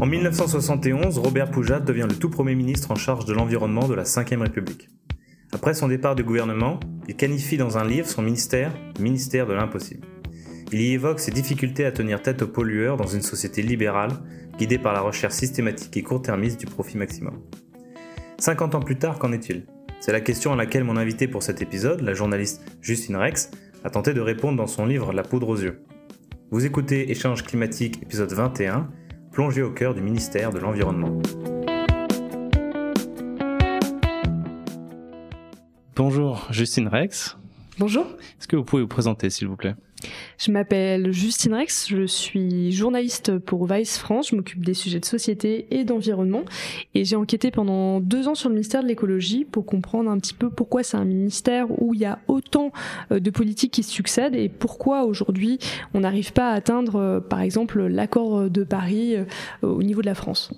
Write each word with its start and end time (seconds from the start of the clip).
En 0.00 0.06
1971, 0.06 1.18
Robert 1.18 1.50
Poujat 1.50 1.78
devient 1.78 2.06
le 2.08 2.16
tout 2.16 2.30
premier 2.30 2.54
ministre 2.54 2.90
en 2.90 2.94
charge 2.94 3.26
de 3.26 3.34
l'environnement 3.34 3.86
de 3.86 3.92
la 3.92 4.04
Ve 4.04 4.40
République. 4.40 4.88
Après 5.52 5.74
son 5.74 5.88
départ 5.88 6.14
du 6.14 6.24
gouvernement, 6.24 6.80
il 7.06 7.16
qualifie 7.16 7.58
dans 7.58 7.76
un 7.76 7.84
livre 7.84 8.08
son 8.08 8.22
ministère 8.22 8.72
ministère 8.98 9.46
de 9.46 9.52
l'impossible. 9.52 10.06
Il 10.72 10.80
y 10.80 10.92
évoque 10.92 11.20
ses 11.20 11.32
difficultés 11.32 11.84
à 11.84 11.92
tenir 11.92 12.22
tête 12.22 12.40
aux 12.40 12.46
pollueurs 12.46 12.96
dans 12.96 13.08
une 13.08 13.20
société 13.20 13.60
libérale 13.60 14.12
guidée 14.56 14.78
par 14.78 14.94
la 14.94 15.02
recherche 15.02 15.34
systématique 15.34 15.94
et 15.98 16.02
court-termiste 16.02 16.58
du 16.58 16.64
profit 16.64 16.96
maximum. 16.96 17.38
50 18.38 18.76
ans 18.76 18.80
plus 18.80 18.96
tard, 18.96 19.18
qu'en 19.18 19.32
est-il? 19.32 19.66
C'est 20.00 20.12
la 20.12 20.22
question 20.22 20.54
à 20.54 20.56
laquelle 20.56 20.84
mon 20.84 20.96
invité 20.96 21.28
pour 21.28 21.42
cet 21.42 21.60
épisode, 21.60 22.00
la 22.00 22.14
journaliste 22.14 22.64
Justine 22.80 23.16
Rex, 23.16 23.50
a 23.84 23.90
tenté 23.90 24.14
de 24.14 24.22
répondre 24.22 24.56
dans 24.56 24.66
son 24.66 24.86
livre 24.86 25.12
La 25.12 25.24
poudre 25.24 25.50
aux 25.50 25.58
yeux. 25.58 25.82
Vous 26.50 26.64
écoutez 26.64 27.10
Échange 27.10 27.44
climatique 27.44 28.02
épisode 28.02 28.32
21, 28.32 28.88
plongé 29.32 29.62
au 29.62 29.70
cœur 29.70 29.94
du 29.94 30.00
ministère 30.00 30.52
de 30.52 30.58
l'Environnement. 30.58 31.20
Bonjour 35.96 36.48
Justine 36.50 36.88
Rex. 36.88 37.36
Bonjour. 37.78 38.06
Est-ce 38.38 38.48
que 38.48 38.56
vous 38.56 38.64
pouvez 38.64 38.82
vous 38.82 38.88
présenter 38.88 39.30
s'il 39.30 39.48
vous 39.48 39.56
plaît? 39.56 39.74
Je 40.38 40.50
m'appelle 40.50 41.12
Justine 41.12 41.54
Rex, 41.54 41.88
je 41.88 42.06
suis 42.06 42.72
journaliste 42.72 43.38
pour 43.38 43.66
Vice 43.66 43.98
France, 43.98 44.30
je 44.30 44.36
m'occupe 44.36 44.64
des 44.64 44.74
sujets 44.74 45.00
de 45.00 45.04
société 45.04 45.66
et 45.70 45.84
d'environnement 45.84 46.44
et 46.94 47.04
j'ai 47.04 47.16
enquêté 47.16 47.50
pendant 47.50 48.00
deux 48.00 48.28
ans 48.28 48.34
sur 48.34 48.48
le 48.48 48.54
ministère 48.54 48.82
de 48.82 48.88
l'écologie 48.88 49.44
pour 49.44 49.66
comprendre 49.66 50.10
un 50.10 50.18
petit 50.18 50.34
peu 50.34 50.50
pourquoi 50.50 50.82
c'est 50.82 50.96
un 50.96 51.04
ministère 51.04 51.66
où 51.82 51.94
il 51.94 52.00
y 52.00 52.04
a 52.04 52.18
autant 52.28 52.72
euh, 53.12 53.20
de 53.20 53.30
politiques 53.30 53.72
qui 53.72 53.82
se 53.82 53.90
succèdent 53.90 54.34
et 54.34 54.48
pourquoi 54.48 55.04
aujourd'hui 55.04 55.58
on 55.94 56.00
n'arrive 56.00 56.32
pas 56.32 56.50
à 56.50 56.54
atteindre 56.54 56.96
euh, 56.96 57.20
par 57.20 57.40
exemple 57.40 57.86
l'accord 57.86 58.50
de 58.50 58.64
Paris 58.64 59.16
euh, 59.16 59.24
au 59.62 59.82
niveau 59.82 60.00
de 60.00 60.06
la 60.06 60.14
France. 60.14 60.52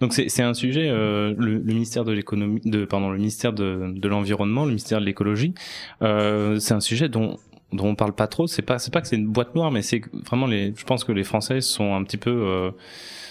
Donc 0.00 0.12
c'est 0.12 0.42
un 0.42 0.54
sujet, 0.54 0.88
le, 0.88 1.60
ministère 1.64 2.04
de 2.04 2.12
l'économie, 2.12 2.60
pardon, 2.88 3.10
le 3.10 3.18
ministère 3.18 3.52
de 3.52 4.08
l'environnement, 4.08 4.62
le 4.62 4.70
ministère 4.70 5.00
de 5.00 5.04
l'écologie, 5.04 5.54
c'est 6.00 6.72
un 6.72 6.80
sujet 6.80 7.08
dont 7.08 7.38
dont 7.74 7.88
on 7.88 7.94
parle 7.94 8.14
pas 8.14 8.26
trop, 8.26 8.46
c'est 8.46 8.62
pas 8.62 8.78
c'est 8.78 8.92
pas 8.92 9.00
que 9.00 9.08
c'est 9.08 9.16
une 9.16 9.26
boîte 9.26 9.54
noire, 9.54 9.70
mais 9.70 9.82
c'est 9.82 10.02
vraiment 10.26 10.46
les. 10.46 10.72
Je 10.76 10.84
pense 10.84 11.04
que 11.04 11.12
les 11.12 11.24
Français 11.24 11.60
sont 11.60 11.94
un 11.94 12.02
petit 12.04 12.16
peu 12.16 12.30
euh, 12.30 12.70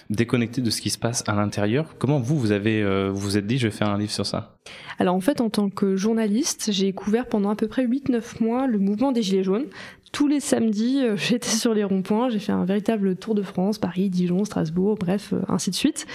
déconnectés 0.09 0.61
de 0.61 0.69
ce 0.69 0.81
qui 0.81 0.89
se 0.89 0.97
passe 0.97 1.23
à 1.27 1.35
l'intérieur. 1.35 1.95
Comment 1.97 2.19
vous 2.19 2.38
vous 2.38 2.52
avez 2.52 2.81
euh, 2.81 3.09
vous 3.11 3.19
vous 3.19 3.38
êtes 3.38 3.47
dit 3.47 3.58
je 3.58 3.67
vais 3.67 3.73
faire 3.73 3.89
un 3.89 3.97
livre 3.97 4.11
sur 4.11 4.25
ça? 4.25 4.55
Alors 5.00 5.16
en 5.16 5.22
fait 5.22 5.41
en 5.41 5.50
tant 5.50 5.69
que 5.69 5.95
journaliste, 5.95 6.69
j'ai 6.72 6.94
couvert 6.94 7.27
pendant 7.27 7.50
à 7.50 7.55
peu 7.55 7.67
près 7.67 7.85
8-9 7.85 8.44
mois 8.44 8.67
le 8.67 8.80
mouvement 8.80 9.11
des 9.11 9.23
gilets 9.23 9.44
jaunes 9.44 9.66
tous 10.14 10.28
les 10.28 10.39
samedis, 10.39 11.02
euh, 11.03 11.16
j'étais 11.17 11.50
sur 11.50 11.73
les 11.73 11.83
ronds-points, 11.83 12.30
j'ai 12.30 12.39
fait 12.39 12.53
un 12.53 12.64
véritable 12.64 13.17
tour 13.17 13.36
de 13.36 13.42
France, 13.42 13.78
Paris, 13.78 14.09
Dijon, 14.09 14.45
Strasbourg, 14.45 14.95
bref, 14.97 15.33
euh, 15.33 15.42
ainsi 15.50 15.72
de 15.72 15.75
suite. 15.75 16.06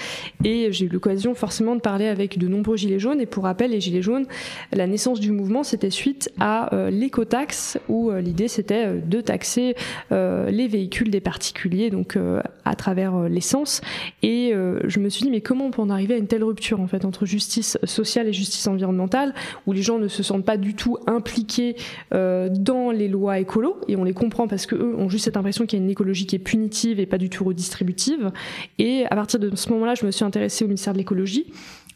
Et 0.44 0.72
j'ai 0.72 0.86
eu 0.86 0.88
l'occasion 0.88 1.34
forcément 1.34 1.74
de 1.76 1.80
parler 1.80 2.06
avec 2.06 2.38
de 2.38 2.48
nombreux 2.48 2.76
gilets 2.76 3.00
jaunes. 3.00 3.20
Et 3.20 3.26
pour 3.26 3.44
rappel, 3.44 3.72
les 3.72 3.80
gilets 3.80 4.00
jaunes, 4.00 4.26
la 4.72 4.86
naissance 4.86 5.20
du 5.20 5.32
mouvement, 5.32 5.64
c'était 5.64 5.90
suite 5.90 6.30
à 6.38 6.72
euh, 6.74 6.90
l'écotaxe, 6.90 7.78
où 7.88 8.12
l'idée 8.12 8.46
c'était 8.46 8.94
de 8.94 9.20
taxer 9.20 9.74
les 10.10 10.68
véhicules 10.68 11.10
des 11.10 11.20
particuliers, 11.20 11.90
donc 11.90 12.16
à 12.64 12.74
travers 12.76 13.28
l'essence. 13.28 13.80
Et 14.22 14.52
je 14.52 15.00
me 15.00 15.08
suis 15.08 15.24
dit, 15.24 15.30
mais 15.30 15.40
comment 15.40 15.66
on 15.66 15.70
peut 15.70 15.82
en 15.82 15.90
arriver 15.90 16.14
à 16.14 16.18
une 16.18 16.28
telle 16.28 16.44
rupture 16.44 16.80
en 16.80 16.86
fait 16.86 17.04
entre 17.04 17.26
justice 17.26 17.76
sociale 17.84 18.28
et 18.28 18.32
justice 18.32 18.66
environnementale, 18.68 19.34
où 19.66 19.72
les 19.72 19.82
gens 19.82 19.98
ne 19.98 20.08
se 20.08 20.22
sentent 20.22 20.44
pas 20.44 20.56
du 20.56 20.74
tout 20.74 20.98
impliqués 21.06 21.76
dans 22.12 22.90
les 22.92 23.08
lois 23.08 23.38
écolo 23.38 23.80
et 23.88 23.96
on 23.96 24.04
les 24.04 24.14
comprend 24.14 24.46
parce 24.46 24.66
qu'eux 24.66 24.94
ont 24.96 25.08
juste 25.08 25.24
cette 25.24 25.36
impression 25.36 25.66
qu'il 25.66 25.78
y 25.78 25.82
a 25.82 25.84
une 25.84 25.90
écologie 25.90 26.26
qui 26.26 26.36
est 26.36 26.40
punitive 26.40 27.00
et 27.00 27.06
pas 27.06 27.18
du 27.18 27.30
tout 27.30 27.44
redistributive. 27.44 28.30
Et 28.78 29.06
à 29.06 29.14
partir 29.14 29.40
de 29.40 29.54
ce 29.54 29.70
moment-là, 29.70 29.94
je 29.94 30.06
me 30.06 30.10
suis 30.10 30.24
intéressée 30.24 30.64
au 30.64 30.68
ministère 30.68 30.92
de 30.92 30.98
l'écologie. 30.98 31.46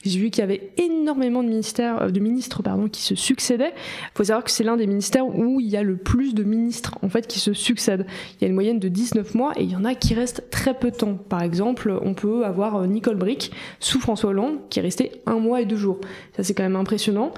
J'ai 0.05 0.19
vu 0.19 0.31
qu'il 0.31 0.41
y 0.41 0.45
avait 0.45 0.73
énormément 0.79 1.43
de 1.43 1.49
ministères, 1.49 2.03
euh, 2.03 2.11
de 2.11 2.21
ministres 2.21 2.63
pardon, 2.63 2.89
qui 2.89 3.03
se 3.03 3.15
succédaient. 3.15 3.73
Il 3.75 4.17
faut 4.17 4.25
savoir 4.25 4.45
que 4.45 4.51
c'est 4.51 4.65
l'un 4.65 4.77
des 4.77 4.87
ministères 4.87 5.27
où 5.27 5.61
il 5.61 5.69
y 5.69 5.77
a 5.77 5.83
le 5.83 5.97
plus 5.97 6.35
de 6.35 6.43
ministres 6.43 6.99
en 7.03 7.09
fait 7.09 7.27
qui 7.27 7.39
se 7.39 7.53
succèdent. 7.53 8.07
Il 8.35 8.43
y 8.43 8.45
a 8.45 8.49
une 8.49 8.55
moyenne 8.55 8.79
de 8.79 8.89
19 8.89 9.35
mois 9.35 9.53
et 9.57 9.63
il 9.63 9.71
y 9.71 9.77
en 9.77 9.85
a 9.85 9.95
qui 9.95 10.15
restent 10.15 10.51
très 10.51 10.75
peu 10.75 10.91
de 10.91 10.97
temps. 10.97 11.15
Par 11.15 11.43
exemple, 11.43 11.97
on 12.03 12.15
peut 12.15 12.45
avoir 12.45 12.77
euh, 12.77 12.87
Nicole 12.87 13.17
Brick 13.17 13.53
sous 13.79 14.01
François 14.01 14.31
Hollande 14.31 14.59
qui 14.71 14.81
est 14.81 14.83
resté 14.83 15.13
un 15.27 15.39
mois 15.39 15.61
et 15.61 15.67
deux 15.67 15.77
jours. 15.77 16.01
Ça 16.37 16.43
c'est 16.43 16.55
quand 16.55 16.65
même 16.65 16.77
impressionnant. 16.77 17.33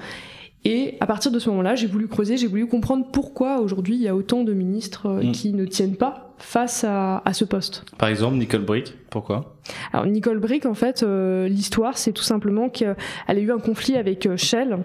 Et 0.65 0.97
à 0.99 1.05
partir 1.05 1.31
de 1.31 1.37
ce 1.37 1.49
moment-là, 1.51 1.75
j'ai 1.75 1.85
voulu 1.85 2.07
creuser, 2.07 2.37
j'ai 2.37 2.47
voulu 2.47 2.67
comprendre 2.67 3.05
pourquoi 3.11 3.59
aujourd'hui 3.59 3.95
il 3.95 4.01
y 4.01 4.07
a 4.07 4.15
autant 4.15 4.43
de 4.43 4.51
ministres 4.51 5.07
euh, 5.07 5.23
mm. 5.23 5.31
qui 5.31 5.53
ne 5.53 5.65
tiennent 5.65 5.95
pas 5.95 6.33
face 6.37 6.83
à, 6.83 7.21
ce 7.31 7.45
poste. 7.45 7.85
Par 7.97 8.09
exemple, 8.09 8.35
Nicole 8.35 8.65
Brick, 8.65 8.93
pourquoi? 9.09 9.55
Alors 9.93 10.05
Nicole 10.05 10.39
Brick, 10.39 10.65
en 10.65 10.73
fait, 10.73 11.01
euh, 11.03 11.47
l'histoire, 11.47 11.97
c'est 11.97 12.11
tout 12.11 12.23
simplement 12.23 12.67
qu'elle 12.67 12.95
a 13.27 13.33
eu 13.35 13.51
un 13.51 13.59
conflit 13.59 13.95
avec 13.95 14.25
euh, 14.25 14.35
Shell 14.35 14.79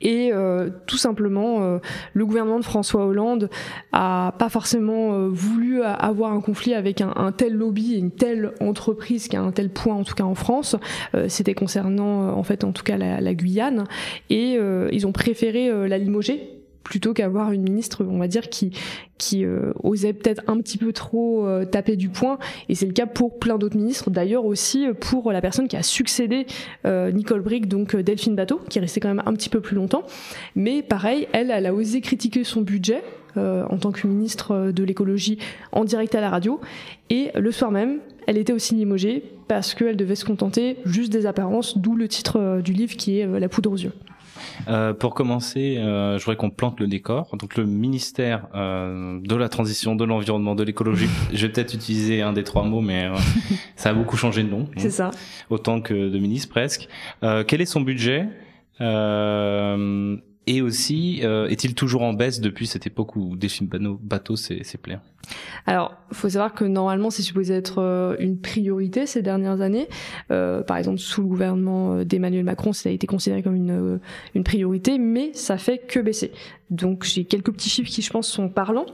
et 0.00 0.30
euh, 0.32 0.70
tout 0.86 0.96
simplement, 0.96 1.62
euh, 1.62 1.78
le 2.12 2.26
gouvernement 2.26 2.58
de 2.58 2.64
François 2.64 3.06
Hollande 3.06 3.48
a 3.92 4.34
pas 4.38 4.48
forcément 4.48 5.14
euh, 5.14 5.28
voulu 5.28 5.82
avoir 5.82 6.32
un 6.32 6.40
conflit 6.40 6.74
avec 6.74 7.00
un, 7.00 7.32
tel 7.32 7.54
lobby 7.54 7.94
une 7.94 8.10
telle 8.10 8.52
entreprise 8.60 9.28
qui 9.28 9.36
a 9.36 9.42
un 9.42 9.52
tel 9.52 9.70
point, 9.70 9.94
en 9.94 10.04
tout 10.04 10.14
cas 10.14 10.24
en 10.24 10.34
France. 10.34 10.76
C'était 11.28 11.54
concernant, 11.54 12.36
en 12.36 12.42
fait, 12.42 12.64
en 12.64 12.72
tout 12.72 12.82
cas 12.82 12.96
la, 12.96 13.20
la 13.20 13.34
Guyane, 13.34 13.84
et 14.30 14.58
ils 14.92 15.06
ont 15.06 15.12
préféré 15.12 15.88
la 15.88 15.98
limoger 15.98 16.63
plutôt 16.84 17.14
qu'avoir 17.14 17.50
une 17.50 17.62
ministre, 17.62 18.04
on 18.08 18.18
va 18.18 18.28
dire, 18.28 18.48
qui 18.50 18.72
euh, 19.44 19.72
osait 19.82 20.12
peut-être 20.12 20.42
un 20.46 20.58
petit 20.58 20.78
peu 20.78 20.92
trop 20.92 21.46
euh, 21.46 21.64
taper 21.64 21.96
du 21.96 22.10
poing. 22.10 22.38
Et 22.68 22.74
c'est 22.74 22.86
le 22.86 22.92
cas 22.92 23.06
pour 23.06 23.38
plein 23.38 23.58
d'autres 23.58 23.76
ministres. 23.76 24.10
D'ailleurs 24.10 24.44
aussi 24.44 24.86
pour 25.00 25.32
la 25.32 25.40
personne 25.40 25.66
qui 25.66 25.76
a 25.76 25.82
succédé 25.82 26.46
euh, 26.86 27.10
Nicole 27.10 27.40
Brick, 27.40 27.66
donc 27.66 27.96
Delphine 27.96 28.36
Bateau, 28.36 28.60
qui 28.68 28.78
est 28.78 28.82
restée 28.82 29.00
quand 29.00 29.08
même 29.08 29.22
un 29.26 29.32
petit 29.32 29.48
peu 29.48 29.60
plus 29.60 29.74
longtemps. 29.74 30.04
Mais 30.54 30.82
pareil, 30.82 31.26
elle, 31.32 31.50
elle 31.50 31.66
a 31.66 31.74
osé 31.74 32.00
critiquer 32.00 32.44
son 32.44 32.60
budget. 32.60 33.02
en 33.36 33.78
tant 33.78 33.90
que 33.90 34.06
ministre 34.06 34.70
de 34.70 34.84
l'écologie 34.84 35.38
en 35.72 35.84
direct 35.84 36.14
à 36.14 36.20
la 36.20 36.30
radio 36.30 36.60
et 37.10 37.32
le 37.34 37.50
soir 37.50 37.72
même 37.72 37.98
elle 38.28 38.38
était 38.38 38.52
aussi 38.52 38.76
limogée 38.76 39.24
parce 39.48 39.74
qu'elle 39.74 39.96
devait 39.96 40.14
se 40.14 40.24
contenter 40.24 40.76
juste 40.84 41.12
des 41.12 41.26
apparences, 41.26 41.76
d'où 41.76 41.96
le 41.96 42.06
titre 42.06 42.60
du 42.62 42.72
livre 42.72 42.96
qui 42.96 43.18
est 43.18 43.26
La 43.40 43.48
poudre 43.48 43.72
aux 43.72 43.76
yeux. 43.76 43.92
Euh, 44.68 44.92
pour 44.92 45.14
commencer, 45.14 45.76
euh, 45.78 46.18
je 46.18 46.24
voudrais 46.24 46.36
qu'on 46.36 46.50
plante 46.50 46.80
le 46.80 46.86
décor. 46.86 47.36
Donc 47.36 47.56
le 47.56 47.64
ministère 47.64 48.48
euh, 48.54 49.20
de 49.20 49.34
la 49.36 49.48
transition, 49.48 49.94
de 49.96 50.04
l'environnement, 50.04 50.54
de 50.54 50.62
l'écologie. 50.62 51.08
je 51.32 51.46
vais 51.46 51.52
peut-être 51.52 51.74
utiliser 51.74 52.22
un 52.22 52.32
des 52.32 52.44
trois 52.44 52.64
mots, 52.64 52.80
mais 52.80 53.04
euh, 53.04 53.14
ça 53.76 53.90
a 53.90 53.94
beaucoup 53.94 54.16
changé 54.16 54.42
de 54.42 54.48
nom. 54.48 54.68
C'est 54.76 54.90
ça. 54.90 55.10
Autant 55.50 55.80
que 55.80 55.94
de 55.94 56.18
ministre 56.18 56.48
presque. 56.48 56.88
Euh, 57.22 57.44
quel 57.46 57.60
est 57.60 57.66
son 57.66 57.80
budget? 57.80 58.26
Et 60.46 60.62
aussi, 60.62 61.20
est-il 61.20 61.74
toujours 61.74 62.02
en 62.02 62.12
baisse 62.12 62.40
depuis 62.40 62.66
cette 62.66 62.86
époque 62.86 63.16
où 63.16 63.36
Delphine 63.36 63.68
Bateau 63.68 64.36
s'est 64.36 64.62
plaint? 64.80 65.00
Alors, 65.66 65.94
il 66.10 66.16
faut 66.16 66.28
savoir 66.28 66.54
que 66.54 66.64
normalement, 66.64 67.10
c'est 67.10 67.22
supposé 67.22 67.54
être 67.54 67.80
euh, 67.80 68.16
une 68.18 68.38
priorité 68.38 69.06
ces 69.06 69.22
dernières 69.22 69.60
années. 69.60 69.88
Euh, 70.30 70.62
par 70.62 70.76
exemple, 70.76 70.98
sous 70.98 71.22
le 71.22 71.28
gouvernement 71.28 71.94
euh, 71.94 72.04
d'Emmanuel 72.04 72.44
Macron, 72.44 72.72
ça 72.72 72.88
a 72.88 72.92
été 72.92 73.06
considéré 73.06 73.42
comme 73.42 73.54
une, 73.54 74.00
une 74.34 74.44
priorité, 74.44 74.98
mais 74.98 75.32
ça 75.32 75.56
fait 75.56 75.78
que 75.78 76.00
baisser. 76.00 76.32
Donc, 76.70 77.04
j'ai 77.04 77.24
quelques 77.24 77.52
petits 77.52 77.68
chiffres 77.68 77.90
qui, 77.90 78.02
je 78.02 78.10
pense, 78.10 78.26
sont 78.26 78.48
parlants. 78.48 78.86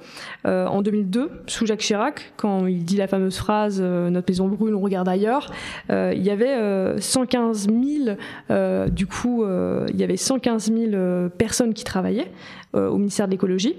en 0.45 0.83
2002, 0.83 1.31
sous 1.47 1.67
Jacques 1.67 1.81
Chirac, 1.81 2.33
quand 2.37 2.67
il 2.67 2.85
dit 2.85 2.97
la 2.97 3.07
fameuse 3.07 3.37
phrase 3.37 3.81
"Notre 3.81 4.29
maison 4.29 4.49
brûle, 4.49 4.75
on 4.75 4.81
regarde 4.81 5.09
ailleurs", 5.09 5.53
il 5.89 6.21
y 6.21 6.31
avait 6.31 7.01
115 7.01 7.69
000. 7.69 8.89
du 8.89 9.07
coup, 9.07 9.45
il 9.47 9.97
y 9.97 10.03
avait 10.03 10.17
115 10.17 10.73
000 10.73 11.29
personnes 11.41 11.73
qui 11.75 11.85
travaillaient 11.85 12.31
au 12.75 12.99
ministère 12.99 13.27
de 13.27 13.33
l'écologie. 13.33 13.75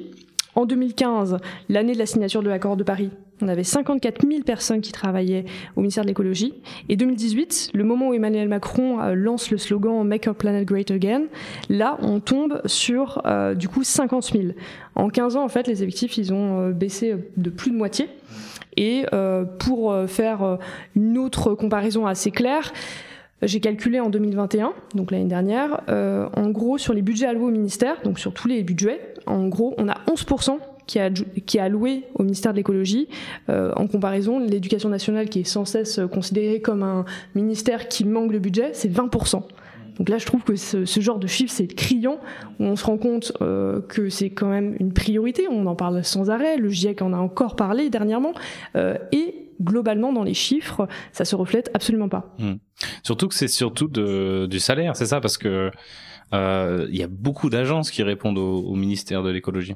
En 0.55 0.65
2015, 0.65 1.37
l'année 1.69 1.93
de 1.93 1.99
la 1.99 2.05
signature 2.05 2.43
de 2.43 2.49
l'accord 2.49 2.75
de 2.75 2.83
Paris, 2.83 3.11
on 3.41 3.47
avait 3.47 3.63
54 3.63 4.27
000 4.27 4.43
personnes 4.43 4.81
qui 4.81 4.91
travaillaient 4.91 5.45
au 5.75 5.81
ministère 5.81 6.03
de 6.03 6.09
l'écologie. 6.09 6.53
Et 6.89 6.95
2018, 6.95 7.71
le 7.73 7.83
moment 7.83 8.09
où 8.09 8.13
Emmanuel 8.13 8.47
Macron 8.49 9.01
euh, 9.01 9.13
lance 9.15 9.49
le 9.49 9.57
slogan 9.57 10.05
Make 10.05 10.27
our 10.27 10.35
planet 10.35 10.65
great 10.65 10.91
again, 10.91 11.23
là, 11.69 11.97
on 12.01 12.19
tombe 12.19 12.61
sur 12.65 13.21
euh, 13.25 13.55
du 13.55 13.67
coup 13.67 13.83
50 13.83 14.31
000. 14.31 14.43
En 14.95 15.09
15 15.09 15.37
ans, 15.37 15.43
en 15.43 15.49
fait, 15.49 15.67
les 15.67 15.83
effectifs, 15.83 16.17
ils 16.17 16.33
ont 16.33 16.59
euh, 16.59 16.71
baissé 16.71 17.15
de 17.37 17.49
plus 17.49 17.71
de 17.71 17.77
moitié. 17.77 18.09
Et 18.77 19.03
pour 19.59 19.93
faire 20.07 20.57
une 20.95 21.17
autre 21.17 21.55
comparaison 21.55 22.07
assez 22.07 22.31
claire, 22.31 22.71
j'ai 23.43 23.59
calculé 23.59 23.99
en 23.99 24.09
2021, 24.09 24.73
donc 24.95 25.11
l'année 25.11 25.25
dernière, 25.25 25.81
en 25.87 26.49
gros 26.49 26.77
sur 26.77 26.93
les 26.93 27.01
budgets 27.01 27.25
alloués 27.25 27.47
au 27.47 27.51
ministère, 27.51 28.01
donc 28.03 28.19
sur 28.19 28.33
tous 28.33 28.47
les 28.47 28.63
budgets, 28.63 28.99
en 29.25 29.47
gros, 29.47 29.73
on 29.77 29.87
a 29.87 29.97
11% 30.07 30.57
qui 30.87 30.97
est, 30.99 31.59
alloué 31.59 32.03
au 32.15 32.23
ministère 32.23 32.51
de 32.51 32.57
l'écologie. 32.57 33.07
Euh, 33.49 33.71
en 33.75 33.87
comparaison, 33.87 34.39
l'éducation 34.39 34.89
nationale, 34.89 35.29
qui 35.29 35.39
est 35.39 35.43
sans 35.45 35.65
cesse 35.65 35.99
considérée 36.11 36.59
comme 36.59 36.83
un 36.83 37.05
ministère 37.35 37.87
qui 37.87 38.03
manque 38.03 38.33
de 38.33 38.39
budget, 38.39 38.71
c'est 38.73 38.91
20%. 38.91 39.43
Donc 39.97 40.09
là, 40.09 40.17
je 40.17 40.25
trouve 40.25 40.43
que 40.43 40.55
ce, 40.55 40.99
genre 40.99 41.19
de 41.19 41.27
chiffre, 41.27 41.53
c'est 41.53 41.67
criant, 41.67 42.19
où 42.59 42.63
on 42.65 42.75
se 42.75 42.85
rend 42.85 42.97
compte 42.97 43.33
euh, 43.41 43.81
que 43.81 44.09
c'est 44.09 44.31
quand 44.31 44.49
même 44.49 44.75
une 44.79 44.93
priorité, 44.93 45.47
on 45.49 45.65
en 45.67 45.75
parle 45.75 46.03
sans 46.03 46.29
arrêt, 46.29 46.57
le 46.57 46.69
GIEC 46.69 47.01
en 47.01 47.13
a 47.13 47.17
encore 47.17 47.55
parlé 47.55 47.89
dernièrement, 47.89 48.33
euh, 48.75 48.97
et 49.11 49.40
globalement 49.61 50.13
dans 50.13 50.23
les 50.23 50.33
chiffres, 50.33 50.87
ça 51.11 51.25
se 51.25 51.35
reflète 51.35 51.69
absolument 51.73 52.09
pas. 52.09 52.35
Hmm. 52.39 52.55
Surtout 53.03 53.27
que 53.27 53.35
c'est 53.35 53.47
surtout 53.47 53.87
de, 53.87 54.47
du 54.49 54.59
salaire, 54.59 54.95
c'est 54.95 55.05
ça, 55.05 55.21
parce 55.21 55.37
que 55.37 55.71
euh, 56.33 56.87
il 56.89 56.97
y 56.97 57.03
a 57.03 57.07
beaucoup 57.07 57.49
d'agences 57.49 57.91
qui 57.91 58.03
répondent 58.03 58.37
au 58.37 58.75
ministère 58.75 59.23
de 59.23 59.29
l'écologie. 59.29 59.75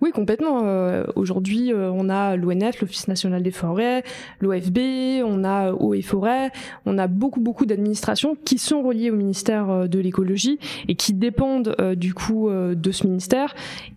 Oui, 0.00 0.12
complètement. 0.12 0.62
Euh, 0.64 1.04
aujourd'hui, 1.14 1.72
euh, 1.72 1.90
on 1.92 2.08
a 2.08 2.34
l'ONF, 2.34 2.80
l'Office 2.80 3.06
national 3.06 3.42
des 3.42 3.50
forêts, 3.50 4.02
l'OFB, 4.40 4.78
on 5.24 5.44
a 5.44 5.72
Eau 5.72 5.92
et 5.92 6.00
Forêt, 6.00 6.50
on 6.86 6.96
a 6.96 7.06
beaucoup, 7.06 7.40
beaucoup 7.40 7.66
d'administrations 7.66 8.34
qui 8.34 8.56
sont 8.56 8.82
reliées 8.82 9.10
au 9.10 9.16
ministère 9.16 9.88
de 9.88 9.98
l'écologie 9.98 10.58
et 10.88 10.94
qui 10.94 11.12
dépendent 11.12 11.76
du 11.96 12.14
coup 12.14 12.48
de 12.50 12.92
ce 12.92 13.06
ministère 13.06 13.54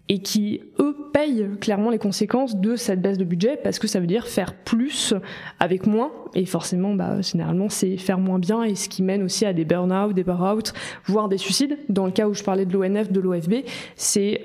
et 0.10 0.20
qui, 0.20 0.62
eux, 0.80 0.96
payent 1.14 1.48
clairement 1.62 1.90
les 1.90 1.98
conséquences 1.98 2.58
de 2.58 2.76
cette 2.76 3.02
baisse 3.02 3.18
de 3.18 3.24
budget 3.24 3.58
parce 3.64 3.80
que 3.80 3.88
ça 3.88 4.00
veut 4.00 4.08
dire 4.08 4.28
faire 4.28 4.54
plus 4.54 5.14
avec 5.60 5.88
moins 5.88 6.12
et 6.36 6.46
forcément, 6.46 6.94
bah, 6.94 7.22
généralement, 7.22 7.70
c'est 7.70 7.98
faire 7.98 8.20
moins 8.20 8.40
bien 8.40 8.64
et 8.64 8.76
ce 8.76 8.90
qui 8.90 9.04
mène 9.04 9.24
aussi 9.24 9.46
à 9.46 9.54
des 9.54 9.64
burn-out, 9.64 10.14
des 10.14 10.24
burn-out, 10.24 10.74
voire 11.06 11.30
des 11.30 11.38
suicides. 11.38 11.78
Dans 11.90 12.06
le 12.06 12.12
cas 12.12 12.28
où 12.28 12.34
je 12.34 12.44
parlais 12.44 12.66
de 12.66 12.74
l'ONF, 12.74 13.12
de 13.12 13.20
l'OFB, 13.20 13.54
c'est 13.96 14.42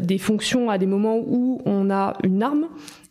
des 0.00 0.18
fonctions 0.18 0.70
à 0.70 0.78
des 0.78 0.86
moment 0.86 1.18
où 1.18 1.60
on 1.64 1.90
a 1.90 2.16
une 2.22 2.42
arme 2.42 2.68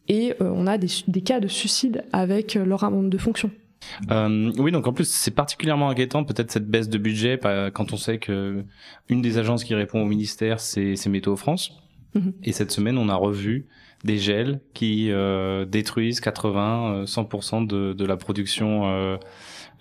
et 0.07 0.33
euh, 0.41 0.51
on 0.53 0.67
a 0.67 0.77
des, 0.77 1.21
cas 1.21 1.39
de 1.39 1.47
suicide 1.47 2.03
avec 2.13 2.55
euh, 2.55 2.65
leur 2.65 2.83
amende 2.83 3.09
de 3.09 3.17
fonction. 3.17 3.51
Euh, 4.09 4.51
oui, 4.57 4.71
donc 4.71 4.87
en 4.87 4.93
plus 4.93 5.07
c'est 5.07 5.35
particulièrement 5.35 5.89
inquiétant 5.89 6.23
peut-être 6.23 6.51
cette 6.51 6.67
baisse 6.67 6.89
de 6.89 6.97
budget 6.97 7.39
quand 7.71 7.93
on 7.93 7.97
sait 7.97 8.17
que 8.17 8.63
une 9.09 9.21
des 9.21 9.37
agences 9.37 9.63
qui 9.63 9.75
répond 9.75 10.01
au 10.01 10.05
ministère 10.05 10.59
c'est 10.59 11.05
Météo 11.05 11.35
France. 11.35 11.77
Et 12.43 12.51
cette 12.51 12.71
semaine 12.71 12.97
on 12.97 13.09
a 13.09 13.15
revu 13.15 13.67
des 14.03 14.17
gels 14.17 14.59
qui 14.73 15.09
détruisent 15.67 16.21
80-100% 16.21 17.65
de, 17.67 17.93
de, 17.93 18.05
la 18.05 18.17
production 18.17 19.17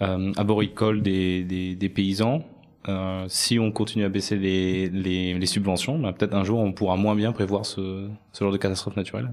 arboricole 0.00 1.02
des, 1.02 1.44
des, 1.44 1.75
des 1.75 1.88
paysans 1.88 2.44
euh, 2.88 3.25
si 3.28 3.58
on 3.58 3.72
continue 3.72 4.04
à 4.04 4.10
baisser 4.10 4.36
les, 4.36 4.88
les, 4.90 5.34
les 5.34 5.46
subventions, 5.46 5.98
bah, 5.98 6.12
peut-être 6.12 6.34
un 6.34 6.44
jour 6.44 6.60
on 6.60 6.72
pourra 6.72 6.96
moins 6.96 7.16
bien 7.16 7.32
prévoir 7.32 7.64
ce, 7.64 8.08
ce 8.32 8.44
genre 8.44 8.52
de 8.52 8.58
catastrophe 8.58 8.96
naturelle. 8.96 9.31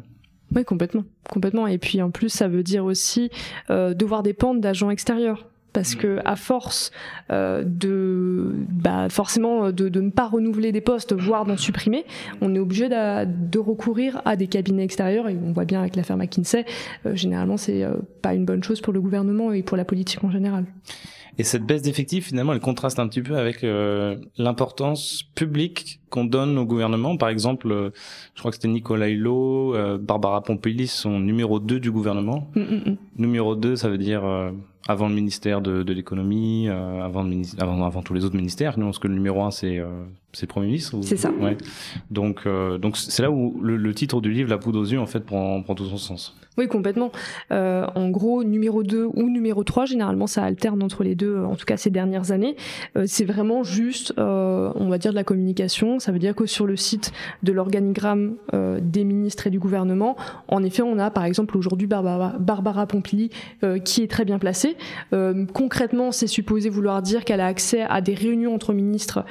Oui, 0.56 0.64
complètement, 0.64 1.04
complètement. 1.30 1.68
Et 1.68 1.78
puis 1.78 2.02
en 2.02 2.12
plus, 2.12 2.30
ça 2.30 2.48
veut 2.48 2.64
dire 2.64 2.86
aussi 2.86 3.30
euh, 3.70 3.94
devoir 3.94 4.24
dépendre 4.24 4.62
d'agents 4.62 4.90
extérieurs 4.90 5.48
parce 5.74 5.96
que 5.96 6.20
à 6.26 6.36
force 6.36 6.92
euh, 7.32 7.64
de 7.66 8.54
bah, 8.70 9.08
forcément 9.10 9.72
de, 9.72 9.90
de, 9.90 10.02
ne 10.02 10.10
pas 10.10 10.28
renouveler 10.28 10.72
des 10.72 10.82
postes, 10.82 11.14
voire 11.14 11.46
d'en 11.46 11.58
supprimer, 11.58 12.06
on 12.42 12.54
est 12.56 12.60
obligé 12.60 12.90
de, 12.90 13.26
de, 13.26 13.60
recourir 13.60 14.22
à 14.26 14.36
des 14.36 14.48
cabinets 14.48 14.84
extérieurs 14.84 15.30
et 15.30 15.38
on 15.42 15.52
voit 15.52 15.66
bien 15.66 15.80
avec 15.80 15.96
l'affaire 15.96 16.18
McKinsey, 16.18 16.66
euh, 17.06 17.16
généralement 17.16 17.58
c'est 17.58 17.84
euh, 17.84 17.94
pas 18.22 18.34
une 18.34 18.46
bonne 18.46 18.64
chose 18.64 18.82
pour 18.82 18.94
le 18.94 19.02
gouvernement 19.02 19.52
et 19.52 19.64
pour 19.64 19.78
la 19.78 19.86
politique 19.86 20.24
en 20.24 20.32
général. 20.32 20.66
Et 21.38 21.44
cette 21.44 21.66
baisse 21.66 21.82
d'effectifs, 21.82 22.28
finalement, 22.28 22.54
elle 22.54 22.60
contraste 22.60 23.00
un 23.00 23.08
petit 23.08 23.22
peu 23.22 23.38
avec 23.38 23.64
euh, 23.64 24.18
l'importance 24.38 25.24
publique 25.36 26.00
qu'on 26.10 26.26
donne 26.26 26.58
au 26.58 26.66
gouvernement. 26.66 27.18
Par 27.18 27.30
exemple, 27.30 27.72
euh, 27.72 27.90
je 28.36 28.40
crois 28.40 28.52
que 28.52 28.58
c'était 28.58 28.68
Nicolas 28.68 29.10
Hulot, 29.10 29.76
euh, 29.76 29.98
Barbara 29.98 30.44
Pompili 30.44 30.88
sont 30.88 31.20
numéro 31.20 31.60
2 31.60 31.80
du 31.80 31.92
gouvernement. 31.92 32.50
Mm, 32.56 32.60
mm, 32.60 32.90
mm. 32.92 32.98
Numéro 33.18 33.56
2, 33.56 33.76
ça 33.76 33.90
veut 33.90 33.98
dire 33.98 34.24
avant 34.88 35.08
le 35.08 35.16
ministère 35.16 35.62
de, 35.62 35.94
l'économie, 35.94 36.68
avant, 36.70 37.30
avant, 37.60 37.86
avant, 37.86 38.02
tous 38.02 38.14
les 38.14 38.26
autres 38.26 38.36
ministères. 38.36 38.78
Nous, 38.80 38.86
parce 38.86 39.00
que 39.00 39.08
le 39.08 39.14
numéro 39.14 39.44
1, 39.44 39.52
c'est 39.52 39.84
c'est 40.34 40.48
Premier 40.48 40.68
ministre. 40.68 40.98
C'est 41.02 41.18
ça. 41.18 41.32
Ouais. 41.32 41.58
Donc 42.10 42.48
donc 42.80 42.98
c'est 42.98 43.22
là 43.22 43.32
où 43.32 43.60
le, 43.62 43.78
le, 43.78 43.94
titre 43.94 44.22
du 44.22 44.32
livre, 44.32 44.50
La 44.50 44.58
poudre 44.58 44.80
aux 44.80 44.86
yeux, 44.86 45.00
en 45.00 45.06
fait, 45.06 45.22
prend, 45.22 45.62
prend 45.62 45.76
tout 45.76 45.86
son 45.86 45.98
sens. 45.98 46.36
Oui, 46.58 46.68
complètement. 46.68 47.12
Euh, 47.54 47.88
en 47.96 48.10
gros, 48.10 48.44
numéro 48.44 48.84
2 48.84 49.06
ou 49.06 49.30
numéro 49.30 49.64
3, 49.64 49.86
généralement 49.86 50.28
ça 50.28 50.44
alterne 50.44 50.84
entre 50.84 51.06
les 51.06 51.16
deux, 51.16 51.40
en 51.40 51.56
tout 51.56 51.66
cas 51.66 51.78
ces 51.78 51.90
dernières 51.90 52.32
années. 52.32 52.58
Euh, 52.98 53.06
c'est 53.08 53.24
vraiment 53.24 53.64
juste, 53.64 54.14
euh, 54.18 54.70
on 54.76 54.90
va 54.90 54.98
dire, 54.98 55.12
de 55.12 55.16
la 55.16 55.24
communication. 55.24 56.00
Ça 56.00 56.12
veut 56.12 56.20
dire 56.20 56.36
que 56.36 56.46
sur 56.46 56.68
le 56.68 56.76
site 56.76 57.14
de 57.42 57.54
l'organigramme 57.54 58.36
des 58.82 59.04
ministres 59.04 59.48
et 59.48 59.50
du 59.50 59.60
gouvernement, 59.60 60.16
en 60.48 60.64
effet, 60.64 60.82
on 60.82 60.98
a 61.00 61.10
par 61.10 61.24
exemple 61.26 61.58
aujourd'hui 61.58 61.88
Barbara, 61.88 62.36
Barbara 62.40 62.86
Pompili 62.86 63.30
qui 63.86 64.04
est 64.04 64.10
très 64.10 64.26
bien 64.26 64.40
placée. 64.40 64.76
concrètement, 65.54 66.12
c'est 66.12 66.28
supposé 66.28 66.70
vouloir 66.70 67.02
dire 67.02 67.24
qu'elle 67.24 67.40
a 67.40 67.48
accès 67.48 67.82
à 67.82 68.02
des 68.02 68.14
réunions 68.14 68.54
entre 68.54 68.74
ministres 68.74 69.26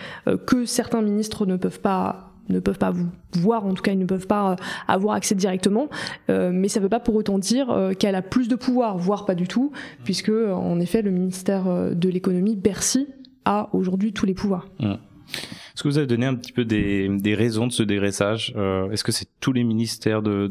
que 0.46 0.64
certains 0.64 0.89
ministres 0.96 1.46
ne 1.46 1.56
peuvent 1.56 1.80
pas 1.80 2.30
ne 2.50 2.60
peuvent 2.60 2.78
pas 2.78 2.90
vous 2.90 3.08
voir, 3.34 3.64
en 3.64 3.74
tout 3.74 3.82
cas 3.82 3.92
ils 3.92 3.98
ne 3.98 4.04
peuvent 4.04 4.26
pas 4.26 4.52
euh, 4.52 4.56
avoir 4.88 5.14
accès 5.14 5.34
directement, 5.34 5.88
euh, 6.28 6.50
mais 6.52 6.68
ça 6.68 6.80
ne 6.80 6.84
veut 6.84 6.88
pas 6.88 7.00
pour 7.00 7.14
autant 7.14 7.38
dire 7.38 7.70
euh, 7.70 7.92
qu'elle 7.92 8.14
a 8.14 8.22
plus 8.22 8.48
de 8.48 8.56
pouvoir, 8.56 8.98
voire 8.98 9.24
pas 9.24 9.34
du 9.34 9.48
tout, 9.48 9.72
puisque 10.04 10.30
en 10.30 10.80
effet 10.80 11.02
le 11.02 11.10
ministère 11.10 11.64
de 11.94 12.08
l'économie, 12.08 12.56
Bercy, 12.56 13.08
a 13.44 13.68
aujourd'hui 13.72 14.12
tous 14.12 14.26
les 14.26 14.34
pouvoirs. 14.34 14.68
Mmh. 14.80 14.94
Est-ce 15.72 15.84
que 15.84 15.88
vous 15.88 15.98
avez 15.98 16.08
donné 16.08 16.26
un 16.26 16.34
petit 16.34 16.52
peu 16.52 16.64
des, 16.64 17.34
raisons 17.34 17.66
de 17.66 17.72
ce 17.72 17.82
dégraissage 17.82 18.52
Est-ce 18.92 19.04
que 19.04 19.12
c'est 19.12 19.28
tous 19.38 19.52
les 19.52 19.62
ministères 19.62 20.22
de, 20.22 20.50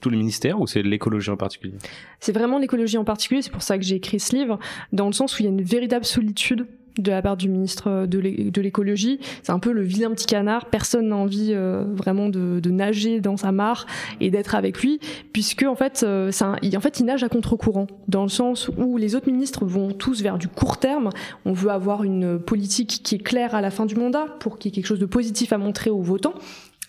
tous 0.00 0.10
les 0.10 0.16
ministères 0.16 0.58
ou 0.60 0.66
c'est 0.66 0.82
l'écologie 0.82 1.30
en 1.30 1.36
particulier? 1.36 1.74
C'est 2.18 2.32
vraiment 2.32 2.58
l'écologie 2.58 2.96
en 2.96 3.04
particulier. 3.04 3.42
C'est 3.42 3.52
pour 3.52 3.62
ça 3.62 3.76
que 3.76 3.84
j'ai 3.84 3.96
écrit 3.96 4.18
ce 4.18 4.34
livre, 4.34 4.58
dans 4.92 5.06
le 5.06 5.12
sens 5.12 5.38
où 5.38 5.42
il 5.42 5.44
y 5.44 5.48
a 5.48 5.50
une 5.50 5.62
véritable 5.62 6.06
solitude 6.06 6.66
de 6.98 7.10
la 7.10 7.22
part 7.22 7.36
du 7.36 7.48
ministre 7.48 8.06
de 8.06 8.60
l'écologie. 8.60 9.20
C'est 9.42 9.52
un 9.52 9.58
peu 9.58 9.72
le 9.72 9.82
vilain 9.82 10.10
petit 10.10 10.26
canard. 10.26 10.66
Personne 10.66 11.08
n'a 11.08 11.16
envie 11.16 11.52
euh, 11.52 11.84
vraiment 11.94 12.28
de, 12.28 12.70
nager 12.70 13.20
dans 13.20 13.36
sa 13.36 13.52
mare 13.52 13.86
et 14.20 14.30
d'être 14.30 14.54
avec 14.54 14.80
lui, 14.80 15.00
puisque 15.32 15.62
en 15.62 15.76
fait, 15.76 16.02
euh, 16.02 16.30
en 16.42 16.80
fait, 16.80 17.00
il 17.00 17.06
nage 17.06 17.22
à 17.22 17.28
contre-courant, 17.28 17.86
dans 18.08 18.22
le 18.22 18.28
sens 18.28 18.70
où 18.76 18.96
les 18.96 19.14
autres 19.14 19.30
ministres 19.30 19.64
vont 19.64 19.92
tous 19.92 20.22
vers 20.22 20.36
du 20.36 20.48
court 20.48 20.78
terme. 20.78 21.10
On 21.44 21.52
veut 21.52 21.70
avoir 21.70 22.04
une 22.04 22.38
politique 22.38 23.00
qui 23.02 23.14
est 23.14 23.18
claire 23.18 23.54
à 23.54 23.60
la 23.60 23.70
fin 23.70 23.86
du 23.86 23.94
mandat 23.94 24.26
pour 24.40 24.58
qu'il 24.58 24.70
y 24.70 24.72
ait 24.72 24.74
quelque 24.74 24.86
chose 24.86 24.98
de 24.98 25.06
positif 25.06 25.52
à 25.52 25.58
montrer 25.58 25.90
aux 25.90 26.02
votants. 26.02 26.34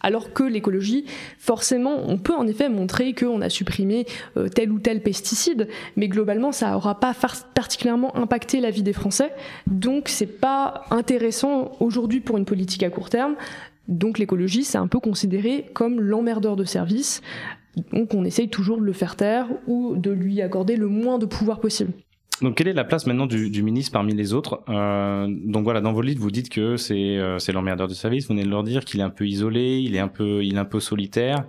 Alors 0.02 0.34
que 0.34 0.44
l'écologie, 0.44 1.06
forcément, 1.40 2.04
on 2.08 2.18
peut 2.18 2.36
en 2.36 2.48
effet 2.48 2.70
montrer 2.70 3.14
qu'on 3.14 3.42
a 3.42 3.50
supprimé 3.50 4.06
euh, 4.38 4.48
tel 4.48 4.72
ou 4.72 4.80
tel 4.80 5.02
pesticide, 5.02 5.68
mais 5.96 6.08
globalement, 6.08 6.52
ça 6.52 6.72
n'aura 6.72 7.00
pas 7.00 7.16
particulièrement 7.56 8.16
impacté 8.16 8.62
la 8.62 8.70
vie 8.70 8.84
des 8.84 8.94
Français. 8.94 9.34
Donc, 9.66 10.08
c'est 10.08 10.40
pas 10.40 10.84
intéressant 10.92 11.72
aujourd'hui 11.80 12.20
pour 12.20 12.38
une 12.38 12.46
politique 12.46 12.84
à 12.84 12.90
court 12.90 13.10
terme. 13.10 13.36
Donc, 13.88 14.20
l'écologie, 14.20 14.64
c'est 14.64 14.78
un 14.78 14.88
peu 14.88 15.00
considéré 15.00 15.66
comme 15.74 16.00
l'emmerdeur 16.00 16.56
de 16.56 16.64
service. 16.64 17.22
Donc, 17.92 18.14
on 18.14 18.26
essaye 18.26 18.50
toujours 18.50 18.78
de 18.78 18.84
le 18.84 18.94
faire 18.94 19.16
taire 19.16 19.48
ou 19.68 19.96
de 19.96 20.12
lui 20.12 20.42
accorder 20.42 20.76
le 20.76 20.88
moins 20.88 21.18
de 21.18 21.26
pouvoir 21.26 21.60
possible. 21.60 21.94
Donc, 22.42 22.56
quelle 22.56 22.68
est 22.68 22.74
la 22.74 22.84
place 22.84 23.08
maintenant 23.08 23.26
du, 23.26 23.50
du 23.50 23.64
ministre 23.64 23.92
parmi 23.92 24.14
les 24.14 24.34
autres? 24.34 24.64
Euh, 24.70 25.28
Donc 25.46 25.64
voilà, 25.64 25.82
dans 25.82 25.92
vos 25.94 26.02
livres, 26.02 26.22
vous 26.22 26.30
dites 26.30 26.50
que 26.50 26.78
c'est 26.78 27.18
euh, 27.18 27.40
l'emmerdeur 27.52 27.88
de 27.88 27.96
service. 27.96 28.28
Vous 28.28 28.34
venez 28.36 28.44
de 28.44 28.50
leur 28.50 28.64
dire 28.64 28.86
qu'il 28.86 29.00
est 29.00 29.04
un 29.04 29.10
peu 29.10 29.26
isolé, 29.28 29.80
il 29.80 29.96
est 29.96 30.00
un 30.00 30.08
peu 30.08 30.44
il 30.44 30.56
est 30.56 30.60
un 30.60 30.66
peu 30.66 30.80
solitaire, 30.80 31.46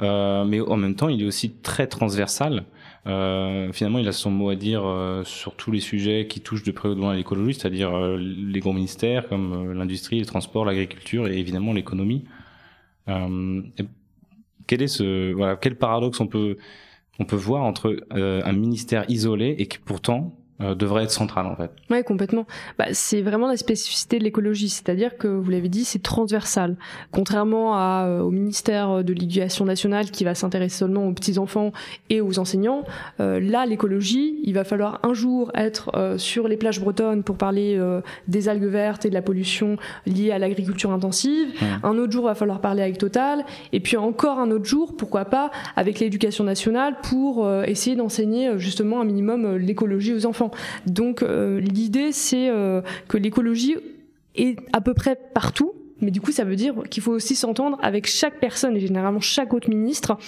euh, 0.00 0.44
mais 0.44 0.60
en 0.60 0.76
même 0.76 0.96
temps, 0.96 1.08
il 1.08 1.22
est 1.22 1.26
aussi 1.26 1.52
très 1.52 1.86
transversal. 1.86 2.64
Euh, 3.06 3.70
finalement, 3.72 3.98
il 3.98 4.08
a 4.08 4.12
son 4.12 4.30
mot 4.30 4.48
à 4.50 4.56
dire 4.56 4.82
euh, 4.84 5.22
sur 5.24 5.54
tous 5.54 5.70
les 5.70 5.80
sujets 5.80 6.26
qui 6.26 6.40
touchent 6.40 6.62
de 6.64 6.72
près 6.72 6.88
ou 6.88 6.94
de 6.94 7.00
loin 7.00 7.12
à 7.12 7.16
l'écologie, 7.16 7.54
c'est-à-dire 7.54 7.94
euh, 7.94 8.16
les 8.18 8.60
grands 8.60 8.72
ministères 8.72 9.28
comme 9.28 9.72
l'industrie, 9.72 10.18
le 10.18 10.26
transport, 10.26 10.64
l'agriculture 10.64 11.28
et 11.28 11.38
évidemment 11.38 11.72
l'économie. 11.72 12.24
quel 14.66 14.82
est 14.82 14.88
ce 14.88 15.32
voilà 15.32 15.56
quel 15.56 15.76
paradoxe 15.76 16.20
on 16.20 16.26
peut 16.26 16.56
on 17.18 17.24
peut 17.24 17.36
voir 17.36 17.62
entre 17.62 17.96
euh, 18.12 18.42
un 18.44 18.52
ministère 18.52 19.04
isolé 19.08 19.54
et 19.58 19.66
qui 19.66 19.78
pourtant 19.78 20.36
euh, 20.60 20.76
devrait 20.76 21.02
être 21.02 21.10
central 21.10 21.46
en 21.46 21.56
fait. 21.56 21.72
Ouais, 21.90 22.04
complètement. 22.04 22.46
Bah, 22.78 22.86
c'est 22.92 23.22
vraiment 23.22 23.48
la 23.48 23.56
spécificité 23.56 24.20
de 24.20 24.24
l'écologie, 24.24 24.68
c'est-à-dire 24.68 25.16
que 25.16 25.26
vous 25.26 25.50
l'avez 25.50 25.68
dit, 25.68 25.84
c'est 25.84 26.00
transversal. 26.00 26.76
Contrairement 27.10 27.74
à, 27.74 28.04
euh, 28.06 28.20
au 28.20 28.30
ministère 28.30 29.02
de 29.02 29.12
l'Éducation 29.12 29.64
nationale 29.64 30.12
qui 30.12 30.22
va 30.22 30.36
s'intéresser 30.36 30.78
seulement 30.78 31.08
aux 31.08 31.12
petits 31.12 31.40
enfants 31.40 31.72
et 32.08 32.20
aux 32.20 32.38
enseignants, 32.38 32.84
euh, 33.18 33.40
là 33.40 33.66
l'écologie, 33.66 34.38
il 34.44 34.54
va 34.54 34.62
falloir 34.62 35.00
un 35.02 35.12
jour 35.12 35.50
être 35.56 36.14
sur 36.18 36.46
les 36.46 36.56
plages 36.56 36.80
bretonnes 36.80 37.24
pour 37.24 37.36
parler 37.36 37.80
des 38.28 38.48
algues 38.48 38.64
vertes 38.64 39.04
et 39.04 39.08
de 39.08 39.14
la 39.14 39.22
pollution 39.22 39.76
liée 40.06 40.30
à 40.30 40.38
l'agriculture 40.38 40.92
intensive. 40.92 41.48
Un 41.82 41.98
autre 41.98 42.12
jour, 42.12 42.24
il 42.24 42.28
va 42.28 42.34
falloir 42.34 42.60
parler 42.60 42.82
avec 42.82 42.98
Total, 42.98 43.44
et 43.72 43.80
puis 43.80 43.96
encore 43.96 44.38
un 44.38 44.50
autre 44.50 44.64
jour, 44.64 44.94
pourquoi 44.96 45.24
pas, 45.24 45.50
avec 45.76 45.98
l'Éducation 45.98 46.44
nationale 46.44 46.96
pour 47.02 47.50
essayer 47.64 47.96
d'enseigner 47.96 48.58
justement 48.58 49.00
un 49.00 49.04
minimum 49.04 49.56
l'écologie 49.56 50.14
aux 50.14 50.26
enfants. 50.26 50.43
Donc 50.86 51.22
euh, 51.22 51.60
l'idée 51.60 52.12
c'est 52.12 52.48
euh, 52.48 52.80
que 53.08 53.16
l'écologie 53.16 53.76
est 54.34 54.58
à 54.72 54.80
peu 54.80 54.94
près 54.94 55.16
partout, 55.34 55.72
mais 56.00 56.10
du 56.10 56.20
coup 56.20 56.32
ça 56.32 56.44
veut 56.44 56.56
dire 56.56 56.74
qu'il 56.90 57.02
faut 57.02 57.12
aussi 57.12 57.36
s'entendre 57.36 57.78
avec 57.82 58.06
chaque 58.06 58.40
personne 58.40 58.76
et 58.76 58.80
généralement 58.80 59.20
chaque 59.20 59.52
autre 59.54 59.68
ministre 59.68 60.18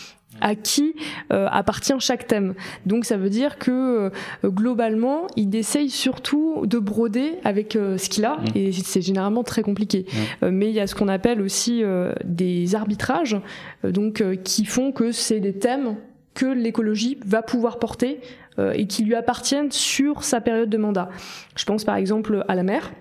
à 0.42 0.54
qui 0.54 0.94
euh, 1.32 1.49
appartient 1.50 1.94
chaque 1.99 2.26
thème. 2.26 2.54
Donc 2.85 3.06
ça 3.06 3.16
veut 3.16 3.30
dire 3.30 3.58
que 3.58 4.11
globalement, 4.44 5.26
il 5.37 5.54
essaye 5.56 5.88
surtout 5.88 6.66
de 6.66 6.78
broder 6.78 7.38
avec 7.42 7.73
ce 7.73 8.08
qu'il 8.11 8.26
a, 8.26 8.37
mmh. 8.37 8.44
et 8.54 8.73
c'est 8.73 9.00
généralement 9.00 9.44
très 9.44 9.62
compliqué. 9.62 10.04
Mmh. 10.42 10.49
mais 10.49 10.68
il 10.68 10.75
y 10.75 10.80
a 10.80 10.87
ce 10.87 10.94
qu'on 10.94 11.08
appelle 11.08 11.40
aussi 11.40 11.82
des 12.25 12.75
arbitrages, 12.75 13.40
donc 13.82 14.23
qui 14.44 14.66
font 14.66 14.92
que 14.92 15.11
c'est 15.11 15.40
des 15.40 15.54
thèmes 15.54 15.96
que 16.37 16.47
l'écologie 16.47 17.19
va 17.26 17.43
pouvoir 17.43 17.81
porter 17.81 18.21
et 18.59 18.87
qui 18.87 19.02
lui 19.02 19.14
appartiennent 19.14 19.73
sur 19.73 20.23
sa 20.23 20.40
période 20.40 20.71
de 20.71 20.78
mandat. 20.78 21.09
Je 21.57 21.64
pense 21.64 21.85
par 21.85 21.97
exemple 21.97 22.45
à 22.47 22.55
la 22.55 22.62
mer, 22.62 22.93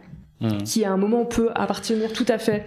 mmh. 0.41 0.63
qui 0.63 0.83
à 0.83 0.91
un 0.91 0.97
moment 0.97 1.23
peut 1.23 1.49
appartenir 1.53 2.11
tout 2.11 2.25
à 2.27 2.37
fait 2.39 2.65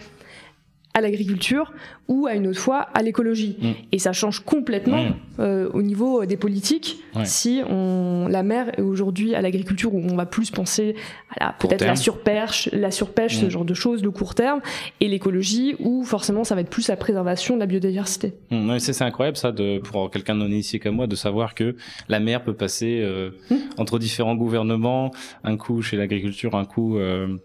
à 0.98 1.00
l'agriculture 1.00 1.72
ou 2.08 2.26
à 2.26 2.34
une 2.34 2.46
autre 2.46 2.60
fois 2.60 2.88
à 2.94 3.02
l'écologie. 3.02 3.56
Mm. 3.60 3.70
Et 3.92 3.98
ça 3.98 4.12
change 4.12 4.40
complètement 4.40 5.04
mm. 5.04 5.14
euh, 5.40 5.68
au 5.72 5.82
niveau 5.82 6.24
des 6.24 6.36
politiques 6.36 6.98
si 7.24 7.62
on, 7.68 8.28
la 8.28 8.42
mer 8.42 8.78
est 8.78 8.82
aujourd'hui 8.82 9.34
à 9.34 9.42
l'agriculture 9.42 9.92
où 9.94 9.98
on 9.98 10.14
va 10.14 10.26
plus 10.26 10.50
penser 10.50 10.94
à 11.40 11.52
peut-être 11.52 11.84
la 11.84 11.96
surpêche, 11.96 12.68
la 12.72 12.90
surpêche, 12.90 13.36
ce 13.36 13.46
mm. 13.46 13.50
genre 13.50 13.64
de 13.64 13.74
choses 13.74 14.02
de 14.02 14.08
court 14.08 14.34
terme, 14.34 14.60
et 15.00 15.08
l'écologie 15.08 15.74
où 15.80 16.04
forcément 16.04 16.44
ça 16.44 16.54
va 16.54 16.60
être 16.60 16.70
plus 16.70 16.88
la 16.88 16.96
préservation 16.96 17.54
de 17.54 17.60
la 17.60 17.66
biodiversité. 17.66 18.34
c'est 18.78 19.02
incroyable 19.02 19.36
ça 19.36 19.52
de, 19.52 19.78
pour 19.78 20.10
quelqu'un 20.10 20.34
non 20.34 20.46
initié 20.46 20.78
comme 20.78 20.96
moi 20.96 21.06
de 21.06 21.16
savoir 21.16 21.54
que 21.54 21.76
la 22.08 22.20
mer 22.20 22.42
peut 22.42 22.54
passer 22.54 23.00
euh, 23.02 23.30
entre 23.78 23.98
différents 23.98 24.34
gouvernements, 24.34 25.10
un 25.44 25.56
coup 25.56 25.82
chez 25.82 25.96
l'agriculture, 25.96 26.54
un 26.54 26.64
coup 26.64 26.98
euh, 26.98 27.36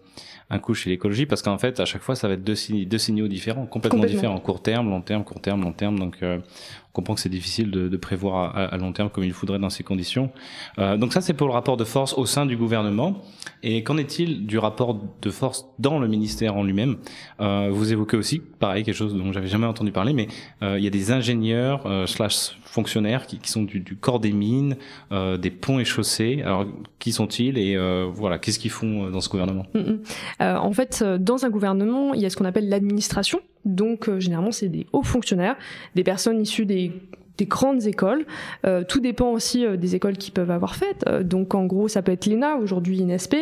un 0.50 0.58
coup 0.58 0.74
chez 0.74 0.90
l'écologie 0.90 1.26
parce 1.26 1.42
qu'en 1.42 1.58
fait 1.58 1.80
à 1.80 1.84
chaque 1.84 2.02
fois 2.02 2.14
ça 2.14 2.28
va 2.28 2.34
être 2.34 2.44
deux, 2.44 2.54
deux 2.86 2.98
signaux 2.98 3.28
différents 3.28 3.66
complètement, 3.66 4.04
différents. 4.04 4.38
Court 4.38 4.62
terme 4.62 4.90
long 4.90 5.00
terme 5.00 5.24
court 5.24 5.40
terme 5.40 5.62
long 5.62 5.72
terme. 5.72 5.98
Donc 5.98 6.16
euh, 6.22 6.38
on 6.38 6.92
comprend 6.92 7.14
que 7.14 7.20
c'est 7.20 7.28
difficile 7.28 7.70
de, 7.70 7.88
de 7.88 7.96
prévoir 7.96 8.56
à, 8.56 8.64
à, 8.66 8.76
long 8.76 8.92
terme 8.92 9.10
comme 9.10 9.24
il 9.24 9.32
faudrait 9.32 9.58
dans 9.58 9.70
ces 9.70 9.82
conditions. 9.82 10.30
Euh, 10.78 10.96
donc 10.96 11.12
ça 11.12 11.20
c'est 11.20 11.34
pour 11.34 11.48
le 11.48 11.52
rapport 11.52 11.76
de 11.76 11.84
force 11.84 12.14
au 12.14 12.26
sein 12.26 12.46
du 12.46 12.56
gouvernement. 12.56 13.22
Et 13.62 13.82
qu'en 13.82 13.96
est-il 13.96 14.46
du 14.46 14.58
rapport 14.58 15.00
de 15.22 15.30
force 15.30 15.66
dans 15.78 15.98
le 15.98 16.06
ministère 16.06 16.56
en 16.56 16.62
lui-même? 16.62 16.96
Euh, 17.40 17.70
vous 17.72 17.92
évoquez 17.92 18.16
aussi 18.16 18.38
pareil 18.38 18.84
quelque 18.84 18.94
chose 18.94 19.14
dont 19.14 19.32
j'avais 19.32 19.46
jamais 19.46 19.66
entendu 19.66 19.90
parler 19.90 20.12
mais 20.12 20.28
euh, 20.62 20.78
il 20.78 20.84
y 20.84 20.86
a 20.86 20.90
des 20.90 21.10
ingénieurs 21.12 21.86
euh, 21.86 22.06
slash 22.06 22.58
fonctionnaires 22.64 23.26
qui, 23.26 23.38
qui 23.38 23.50
sont 23.50 23.62
du, 23.62 23.80
du, 23.80 23.96
corps 23.96 24.20
des 24.20 24.32
mines, 24.32 24.76
euh, 25.12 25.36
des 25.36 25.50
ponts 25.50 25.78
et 25.78 25.84
chaussées. 25.84 26.42
Alors, 26.44 26.66
qui 26.98 27.12
sont-ils 27.12 27.56
et 27.56 27.76
euh, 27.76 28.08
voilà, 28.12 28.38
qu'est-ce 28.38 28.58
qu'ils 28.58 28.72
font 28.72 29.10
dans 29.10 29.20
ce 29.20 29.28
gouvernement? 29.28 29.66
Mm, 29.74 29.78
mm. 29.78 29.98
Euh, 30.40 30.56
En 30.56 30.72
fait, 30.72 31.02
dans 31.02 31.44
un 31.44 31.50
gouvernement, 31.50 32.14
il 32.14 32.20
y 32.20 32.26
a 32.26 32.30
ce 32.30 32.36
qu'on 32.36 32.44
appelle 32.44 32.68
l'administration. 32.68 33.40
Donc, 33.64 34.10
généralement, 34.18 34.52
c'est 34.52 34.68
des 34.68 34.86
hauts 34.92 35.02
fonctionnaires, 35.02 35.56
des 35.94 36.04
personnes 36.04 36.40
issues 36.40 36.66
des 36.66 36.92
des 37.38 37.46
grandes 37.46 37.86
écoles. 37.86 38.26
Euh, 38.66 38.84
tout 38.84 39.00
dépend 39.00 39.30
aussi 39.30 39.64
euh, 39.64 39.76
des 39.76 39.94
écoles 39.94 40.16
qui 40.16 40.30
peuvent 40.30 40.50
avoir 40.50 40.76
faites. 40.76 41.04
Euh, 41.08 41.22
donc 41.22 41.54
en 41.54 41.66
gros, 41.66 41.88
ça 41.88 42.02
peut 42.02 42.12
être 42.12 42.26
l'ENA, 42.26 42.56
aujourd'hui 42.56 43.02
INSP, 43.02 43.36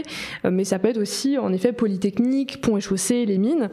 mais 0.51 0.65
ça 0.65 0.79
peut 0.79 0.89
être 0.89 1.01
aussi 1.01 1.39
en 1.39 1.53
effet 1.53 1.73
Polytechnique, 1.73 2.61
Pont 2.61 2.77
et 2.77 2.81
Chaussée, 2.81 3.27
les 3.27 3.39
mines. 3.39 3.71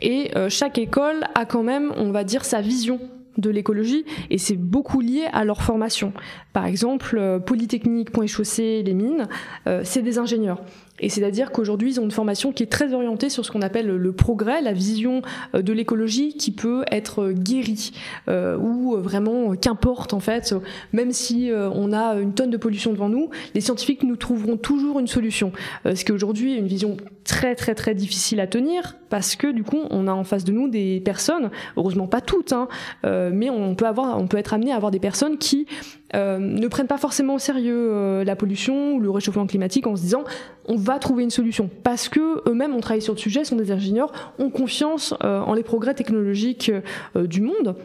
Et 0.00 0.30
chaque 0.48 0.78
école 0.78 1.24
a 1.34 1.44
quand 1.44 1.62
même, 1.62 1.92
on 1.96 2.10
va 2.10 2.24
dire, 2.24 2.44
sa 2.44 2.60
vision 2.60 3.00
de 3.38 3.50
l'écologie 3.50 4.04
et 4.30 4.38
c'est 4.38 4.56
beaucoup 4.56 5.00
lié 5.00 5.24
à 5.32 5.44
leur 5.44 5.62
formation. 5.62 6.12
Par 6.52 6.66
exemple, 6.66 7.16
euh, 7.18 7.38
Polytechnique, 7.38 8.10
Point 8.10 8.26
Chaussée, 8.26 8.82
les 8.82 8.94
mines, 8.94 9.28
euh, 9.66 9.80
c'est 9.84 10.02
des 10.02 10.18
ingénieurs. 10.18 10.60
Et 11.02 11.08
c'est-à-dire 11.08 11.52
qu'aujourd'hui, 11.52 11.90
ils 11.90 12.00
ont 12.00 12.04
une 12.04 12.10
formation 12.10 12.52
qui 12.52 12.62
est 12.62 12.70
très 12.70 12.94
orientée 12.94 13.28
sur 13.28 13.44
ce 13.44 13.50
qu'on 13.50 13.60
appelle 13.60 13.88
le 13.88 14.12
progrès, 14.12 14.62
la 14.62 14.72
vision 14.72 15.20
euh, 15.54 15.60
de 15.60 15.72
l'écologie 15.72 16.34
qui 16.34 16.52
peut 16.52 16.84
être 16.90 17.32
guérie, 17.32 17.92
euh, 18.28 18.56
ou 18.56 18.96
vraiment 18.96 19.54
qu'importe 19.56 20.14
en 20.14 20.20
fait, 20.20 20.54
même 20.92 21.12
si 21.12 21.50
on 21.52 21.92
a 21.92 22.14
une 22.14 22.32
tonne 22.32 22.50
de 22.50 22.56
pollution 22.56 22.92
devant 22.92 23.08
nous, 23.08 23.30
les 23.54 23.60
scientifiques 23.60 24.02
nous 24.04 24.16
trouveront 24.16 24.56
toujours 24.56 25.00
une 25.00 25.06
solution. 25.06 25.52
ce 25.84 26.04
qui 26.04 26.12
aujourd'hui 26.12 26.54
est 26.54 26.58
une 26.58 26.66
vision 26.66 26.96
très 27.24 27.54
très 27.54 27.74
très 27.74 27.94
difficile 27.94 28.40
à 28.40 28.46
tenir, 28.46 28.96
parce 29.10 29.36
que 29.36 29.50
du 29.50 29.64
coup, 29.64 29.80
on 29.90 30.06
a 30.06 30.12
en 30.12 30.24
face 30.24 30.44
de 30.44 30.52
nous 30.52 30.68
des 30.68 31.00
personnes, 31.00 31.50
heureusement 31.76 32.06
pas 32.06 32.20
toutes, 32.20 32.52
hein, 32.52 32.68
mais 33.04 33.50
on 33.50 33.74
peut 33.74 33.86
avoir, 33.86 34.18
on 34.18 34.26
peut 34.26 34.38
être 34.38 34.54
amené 34.54 34.72
à 34.72 34.76
avoir 34.76 34.90
des 34.90 35.00
personnes 35.00 35.38
qui 35.38 35.66
euh, 36.14 36.38
ne 36.38 36.68
prennent 36.68 36.86
pas 36.86 36.98
forcément 36.98 37.34
au 37.34 37.38
sérieux 37.38 37.90
euh, 37.92 38.24
la 38.24 38.36
pollution 38.36 38.94
ou 38.94 39.00
le 39.00 39.10
réchauffement 39.10 39.46
climatique 39.46 39.86
en 39.86 39.96
se 39.96 40.02
disant 40.02 40.24
on 40.66 40.76
va 40.76 40.98
trouver 40.98 41.22
une 41.22 41.30
solution 41.30 41.70
parce 41.82 42.08
que 42.08 42.46
eux-mêmes 42.48 42.74
ont 42.74 42.80
travaillé 42.80 43.00
sur 43.00 43.14
le 43.14 43.18
sujet, 43.18 43.44
sont 43.44 43.56
des 43.56 43.72
ingénieurs, 43.72 44.34
ont 44.38 44.50
confiance 44.50 45.14
euh, 45.24 45.40
en 45.40 45.54
les 45.54 45.62
progrès 45.62 45.94
technologiques 45.94 46.70
du 47.16 47.40
monde. 47.40 47.76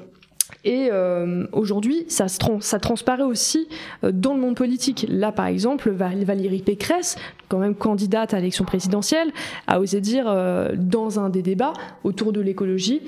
Et 0.64 0.90
aujourd'hui, 1.54 2.06
ça, 2.10 2.28
ça 2.28 2.80
transparaît 2.80 3.24
aussi 3.24 3.68
dans 4.04 4.34
le 4.34 4.40
monde 4.40 4.56
politique. 4.56 5.06
Là, 5.10 5.32
par 5.32 5.46
exemple, 5.46 5.90
Valérie 5.90 6.62
Pécresse, 6.62 7.16
quand 7.48 7.60
même 7.60 7.76
candidate 7.76 8.34
à 8.34 8.38
l'élection 8.38 8.66
présidentielle, 8.66 9.32
a 9.68 9.80
osé 9.80 10.02
dire 10.02 10.26
dans 10.76 11.20
un 11.20 11.30
des 11.30 11.42
débats 11.42 11.74
autour 12.04 12.34
de 12.34 12.42
l'écologie 12.42 13.02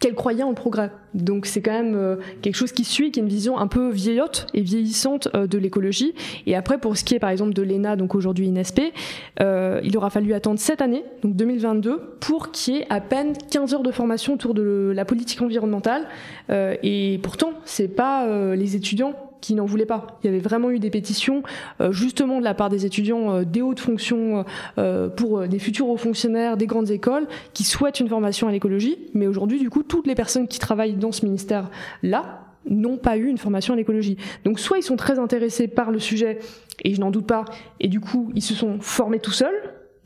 qu'elle 0.00 0.14
croyait 0.14 0.42
en 0.42 0.54
progrès. 0.54 0.90
Donc 1.14 1.46
c'est 1.46 1.62
quand 1.62 1.72
même 1.72 1.94
euh, 1.94 2.16
quelque 2.42 2.54
chose 2.54 2.72
qui 2.72 2.84
suit, 2.84 3.10
qui 3.10 3.20
est 3.20 3.22
une 3.22 3.28
vision 3.28 3.58
un 3.58 3.66
peu 3.66 3.90
vieillotte 3.90 4.46
et 4.52 4.60
vieillissante 4.60 5.28
euh, 5.34 5.46
de 5.46 5.58
l'écologie. 5.58 6.14
Et 6.46 6.54
après, 6.54 6.78
pour 6.78 6.96
ce 6.96 7.04
qui 7.04 7.14
est 7.14 7.18
par 7.18 7.30
exemple 7.30 7.54
de 7.54 7.62
l'ENA, 7.62 7.96
donc 7.96 8.14
aujourd'hui 8.14 8.48
INSP, 8.48 8.92
euh, 9.40 9.80
il 9.82 9.96
aura 9.96 10.10
fallu 10.10 10.34
attendre 10.34 10.58
cette 10.58 10.82
année, 10.82 11.04
donc 11.22 11.34
2022, 11.36 12.16
pour 12.20 12.50
qu'il 12.50 12.74
y 12.74 12.78
ait 12.78 12.86
à 12.90 13.00
peine 13.00 13.32
15 13.50 13.74
heures 13.74 13.82
de 13.82 13.92
formation 13.92 14.34
autour 14.34 14.54
de 14.54 14.92
la 14.94 15.04
politique 15.04 15.40
environnementale. 15.40 16.06
et 16.50 17.18
pourtant, 17.22 17.52
c'est 17.64 17.88
pas 17.88 18.26
les 18.54 18.76
étudiants 18.76 19.14
qui 19.40 19.54
n'en 19.54 19.64
voulaient 19.64 19.86
pas. 19.86 20.18
Il 20.22 20.26
y 20.26 20.28
avait 20.28 20.40
vraiment 20.40 20.70
eu 20.70 20.78
des 20.78 20.90
pétitions, 20.90 21.42
euh, 21.80 21.92
justement 21.92 22.38
de 22.38 22.44
la 22.44 22.54
part 22.54 22.68
des 22.68 22.86
étudiants 22.86 23.34
euh, 23.34 23.44
des 23.44 23.62
hautes 23.62 23.80
fonctions 23.80 24.44
euh, 24.78 25.08
pour 25.08 25.46
des 25.46 25.58
futurs 25.58 25.88
hauts 25.88 25.96
fonctionnaires 25.96 26.56
des 26.56 26.66
grandes 26.66 26.90
écoles 26.90 27.26
qui 27.52 27.64
souhaitent 27.64 28.00
une 28.00 28.08
formation 28.08 28.48
à 28.48 28.52
l'écologie. 28.52 28.98
Mais 29.14 29.26
aujourd'hui, 29.26 29.58
du 29.58 29.70
coup, 29.70 29.82
toutes 29.82 30.06
les 30.06 30.14
personnes 30.14 30.48
qui 30.48 30.58
travaillent 30.58 30.94
dans 30.94 31.12
ce 31.12 31.24
ministère-là 31.24 32.40
n'ont 32.68 32.96
pas 32.96 33.16
eu 33.16 33.28
une 33.28 33.38
formation 33.38 33.74
à 33.74 33.76
l'écologie. 33.76 34.16
Donc 34.44 34.58
soit 34.58 34.78
ils 34.78 34.82
sont 34.82 34.96
très 34.96 35.18
intéressés 35.18 35.68
par 35.68 35.92
le 35.92 36.00
sujet, 36.00 36.40
et 36.82 36.94
je 36.94 37.00
n'en 37.00 37.12
doute 37.12 37.26
pas, 37.26 37.44
et 37.78 37.86
du 37.86 38.00
coup 38.00 38.32
ils 38.34 38.42
se 38.42 38.54
sont 38.54 38.80
formés 38.80 39.20
tout 39.20 39.30
seuls, 39.30 39.54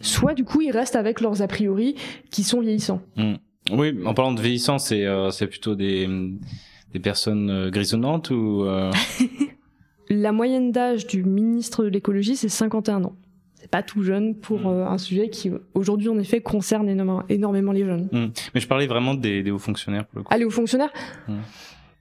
soit 0.03 0.35
du 0.35 0.45
coup 0.45 0.61
ils 0.61 0.71
restent 0.71 0.97
avec 0.97 1.23
leurs 1.23 1.41
a 1.41 1.47
priori 1.47 1.95
qui 2.31 2.43
sont 2.43 2.61
vieillissants. 2.61 3.01
Mmh. 3.17 3.35
Oui, 3.73 3.97
en 4.05 4.13
parlant 4.13 4.33
de 4.33 4.41
vieillissants, 4.43 4.79
c'est 4.79 5.07
c'est 5.31 5.47
plutôt 5.47 5.75
des 5.75 6.07
des 6.93 7.01
personnes 7.01 7.51
euh, 7.51 7.71
grisonnantes 7.71 8.31
ou 8.31 8.65
euh 8.65 8.91
La 10.13 10.33
moyenne 10.33 10.73
d'âge 10.73 11.07
du 11.07 11.23
ministre 11.23 11.85
de 11.85 11.89
l'écologie, 11.89 12.35
c'est 12.35 12.49
51 12.49 13.05
ans. 13.05 13.15
C'est 13.55 13.71
pas 13.71 13.85
tout 13.85 14.03
jeune 14.03 14.35
pour 14.35 14.59
hmm. 14.59 14.67
euh, 14.67 14.89
un 14.89 14.99
sujet 14.99 15.29
qui 15.29 15.53
aujourd'hui 15.75 16.09
en 16.09 16.19
effet 16.19 16.41
concerne 16.41 16.89
énormément, 17.29 17.73
les 17.73 17.85
jeunes. 17.85 18.09
Hmm. 18.11 18.29
Mais 18.55 18.61
je 18.61 18.67
parlais 18.67 18.89
vraiment 18.89 19.15
des, 19.15 19.49
hauts 19.53 19.59
fonctionnaires 19.59 20.07
pour 20.07 20.19
le 20.19 20.23
coup. 20.25 20.29
Ah 20.33 20.39
les 20.39 20.45
hauts 20.45 20.51
fonctionnaires 20.51 20.93
hmm. 21.29 21.39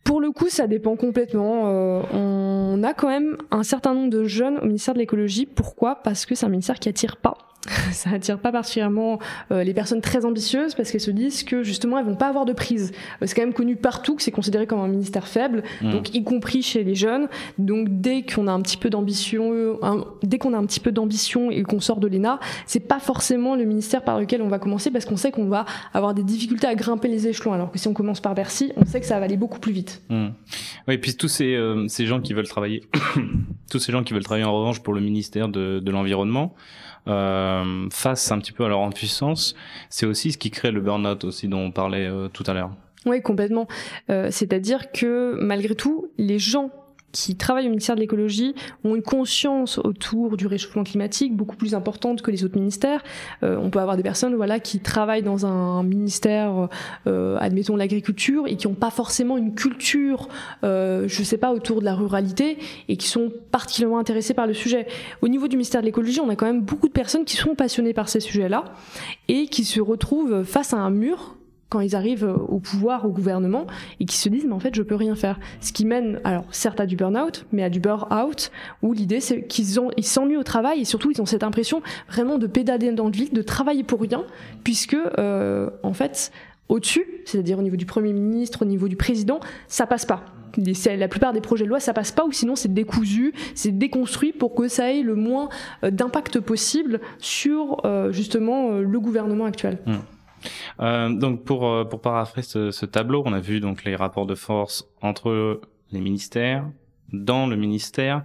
Pour 0.05 0.21
le 0.21 0.31
coup, 0.31 0.49
ça 0.49 0.65
dépend 0.65 0.95
complètement. 0.95 1.65
on 2.11 2.81
a 2.81 2.93
quand 2.95 3.09
même 3.09 3.37
un 3.51 3.61
certain 3.61 3.93
nombre 3.93 4.09
de 4.09 4.23
jeunes 4.23 4.57
au 4.57 4.65
ministère 4.65 4.95
de 4.95 4.99
l'écologie. 4.99 5.45
Pourquoi? 5.45 5.95
Parce 6.01 6.25
que 6.25 6.33
c'est 6.33 6.47
un 6.47 6.49
ministère 6.49 6.79
qui 6.79 6.89
attire 6.89 7.17
pas 7.17 7.37
ça 7.91 8.11
attire 8.11 8.39
pas 8.39 8.51
particulièrement 8.51 9.19
euh, 9.51 9.63
les 9.63 9.73
personnes 9.73 10.01
très 10.01 10.25
ambitieuses 10.25 10.75
parce 10.75 10.91
qu'elles 10.91 11.01
se 11.01 11.11
disent 11.11 11.43
que 11.43 11.63
justement 11.63 11.99
elles 11.99 12.05
vont 12.05 12.15
pas 12.15 12.27
avoir 12.29 12.45
de 12.45 12.53
prise. 12.53 12.91
Euh, 13.21 13.25
c'est 13.25 13.35
quand 13.35 13.41
même 13.41 13.53
connu 13.53 13.75
partout 13.75 14.15
que 14.15 14.21
c'est 14.21 14.31
considéré 14.31 14.65
comme 14.65 14.79
un 14.79 14.87
ministère 14.87 15.27
faible, 15.27 15.63
mmh. 15.81 15.91
donc 15.91 16.15
y 16.15 16.23
compris 16.23 16.61
chez 16.61 16.83
les 16.83 16.95
jeunes. 16.95 17.27
Donc 17.57 17.87
dès 17.89 18.23
qu'on 18.23 18.47
a 18.47 18.51
un 18.51 18.61
petit 18.61 18.77
peu 18.77 18.89
d'ambition, 18.89 19.77
dès 20.23 20.37
qu'on 20.37 20.53
a 20.53 20.57
un 20.57 20.65
petit 20.65 20.79
peu 20.79 20.91
d'ambition 20.91 21.51
et 21.51 21.63
qu'on 21.63 21.79
sort 21.79 21.99
de 21.99 22.07
l'ENA, 22.07 22.39
c'est 22.65 22.79
pas 22.79 22.99
forcément 22.99 23.55
le 23.55 23.65
ministère 23.65 24.03
par 24.03 24.19
lequel 24.19 24.41
on 24.41 24.47
va 24.47 24.59
commencer 24.59 24.89
parce 24.91 25.05
qu'on 25.05 25.17
sait 25.17 25.31
qu'on 25.31 25.47
va 25.47 25.65
avoir 25.93 26.13
des 26.13 26.23
difficultés 26.23 26.67
à 26.67 26.75
grimper 26.75 27.07
les 27.07 27.27
échelons. 27.27 27.53
Alors 27.53 27.71
que 27.71 27.77
si 27.77 27.87
on 27.87 27.93
commence 27.93 28.21
par 28.21 28.35
Bercy, 28.35 28.71
on 28.77 28.85
sait 28.85 28.99
que 28.99 29.05
ça 29.05 29.19
va 29.19 29.25
aller 29.25 29.37
beaucoup 29.37 29.59
plus 29.59 29.73
vite. 29.73 30.01
Mmh. 30.09 30.27
Oui, 30.87 30.93
et 30.93 30.97
puis 30.97 31.15
tous 31.15 31.27
ces, 31.27 31.55
euh, 31.55 31.87
ces 31.87 32.05
gens 32.05 32.21
qui 32.21 32.33
veulent 32.33 32.47
travailler, 32.47 32.83
tous 33.71 33.79
ces 33.79 33.91
gens 33.91 34.03
qui 34.03 34.13
veulent 34.13 34.23
travailler 34.23 34.45
en 34.45 34.57
revanche 34.57 34.79
pour 34.81 34.93
le 34.93 35.01
ministère 35.01 35.49
de, 35.49 35.79
de 35.79 35.91
l'environnement 35.91 36.55
euh, 37.09 37.87
face 37.91 38.31
un 38.31 38.39
petit 38.39 38.51
peu 38.51 38.65
à 38.65 38.67
leur 38.67 38.81
impuissance, 38.81 39.55
c'est 39.89 40.05
aussi 40.05 40.31
ce 40.31 40.37
qui 40.37 40.51
crée 40.51 40.71
le 40.71 40.81
burn-out 40.81 41.23
aussi 41.23 41.47
dont 41.47 41.65
on 41.65 41.71
parlait 41.71 42.07
euh, 42.07 42.27
tout 42.27 42.43
à 42.47 42.53
l'heure. 42.53 42.71
Oui, 43.05 43.21
complètement. 43.21 43.67
Euh, 44.09 44.27
C'est-à-dire 44.31 44.91
que 44.91 45.35
malgré 45.39 45.75
tout, 45.75 46.11
les 46.17 46.39
gens 46.39 46.71
qui 47.11 47.35
travaillent 47.35 47.67
au 47.67 47.69
ministère 47.69 47.95
de 47.95 48.01
l'écologie 48.01 48.55
ont 48.83 48.95
une 48.95 49.01
conscience 49.01 49.79
autour 49.79 50.37
du 50.37 50.47
réchauffement 50.47 50.83
climatique 50.83 51.35
beaucoup 51.35 51.55
plus 51.55 51.73
importante 51.73 52.21
que 52.21 52.31
les 52.31 52.43
autres 52.43 52.57
ministères. 52.57 53.03
Euh, 53.43 53.57
on 53.61 53.69
peut 53.69 53.79
avoir 53.79 53.97
des 53.97 54.03
personnes 54.03 54.35
voilà 54.35 54.59
qui 54.59 54.79
travaillent 54.79 55.23
dans 55.23 55.45
un 55.45 55.83
ministère, 55.83 56.69
euh, 57.07 57.37
admettons 57.39 57.75
l'agriculture, 57.75 58.47
et 58.47 58.55
qui 58.55 58.67
n'ont 58.67 58.73
pas 58.73 58.91
forcément 58.91 59.37
une 59.37 59.55
culture, 59.55 60.27
euh, 60.63 61.05
je 61.07 61.23
sais 61.23 61.37
pas, 61.37 61.51
autour 61.51 61.79
de 61.79 61.85
la 61.85 61.95
ruralité, 61.95 62.57
et 62.87 62.97
qui 62.97 63.07
sont 63.07 63.31
particulièrement 63.51 63.99
intéressés 63.99 64.33
par 64.33 64.47
le 64.47 64.53
sujet. 64.53 64.87
Au 65.21 65.27
niveau 65.27 65.47
du 65.47 65.55
ministère 65.55 65.81
de 65.81 65.85
l'écologie, 65.85 66.19
on 66.19 66.29
a 66.29 66.35
quand 66.35 66.45
même 66.45 66.61
beaucoup 66.61 66.87
de 66.87 66.93
personnes 66.93 67.25
qui 67.25 67.35
sont 67.35 67.55
passionnées 67.55 67.93
par 67.93 68.09
ces 68.09 68.19
sujets-là 68.19 68.65
et 69.27 69.47
qui 69.47 69.63
se 69.63 69.81
retrouvent 69.81 70.43
face 70.43 70.73
à 70.73 70.77
un 70.77 70.89
mur 70.89 71.38
quand 71.69 71.79
ils 71.79 71.95
arrivent 71.95 72.25
euh, 72.25 72.33
au 72.33 72.59
pouvoir, 72.59 73.05
au 73.05 73.09
gouvernement, 73.09 73.67
et 73.99 74.05
qui 74.05 74.17
se 74.17 74.27
disent 74.27 74.45
mais 74.45 74.53
en 74.53 74.59
fait 74.59 74.75
je 74.75 74.81
peux 74.81 74.95
rien 74.95 75.15
faire. 75.15 75.39
Ce 75.61 75.71
qui 75.71 75.85
mène, 75.85 76.19
alors 76.23 76.45
certes 76.51 76.79
à 76.79 76.85
du 76.85 76.95
burn-out, 76.95 77.45
mais 77.51 77.63
à 77.63 77.69
du 77.69 77.79
burn-out, 77.79 78.51
où 78.81 78.93
l'idée 78.93 79.21
c'est 79.21 79.43
qu'ils 79.43 79.79
ont, 79.79 79.91
ils 79.95 80.05
s'ennuient 80.05 80.37
au 80.37 80.43
travail 80.43 80.81
et 80.81 80.85
surtout 80.85 81.11
ils 81.11 81.21
ont 81.21 81.25
cette 81.25 81.43
impression 81.43 81.81
vraiment 82.09 82.37
de 82.37 82.47
pédaler 82.47 82.91
dans 82.91 83.05
le 83.05 83.11
vide, 83.11 83.33
de 83.33 83.41
travailler 83.41 83.83
pour 83.83 84.01
rien, 84.01 84.23
puisque 84.63 84.95
euh, 84.95 85.69
en 85.83 85.93
fait 85.93 86.31
au-dessus, 86.67 87.05
c'est-à-dire 87.25 87.59
au 87.59 87.63
niveau 87.63 87.77
du 87.77 87.85
Premier 87.85 88.13
ministre, 88.13 88.63
au 88.63 88.65
niveau 88.65 88.87
du 88.87 88.95
président, 88.95 89.39
ça 89.67 89.87
passe 89.87 90.05
pas. 90.05 90.23
la 90.55 91.07
plupart 91.07 91.33
des 91.33 91.41
projets 91.41 91.65
de 91.65 91.69
loi, 91.69 91.79
ça 91.79 91.93
passe 91.93 92.11
pas, 92.11 92.25
ou 92.25 92.31
sinon 92.31 92.55
c'est 92.55 92.71
décousu, 92.71 93.33
c'est 93.55 93.75
déconstruit 93.75 94.33
pour 94.33 94.53
que 94.53 94.67
ça 94.67 94.93
ait 94.93 95.01
le 95.01 95.15
moins 95.15 95.49
d'impact 95.81 96.39
possible 96.39 96.99
sur 97.17 97.81
justement 98.11 98.73
le 98.73 98.99
gouvernement 98.99 99.45
actuel. 99.45 99.79
Mmh. 99.87 99.93
Euh, 100.79 101.09
donc 101.09 101.43
pour 101.43 101.67
euh, 101.67 101.85
pour 101.85 102.01
paraphraser 102.01 102.71
ce, 102.71 102.85
tableau, 102.85 103.23
on 103.25 103.33
a 103.33 103.39
vu 103.39 103.59
donc 103.59 103.83
les 103.83 103.95
rapports 103.95 104.25
de 104.25 104.35
force 104.35 104.89
entre 105.01 105.61
les 105.91 106.01
ministères, 106.01 106.69
dans 107.11 107.47
le 107.47 107.55
ministère 107.55 108.23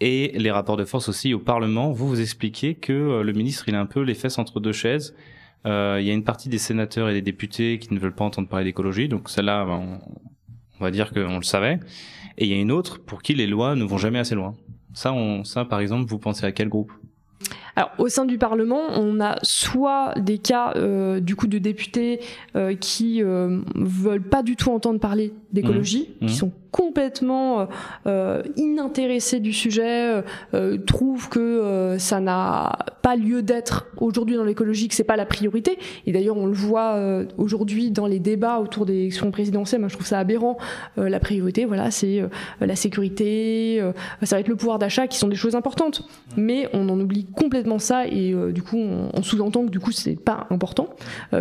et 0.00 0.32
les 0.34 0.50
rapports 0.50 0.76
de 0.76 0.84
force 0.84 1.08
aussi 1.08 1.34
au 1.34 1.38
Parlement. 1.38 1.92
Vous 1.92 2.08
vous 2.08 2.20
expliquez 2.20 2.74
que 2.74 2.92
euh, 2.92 3.22
le 3.22 3.32
ministre 3.32 3.68
il 3.68 3.74
a 3.74 3.80
un 3.80 3.86
peu 3.86 4.00
les 4.00 4.14
fesses 4.14 4.38
entre 4.38 4.60
deux 4.60 4.72
chaises. 4.72 5.14
Il 5.64 5.70
y 6.04 6.10
a 6.10 6.12
une 6.12 6.22
partie 6.22 6.48
des 6.48 6.58
sénateurs 6.58 7.08
et 7.08 7.12
des 7.12 7.22
députés 7.22 7.80
qui 7.80 7.92
ne 7.92 7.98
veulent 7.98 8.14
pas 8.14 8.24
entendre 8.24 8.46
parler 8.46 8.66
d'écologie, 8.66 9.08
donc 9.08 9.28
celle-là, 9.28 9.64
ben, 9.64 9.98
on, 10.78 10.84
va 10.84 10.92
dire 10.92 11.12
qu'on 11.12 11.38
le 11.38 11.42
savait. 11.42 11.80
Et 12.38 12.44
il 12.44 12.52
y 12.52 12.54
a 12.54 12.60
une 12.60 12.70
autre 12.70 13.00
pour 13.00 13.20
qui 13.20 13.34
les 13.34 13.48
lois 13.48 13.74
ne 13.74 13.82
vont 13.82 13.98
jamais 13.98 14.20
assez 14.20 14.36
loin. 14.36 14.54
Ça, 14.94 15.12
ça 15.42 15.64
par 15.64 15.80
exemple, 15.80 16.08
vous 16.08 16.20
pensez 16.20 16.46
à 16.46 16.52
quel 16.52 16.68
groupe? 16.68 16.92
Alors, 17.76 17.92
au 17.98 18.08
sein 18.08 18.24
du 18.24 18.38
Parlement, 18.38 18.80
on 18.94 19.20
a 19.20 19.36
soit 19.42 20.14
des 20.16 20.38
cas 20.38 20.72
euh, 20.76 21.20
du 21.20 21.36
coup 21.36 21.46
de 21.46 21.58
députés 21.58 22.20
euh, 22.56 22.74
qui 22.74 23.22
euh, 23.22 23.60
veulent 23.74 24.22
pas 24.22 24.42
du 24.42 24.56
tout 24.56 24.70
entendre 24.70 24.98
parler 24.98 25.34
d'écologie, 25.52 26.08
mmh. 26.22 26.26
qui 26.26 26.32
mmh. 26.32 26.36
sont 26.36 26.52
complètement 26.76 27.60
euh, 27.60 27.66
euh, 28.06 28.42
inintéressés 28.56 29.40
du 29.40 29.52
sujet, 29.52 30.22
euh, 30.54 30.78
trouvent 30.78 31.28
que 31.28 31.96
ça 31.98 32.20
n'a 32.20 32.78
pas 33.02 33.16
lieu 33.16 33.42
d'être 33.42 33.86
aujourd'hui 33.96 34.36
dans 34.36 34.44
l'écologie, 34.44 34.88
que 34.88 34.94
c'est 34.94 35.04
pas 35.04 35.16
la 35.16 35.26
priorité. 35.26 35.78
Et 36.06 36.12
d'ailleurs, 36.12 36.36
on 36.36 36.46
le 36.46 36.52
voit 36.52 36.98
aujourd'hui 37.38 37.90
dans 37.90 38.06
les 38.06 38.18
débats 38.18 38.58
autour 38.58 38.84
des 38.84 38.94
élections 38.94 39.30
présidentielles. 39.30 39.80
Moi, 39.80 39.88
je 39.88 39.94
trouve 39.94 40.06
ça 40.06 40.18
aberrant. 40.18 40.58
la 40.96 41.20
priorité, 41.20 41.64
voilà, 41.64 41.90
c'est 41.90 42.22
la 42.60 42.76
sécurité, 42.76 43.82
ça 44.22 44.36
va 44.36 44.40
être 44.40 44.48
le 44.48 44.56
pouvoir 44.56 44.78
d'achat, 44.78 45.06
qui 45.06 45.18
sont 45.18 45.28
des 45.28 45.36
choses 45.36 45.54
importantes. 45.54 46.06
Mais 46.36 46.68
on 46.72 46.88
en 46.88 46.98
oublie 47.00 47.24
complètement 47.24 47.78
ça, 47.78 48.06
et 48.06 48.34
du 48.52 48.62
coup, 48.62 48.78
on, 48.78 49.10
on 49.14 49.22
sous-entend 49.22 49.64
que 49.66 49.70
du 49.70 49.80
coup, 49.80 49.92
c'est 49.92 50.16
pas 50.16 50.46
important. 50.50 50.88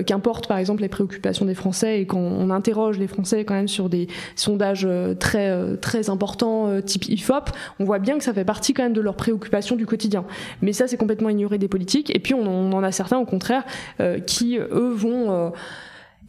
Qu'importe, 0.06 0.48
par 0.48 0.58
exemple, 0.58 0.82
les 0.82 0.90
préoccupations 0.90 1.46
des 1.46 1.56
Français, 1.56 2.02
et 2.02 2.06
quand 2.06 2.20
on 2.20 2.50
interroge 2.52 3.00
les 3.00 3.08
Français 3.08 3.44
quand 3.44 3.56
même 3.56 3.68
sur 3.68 3.90
des 3.90 4.08
sondages 4.36 4.88
très 5.20 5.25
euh, 5.34 5.76
très 5.78 6.10
important 6.10 6.68
euh, 6.68 6.82
type 6.82 7.08
IFOP, 7.10 7.50
on 7.80 7.86
voit 7.86 8.00
bien 8.00 8.18
que 8.18 8.24
ça 8.24 8.34
fait 8.34 8.46
partie 8.46 8.74
quand 8.74 8.84
même 8.84 8.94
de 8.94 9.02
leurs 9.02 9.16
préoccupations 9.16 9.76
du 9.76 9.86
quotidien. 9.86 10.26
Mais 10.62 10.74
ça, 10.74 10.88
c'est 10.88 10.98
complètement 10.98 11.30
ignoré 11.30 11.58
des 11.58 11.68
politiques. 11.68 12.16
Et 12.16 12.20
puis 12.20 12.34
on, 12.34 12.72
en 12.72 12.84
a 12.84 12.92
certains, 12.92 13.18
au 13.18 13.26
contraire, 13.26 13.64
euh, 14.00 14.20
qui 14.20 14.58
eux 14.58 14.92
vont 14.94 15.52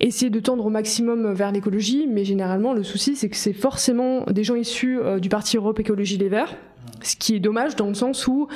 essayer 0.01 0.31
de 0.31 0.41
tendre 0.41 0.67
au 0.67 0.71
maximum 0.71 1.33
vers 1.33 1.53
l'écologie, 1.53 2.07
mais 2.09 2.25
généralement 2.25 2.75
le 2.75 2.83
souci 2.83 3.17
c'est 3.17 3.29
que 3.29 3.37
c'est 3.37 3.55
forcément 3.55 4.25
des 4.27 4.45
gens 4.45 4.55
issus 4.55 4.99
du 5.21 5.29
parti 5.29 5.57
Europe 5.57 5.81
Écologie 5.81 6.19
Les 6.19 6.29
Verts, 6.29 6.55
ce 7.03 7.17
qui 7.17 7.35
est 7.35 7.41
dommage 7.41 7.77
dans 7.77 7.89
le 7.89 7.95
sens 7.95 8.27
où 8.27 8.49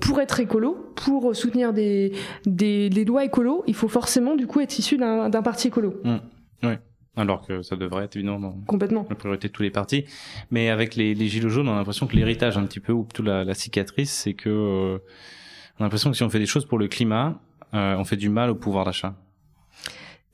pour 0.00 0.20
être 0.20 0.40
écolo, 0.40 0.92
pour 0.96 1.34
soutenir 1.36 1.72
des, 1.72 2.12
des, 2.44 3.04
lois 3.04 3.24
écolo, 3.24 3.62
il 3.66 3.74
faut 3.74 3.88
forcément 3.88 4.34
du 4.34 4.46
coup 4.46 4.60
être 4.60 4.78
issu 4.78 4.96
d'un 4.96 5.42
parti 5.42 5.68
écolo. 5.68 5.94
Mmh. 6.02 6.16
Oui. 6.64 6.74
Alors 7.18 7.46
que 7.46 7.60
ça 7.62 7.76
devrait 7.76 8.04
être 8.04 8.16
évidemment 8.16 8.54
Complètement. 8.66 9.04
la 9.10 9.16
priorité 9.16 9.48
de 9.48 9.52
tous 9.52 9.62
les 9.62 9.70
partis. 9.70 10.04
Mais 10.50 10.70
avec 10.70 10.96
les, 10.96 11.14
les 11.14 11.28
gilets 11.28 11.50
jaunes, 11.50 11.68
on 11.68 11.74
a 11.74 11.76
l'impression 11.76 12.06
que 12.06 12.16
l'héritage 12.16 12.56
un 12.56 12.64
petit 12.64 12.80
peu, 12.80 12.92
ou 12.92 13.02
plutôt 13.04 13.22
la, 13.22 13.44
la 13.44 13.54
cicatrice, 13.54 14.12
c'est 14.12 14.34
que 14.34 14.48
euh, 14.48 14.98
on 15.78 15.82
a 15.82 15.84
l'impression 15.84 16.10
que 16.10 16.16
si 16.16 16.22
on 16.22 16.30
fait 16.30 16.38
des 16.38 16.46
choses 16.46 16.64
pour 16.64 16.78
le 16.78 16.88
climat, 16.88 17.40
euh, 17.74 17.96
on 17.98 18.04
fait 18.04 18.16
du 18.16 18.30
mal 18.30 18.48
au 18.50 18.54
pouvoir 18.54 18.84
d'achat. 18.84 19.14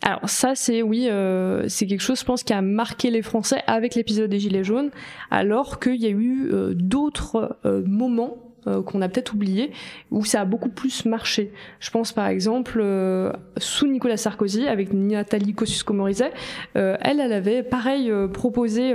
Alors 0.02 0.28
ça, 0.28 0.54
c'est 0.54 0.82
oui, 0.82 1.08
euh, 1.08 1.64
c'est 1.68 1.86
quelque 1.86 2.02
chose, 2.02 2.20
je 2.20 2.24
pense, 2.26 2.42
qui 2.42 2.52
a 2.52 2.60
marqué 2.60 3.10
les 3.10 3.22
Français 3.22 3.62
avec 3.66 3.94
l'épisode 3.94 4.28
des 4.28 4.38
Gilets 4.38 4.64
jaunes, 4.64 4.90
alors 5.30 5.80
qu'il 5.80 5.96
y 5.96 6.06
a 6.06 6.10
eu 6.10 6.50
euh, 6.52 6.74
d'autres 6.74 7.58
euh, 7.64 7.82
moments 7.86 8.43
euh, 8.66 8.82
qu'on 8.82 9.02
a 9.02 9.08
peut-être 9.08 9.34
oublié, 9.34 9.72
où 10.10 10.24
ça 10.24 10.40
a 10.40 10.44
beaucoup 10.44 10.70
plus 10.70 11.04
marché. 11.04 11.52
Je 11.80 11.90
pense 11.90 12.12
par 12.12 12.28
exemple 12.28 12.80
euh, 12.82 13.30
sous 13.58 13.86
Nicolas 13.86 14.16
Sarkozy 14.16 14.66
avec 14.66 14.92
Nathalie 14.92 15.54
Kosciusko-Morizet, 15.54 16.32
euh, 16.76 16.96
elle, 17.00 17.20
elle 17.20 17.32
avait 17.32 17.62
pareil 17.62 18.10
proposé 18.32 18.94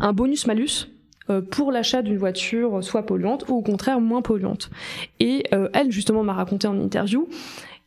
un 0.00 0.12
bonus-malus 0.12 0.88
pour 1.50 1.70
l'achat 1.70 2.02
d'une 2.02 2.16
voiture 2.16 2.82
soit 2.82 3.06
polluante 3.06 3.48
ou 3.48 3.54
au 3.54 3.62
contraire 3.62 4.00
moins 4.00 4.22
polluante. 4.22 4.70
Et 5.20 5.44
elle 5.72 5.90
justement 5.92 6.24
m'a 6.24 6.32
raconté 6.32 6.66
en 6.66 6.78
interview 6.78 7.28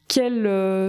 qu'elle 0.07 0.43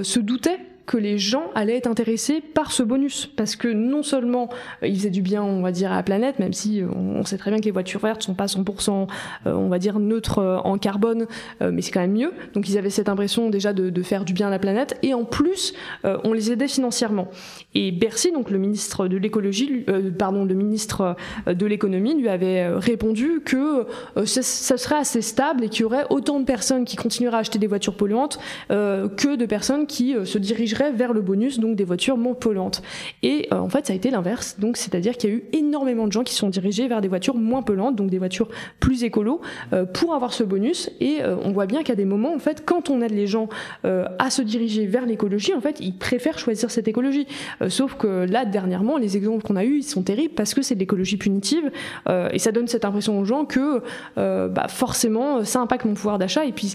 se 0.05 0.21
doutait 0.21 0.61
que 0.87 0.97
les 0.97 1.19
gens 1.19 1.51
allaient 1.55 1.77
être 1.77 1.89
intéressés 1.89 2.41
par 2.41 2.73
ce 2.73 2.83
bonus. 2.83 3.27
Parce 3.37 3.57
que 3.57 3.69
non 3.69 4.03
seulement 4.03 4.49
euh, 4.83 4.87
il 4.87 4.97
faisait 4.97 5.11
du 5.11 5.23
bien 5.23 5.43
on 5.43 5.61
va 5.61 5.73
dire 5.73 5.93
à 5.93 5.97
la 5.97 6.03
planète 6.03 6.39
même 6.39 6.53
si 6.53 6.81
euh, 6.81 6.89
on 6.95 7.25
sait 7.25 7.39
très 7.39 7.51
bien 7.51 7.61
que 7.61 7.65
les 7.65 7.73
voitures 7.73 8.01
vertes 8.01 8.23
sont 8.23 8.35
pas 8.35 8.47
100% 8.47 9.09
euh, 9.47 9.53
on 9.53 9.69
va 9.69 9.79
dire 9.79 9.99
neutres 9.99 10.61
en 10.65 10.79
carbone 10.79 11.27
mais 11.61 11.83
c'est 11.83 11.91
quand 11.91 12.01
même 12.01 12.13
mieux. 12.13 12.33
Donc 12.55 12.69
ils 12.69 12.79
avaient 12.79 12.91
cette 12.91 13.09
impression 13.09 13.51
déjà 13.51 13.73
de, 13.73 13.91
de, 13.91 14.03
faire 14.03 14.25
du 14.25 14.33
bien 14.33 14.47
à 14.47 14.51
la 14.51 14.59
planète. 14.59 14.97
Et 15.03 15.15
en 15.15 15.25
plus 15.25 15.75
on 16.05 16.33
les 16.33 16.53
aidait 16.53 16.69
financièrement. 16.69 17.29
Et 17.75 17.91
Bercy 17.91 18.31
donc 18.31 18.51
le 18.51 18.59
ministre 18.59 19.09
de 19.09 19.17
l'écologie 19.17 19.85
pardon 20.19 20.45
le 20.45 20.55
ministre 20.55 21.17
de 21.47 21.67
l'économie 21.67 22.15
lui 22.15 22.29
avait 22.29 22.69
répondu 22.69 23.41
que 23.45 23.87
ça, 24.25 24.43
ça, 24.43 24.77
serait 24.77 24.97
assez 24.97 25.23
stable 25.23 25.65
et 25.65 25.69
qu'il 25.69 25.83
y 25.83 25.85
aurait 25.85 26.07
autant 26.11 26.39
de 26.39 26.45
personnes 26.45 26.85
qui 26.85 26.97
continueraient 26.97 27.37
à 27.37 27.41
acheter 27.41 27.59
des 27.59 27.67
voitures 27.67 27.97
polluantes 27.97 28.39
que 28.69 29.37
de 29.37 29.47
personnes 29.47 29.87
qui 29.87 30.15
se 30.25 30.39
dirigeraient 30.39 30.76
vers 30.85 31.13
le 31.13 31.21
bonus, 31.21 31.59
donc 31.59 31.77
des 31.77 31.85
voitures 31.85 32.17
moins 32.17 32.35
polluantes. 32.35 32.83
Et 33.23 33.49
euh, 33.53 33.59
en 33.59 33.69
fait, 33.69 33.87
ça 33.87 33.93
a 33.93 33.97
été 33.97 34.11
l'inverse. 34.11 34.57
Donc, 34.59 34.77
c'est-à-dire 34.77 35.17
qu'il 35.17 35.31
y 35.31 35.33
a 35.33 35.37
eu 35.37 35.45
énormément 35.53 36.07
de 36.07 36.13
gens 36.13 36.25
qui 36.25 36.35
sont 36.35 36.49
dirigés 36.49 36.89
vers 36.89 37.01
des 37.01 37.09
voitures 37.09 37.37
moins 37.37 37.63
polluantes, 37.63 37.97
donc 37.97 38.11
des 38.11 38.19
voitures 38.19 38.49
plus 38.81 39.05
écolo, 39.05 39.41
euh, 39.73 39.85
pour 39.85 40.15
avoir 40.15 40.33
ce 40.33 40.45
bonus. 40.45 40.91
Et 41.01 41.19
euh, 41.23 41.37
on 41.43 41.53
voit 41.53 41.67
bien 41.67 41.83
qu'à 41.83 41.95
des 41.95 42.05
moments, 42.05 42.35
en 42.35 42.39
fait, 42.39 42.65
quand 42.65 42.91
on 42.91 43.01
aide 43.03 43.13
les 43.13 43.27
gens 43.27 43.49
à 43.85 44.31
se 44.31 44.43
diriger 44.43 44.87
vers 44.87 45.07
l'écologie, 45.07 45.55
en 45.55 45.61
fait, 45.61 45.79
ils 45.81 45.97
préfèrent 45.97 46.39
choisir 46.39 46.71
cette 46.71 46.89
écologie. 46.89 47.27
sauf 47.69 47.95
que 47.95 48.27
là, 48.29 48.45
dernièrement, 48.45 48.97
les 48.97 49.17
exemples 49.17 49.45
qu'on 49.45 49.57
a 49.57 49.65
eus, 49.65 49.79
ils 49.79 49.83
sont 49.83 50.03
terribles 50.03 50.35
parce 50.35 50.55
que 50.55 50.63
c'est 50.63 50.75
de 50.75 50.81
l'écologie 50.81 51.17
punitive 51.17 51.71
et 52.33 52.39
ça 52.39 52.53
donne 52.53 52.67
cette 52.67 52.85
impression 52.85 53.19
aux 53.19 53.25
gens 53.25 53.45
que 53.45 53.83
bah, 54.17 54.67
forcément, 54.69 55.45
ça 55.45 55.61
impacte 55.61 55.85
mon 55.85 55.95
pouvoir 55.95 56.19
d'achat. 56.19 56.45
Et 56.45 56.53
puis, 56.53 56.75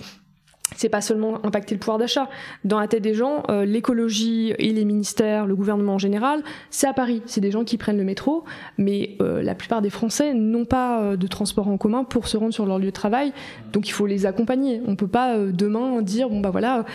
c'est 0.75 0.89
pas 0.89 1.01
seulement 1.01 1.45
impacter 1.45 1.75
le 1.75 1.79
pouvoir 1.79 1.97
d'achat. 1.97 2.29
Dans 2.63 2.79
la 2.79 2.87
tête 2.87 3.03
des 3.03 3.13
gens, 3.13 3.43
euh, 3.49 3.65
l'écologie 3.65 4.53
et 4.57 4.71
les 4.71 4.85
ministères, 4.85 5.45
le 5.45 5.55
gouvernement 5.55 5.95
en 5.95 5.97
général, 5.97 6.41
c'est 6.69 6.87
à 6.87 6.93
Paris. 6.93 7.21
C'est 7.25 7.41
des 7.41 7.51
gens 7.51 7.63
qui 7.63 7.77
prennent 7.77 7.97
le 7.97 8.03
métro, 8.03 8.45
mais 8.77 9.17
euh, 9.21 9.41
la 9.41 9.55
plupart 9.55 9.81
des 9.81 9.89
Français 9.89 10.33
n'ont 10.33 10.65
pas 10.65 11.01
euh, 11.01 11.17
de 11.17 11.27
transport 11.27 11.67
en 11.67 11.77
commun 11.77 12.03
pour 12.03 12.27
se 12.27 12.37
rendre 12.37 12.53
sur 12.53 12.65
leur 12.65 12.79
lieu 12.79 12.85
de 12.85 12.91
travail. 12.91 13.33
Donc 13.73 13.87
il 13.87 13.91
faut 13.91 14.07
les 14.07 14.25
accompagner. 14.25 14.81
On 14.85 14.95
peut 14.95 15.07
pas 15.07 15.37
demain 15.37 16.01
dire 16.01 16.29
bon 16.29 16.39
bah 16.39 16.49
voilà, 16.49 16.85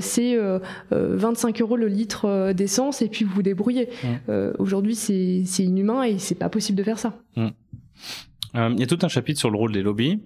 c'est 0.00 0.36
25 0.90 1.60
euros 1.60 1.76
le 1.76 1.88
litre 1.88 2.52
d'essence 2.52 3.02
et 3.02 3.08
puis 3.08 3.24
vous 3.24 3.34
vous 3.34 3.42
débrouillez. 3.42 3.88
Mmh. 4.02 4.32
Aujourd'hui 4.58 4.94
c'est 4.94 5.64
inhumain 5.64 6.02
et 6.02 6.18
c'est 6.18 6.34
pas 6.34 6.48
possible 6.48 6.78
de 6.78 6.82
faire 6.82 6.98
ça. 6.98 7.14
Mmh. 7.36 7.48
Il 8.54 8.80
y 8.80 8.82
a 8.82 8.86
tout 8.86 8.98
un 9.02 9.08
chapitre 9.08 9.38
sur 9.38 9.50
le 9.50 9.56
rôle 9.56 9.72
des 9.72 9.82
lobbies. 9.82 10.20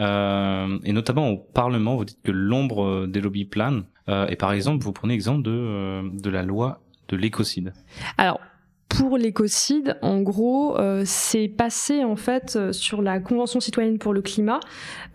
Euh, 0.00 0.78
et 0.82 0.92
notamment 0.92 1.28
au 1.28 1.36
Parlement, 1.36 1.94
vous 1.96 2.06
dites 2.06 2.22
que 2.22 2.32
l'ombre 2.32 2.84
euh, 2.84 3.06
des 3.06 3.20
lobbies 3.20 3.44
plane. 3.44 3.84
Euh, 4.08 4.26
et 4.28 4.36
par 4.36 4.52
exemple, 4.52 4.82
vous 4.82 4.92
prenez 4.92 5.14
exemple 5.14 5.42
de, 5.42 6.10
de 6.18 6.30
la 6.30 6.42
loi 6.42 6.80
de 7.08 7.16
l'écocide. 7.16 7.74
Alors, 8.16 8.40
pour 8.88 9.18
l'écocide, 9.18 9.98
en 10.02 10.20
gros, 10.22 10.78
euh, 10.78 11.02
c'est 11.04 11.48
passé 11.48 12.02
en 12.02 12.16
fait 12.16 12.72
sur 12.72 13.02
la 13.02 13.20
Convention 13.20 13.60
citoyenne 13.60 13.98
pour 13.98 14.14
le 14.14 14.22
climat. 14.22 14.60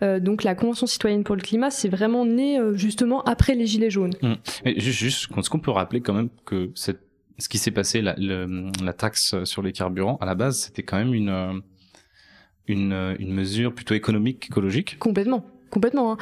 Euh, 0.02 0.20
donc 0.20 0.44
la 0.44 0.54
Convention 0.54 0.86
citoyenne 0.86 1.24
pour 1.24 1.36
le 1.36 1.42
climat, 1.42 1.70
c'est 1.70 1.88
vraiment 1.88 2.24
né 2.24 2.58
justement 2.74 3.22
après 3.24 3.54
les 3.54 3.66
Gilets 3.66 3.90
jaunes. 3.90 4.14
Mmh. 4.22 4.34
Mais 4.64 4.78
juste, 4.78 4.98
juste 4.98 5.28
est-ce 5.36 5.50
qu'on 5.50 5.58
peut 5.58 5.72
rappeler 5.72 6.00
quand 6.00 6.14
même 6.14 6.28
que 6.44 6.70
cette, 6.74 7.00
ce 7.38 7.48
qui 7.48 7.58
s'est 7.58 7.70
passé, 7.70 8.00
la, 8.00 8.14
le, 8.16 8.70
la 8.82 8.92
taxe 8.92 9.34
sur 9.44 9.62
les 9.62 9.72
carburants, 9.72 10.16
à 10.20 10.26
la 10.26 10.34
base, 10.34 10.60
c'était 10.60 10.82
quand 10.82 10.96
même 10.96 11.12
une 11.12 11.60
une, 12.68 13.16
une 13.18 13.32
mesure 13.32 13.72
plutôt 13.72 13.94
économique 13.94 14.40
qu'écologique. 14.40 14.98
Complètement. 14.98 15.44
Complètement. 15.68 16.12
Hein. 16.12 16.16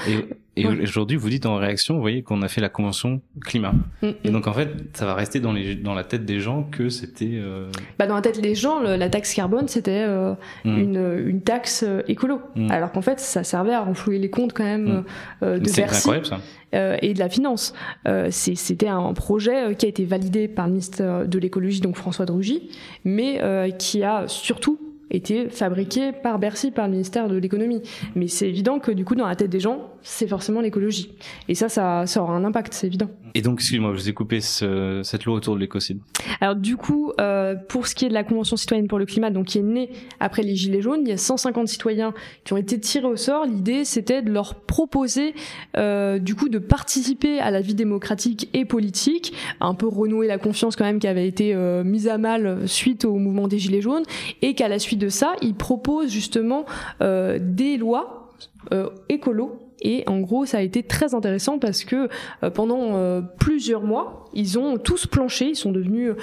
Et, 0.56 0.62
et 0.62 0.66
aujourd'hui, 0.66 1.18
vous 1.18 1.28
dites 1.28 1.44
en 1.44 1.56
réaction, 1.56 1.94
vous 1.96 2.00
voyez 2.00 2.22
qu'on 2.22 2.40
a 2.40 2.48
fait 2.48 2.62
la 2.62 2.70
convention 2.70 3.20
climat. 3.42 3.74
Mm, 4.00 4.06
et 4.24 4.28
mm. 4.30 4.32
donc 4.32 4.46
en 4.46 4.54
fait, 4.54 4.70
ça 4.94 5.04
va 5.04 5.14
rester 5.14 5.38
dans, 5.38 5.52
les, 5.52 5.74
dans 5.74 5.92
la 5.94 6.02
tête 6.02 6.24
des 6.24 6.40
gens 6.40 6.62
que 6.62 6.88
c'était. 6.88 7.34
Euh... 7.34 7.70
Bah 7.98 8.06
dans 8.06 8.14
la 8.14 8.22
tête 8.22 8.40
des 8.40 8.54
gens, 8.54 8.80
le, 8.80 8.96
la 8.96 9.10
taxe 9.10 9.34
carbone, 9.34 9.68
c'était 9.68 10.02
euh, 10.08 10.32
mm. 10.64 10.78
une, 10.78 11.24
une 11.26 11.42
taxe 11.42 11.84
euh, 11.86 12.00
écolo. 12.08 12.40
Alors 12.70 12.90
qu'en 12.90 13.02
fait, 13.02 13.20
ça 13.20 13.44
servait 13.44 13.74
à 13.74 13.82
renflouer 13.82 14.18
les 14.18 14.30
comptes 14.30 14.54
quand 14.54 14.64
même 14.64 15.04
euh, 15.42 15.58
de 15.58 15.64
Bercy. 15.64 15.74
C'est 15.74 15.98
incroyable 15.98 16.26
ça. 16.26 16.40
Euh, 16.74 16.96
et 17.02 17.12
de 17.12 17.18
la 17.18 17.28
finance. 17.28 17.74
Euh, 18.08 18.28
c'était 18.30 18.88
un 18.88 19.12
projet 19.12 19.76
qui 19.76 19.84
a 19.84 19.88
été 19.90 20.06
validé 20.06 20.48
par 20.48 20.66
le 20.66 20.72
ministre 20.72 21.26
de 21.26 21.38
l'écologie, 21.38 21.80
donc 21.80 21.96
François 21.96 22.24
Drugy, 22.24 22.70
mais 23.04 23.40
qui 23.78 24.02
a 24.02 24.26
surtout 24.26 24.80
était 25.10 25.48
fabriqué 25.48 26.12
par 26.12 26.38
Bercy, 26.38 26.70
par 26.70 26.86
le 26.86 26.92
ministère 26.92 27.28
de 27.28 27.36
l'économie. 27.36 27.82
Mais 28.14 28.28
c'est 28.28 28.48
évident 28.48 28.78
que 28.78 28.90
du 28.90 29.04
coup, 29.04 29.14
dans 29.14 29.26
la 29.26 29.36
tête 29.36 29.50
des 29.50 29.60
gens, 29.60 29.90
c'est 30.02 30.26
forcément 30.26 30.60
l'écologie. 30.60 31.14
Et 31.48 31.54
ça, 31.54 31.68
ça, 31.68 32.06
ça, 32.06 32.22
aura 32.22 32.34
un 32.34 32.44
impact, 32.44 32.74
c'est 32.74 32.86
évident. 32.86 33.08
Et 33.34 33.42
donc, 33.42 33.60
excuse-moi, 33.60 33.92
je 33.94 34.00
vous 34.00 34.08
ai 34.08 34.12
coupé 34.12 34.40
ce, 34.40 35.00
cette 35.02 35.24
loi 35.24 35.34
autour 35.34 35.54
de 35.54 35.60
l'écocide. 35.60 35.98
Alors 36.40 36.56
du 36.56 36.76
coup, 36.76 37.12
euh, 37.20 37.54
pour 37.54 37.86
ce 37.86 37.94
qui 37.94 38.04
est 38.04 38.08
de 38.08 38.14
la 38.14 38.24
Convention 38.24 38.56
citoyenne 38.56 38.86
pour 38.86 38.98
le 38.98 39.06
climat, 39.06 39.30
donc 39.30 39.46
qui 39.46 39.58
est 39.58 39.62
née 39.62 39.90
après 40.20 40.42
les 40.42 40.54
Gilets 40.54 40.82
jaunes, 40.82 41.00
il 41.02 41.08
y 41.08 41.12
a 41.12 41.16
150 41.16 41.68
citoyens 41.68 42.12
qui 42.44 42.52
ont 42.52 42.56
été 42.56 42.78
tirés 42.78 43.06
au 43.06 43.16
sort. 43.16 43.46
L'idée, 43.46 43.84
c'était 43.84 44.22
de 44.22 44.30
leur 44.30 44.54
proposer, 44.54 45.34
euh, 45.76 46.18
du 46.18 46.34
coup, 46.34 46.48
de 46.48 46.58
participer 46.58 47.38
à 47.40 47.50
la 47.50 47.60
vie 47.60 47.74
démocratique 47.74 48.48
et 48.52 48.64
politique, 48.64 49.34
un 49.60 49.74
peu 49.74 49.86
renouer 49.86 50.26
la 50.26 50.38
confiance 50.38 50.76
quand 50.76 50.84
même 50.84 50.98
qui 50.98 51.06
avait 51.06 51.26
été 51.26 51.54
euh, 51.54 51.82
mise 51.84 52.08
à 52.08 52.18
mal 52.18 52.68
suite 52.68 53.04
au 53.04 53.16
mouvement 53.16 53.48
des 53.48 53.58
Gilets 53.58 53.80
jaunes, 53.80 54.04
et 54.42 54.54
qu'à 54.54 54.68
la 54.68 54.78
suite 54.78 54.98
de 54.98 55.03
ça, 55.08 55.34
ils 55.42 55.54
proposent 55.54 56.10
justement 56.10 56.64
euh, 57.00 57.38
des 57.40 57.76
lois 57.76 58.30
euh, 58.72 58.88
écolo 59.08 59.60
et 59.80 60.04
en 60.06 60.20
gros, 60.20 60.46
ça 60.46 60.58
a 60.58 60.60
été 60.62 60.82
très 60.82 61.14
intéressant 61.14 61.58
parce 61.58 61.84
que 61.84 62.08
euh, 62.42 62.50
pendant 62.50 63.22
plusieurs 63.38 63.82
mois, 63.82 64.24
ils 64.32 64.58
ont 64.58 64.78
tous 64.78 65.06
planché, 65.06 65.50
ils 65.50 65.56
sont 65.56 65.72
devenus 65.72 66.14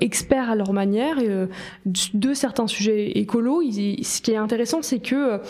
experts 0.00 0.50
à 0.50 0.54
leur 0.54 0.72
manière 0.72 1.16
de 1.86 2.34
certains 2.34 2.68
sujets 2.68 3.18
écolos. 3.18 3.62
ce 3.62 4.22
qui 4.22 4.30
est 4.30 4.36
intéressant, 4.36 4.82
c'est 4.82 5.00
que, 5.00 5.40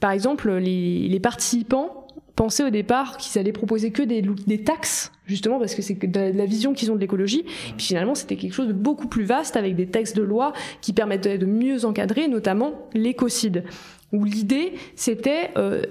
par 0.00 0.10
exemple, 0.10 0.50
les 0.54 1.20
participants 1.22 2.03
pensaient 2.36 2.64
au 2.64 2.70
départ 2.70 3.16
qu'ils 3.16 3.38
allaient 3.38 3.52
proposer 3.52 3.90
que 3.90 4.02
des, 4.02 4.64
taxes 4.64 5.12
justement 5.26 5.58
parce 5.58 5.74
que 5.74 5.82
c'est 5.82 5.98
la 6.16 6.46
vision 6.46 6.74
qu'ils 6.74 6.90
ont 6.90 6.94
de 6.94 7.00
l'écologie. 7.00 7.44
Puis 7.76 7.86
finalement, 7.86 8.14
c'était 8.14 8.36
quelque 8.36 8.52
chose 8.52 8.68
de 8.68 8.72
beaucoup 8.72 9.08
plus 9.08 9.24
vaste 9.24 9.56
avec 9.56 9.76
des 9.76 9.86
textes 9.86 10.16
de 10.16 10.22
loi 10.22 10.52
qui 10.80 10.92
permettaient 10.92 11.38
de 11.38 11.46
mieux 11.46 11.84
encadrer, 11.84 12.28
notamment 12.28 12.88
l'écocide 12.94 13.64
où 14.12 14.24
l'idée 14.24 14.74
c'était 14.94 15.50
euh, 15.56 15.82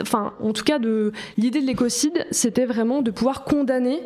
enfin 0.00 0.32
en 0.40 0.54
tout 0.54 0.64
cas 0.64 0.78
de 0.78 1.12
l'idée 1.36 1.60
de 1.60 1.66
l'écocide 1.66 2.26
c'était 2.30 2.64
vraiment 2.64 3.02
de 3.02 3.10
pouvoir 3.10 3.44
condamner 3.44 4.00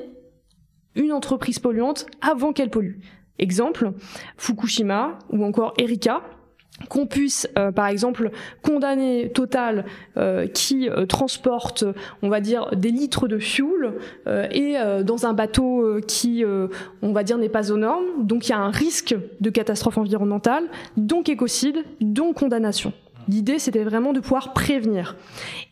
une 0.96 1.12
entreprise 1.12 1.61
polluante 1.61 2.07
avant 2.22 2.52
qu'elle 2.52 2.70
pollue 2.70 2.96
exemple 3.38 3.92
Fukushima 4.37 5.18
ou 5.31 5.44
encore 5.44 5.74
Erika 5.79 6.22
qu'on 6.89 7.07
puisse, 7.07 7.49
euh, 7.59 7.73
par 7.73 7.87
exemple, 7.87 8.31
condamner 8.62 9.31
Total 9.31 9.85
euh, 10.17 10.47
qui 10.47 10.89
euh, 10.89 11.07
transporte, 11.07 11.85
on 12.23 12.29
va 12.29 12.41
dire, 12.41 12.71
des 12.77 12.91
litres 12.91 13.29
de 13.29 13.39
fuel 13.39 13.95
et 14.27 14.77
dans 15.05 15.27
un 15.27 15.33
bateau 15.33 16.01
qui, 16.07 16.45
on 17.03 17.12
va 17.12 17.23
dire, 17.23 17.39
n'est 17.39 17.49
pas 17.49 17.73
aux 17.73 17.77
normes. 17.77 18.05
Donc 18.21 18.49
il 18.49 18.51
y 18.51 18.53
a 18.53 18.59
un 18.59 18.71
risque 18.71 19.17
de 19.41 19.51
catastrophe 19.51 19.99
environnementale, 19.99 20.65
donc 20.97 21.29
écocide, 21.29 21.85
donc 22.01 22.39
condamnation. 22.39 22.93
L'idée, 23.29 23.59
c'était 23.59 23.83
vraiment 23.83 24.12
de 24.12 24.21
pouvoir 24.21 24.53
prévenir. 24.53 25.17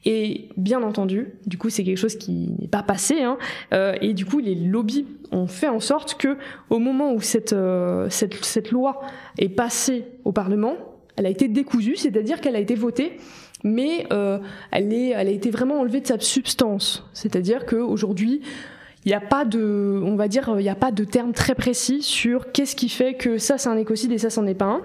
Et 0.04 0.48
bien 0.56 0.82
entendu, 0.82 1.34
du 1.46 1.56
coup, 1.56 1.70
c'est 1.70 1.84
quelque 1.84 1.98
chose 1.98 2.16
qui 2.16 2.52
n'est 2.58 2.68
pas 2.68 2.82
passé. 2.82 3.22
Hein, 3.22 3.38
euh, 3.72 3.94
et 4.00 4.12
du 4.12 4.26
coup, 4.26 4.40
les 4.40 4.54
lobbies 4.54 5.06
ont 5.30 5.46
fait 5.46 5.68
en 5.68 5.80
sorte 5.80 6.14
que, 6.14 6.36
au 6.70 6.78
moment 6.78 7.12
où 7.12 7.20
cette, 7.20 7.52
euh, 7.52 8.08
cette, 8.10 8.44
cette 8.44 8.70
loi 8.72 9.00
est 9.38 9.48
passée 9.48 10.04
au 10.24 10.32
Parlement, 10.32 10.76
elle 11.16 11.26
a 11.26 11.30
été 11.30 11.48
décousue, 11.48 11.96
c'est-à-dire 11.96 12.40
qu'elle 12.40 12.56
a 12.56 12.60
été 12.60 12.74
votée 12.74 13.18
mais 13.64 14.06
euh, 14.12 14.38
elle, 14.70 14.92
est, 14.92 15.08
elle 15.08 15.26
a 15.26 15.30
été 15.30 15.50
vraiment 15.50 15.80
enlevée 15.80 16.02
de 16.02 16.06
sa 16.06 16.20
substance. 16.20 17.02
C'est-à-dire 17.14 17.64
qu'aujourd'hui, 17.64 18.42
il 19.04 19.08
n'y 19.08 19.14
a 19.14 19.20
pas 19.20 19.44
de, 19.44 20.00
on 20.04 20.16
va 20.16 20.28
dire, 20.28 20.54
il 20.58 20.62
n'y 20.62 20.68
a 20.68 20.74
pas 20.74 20.92
de 20.92 21.04
terme 21.04 21.32
très 21.32 21.54
précis 21.54 22.02
sur 22.02 22.52
qu'est-ce 22.52 22.76
qui 22.76 22.88
fait 22.88 23.14
que 23.14 23.38
ça 23.38 23.58
c'est 23.58 23.68
un 23.68 23.76
écocide 23.76 24.12
et 24.12 24.18
ça 24.18 24.30
c'en 24.30 24.46
est 24.46 24.54
pas 24.54 24.66
un. 24.66 24.82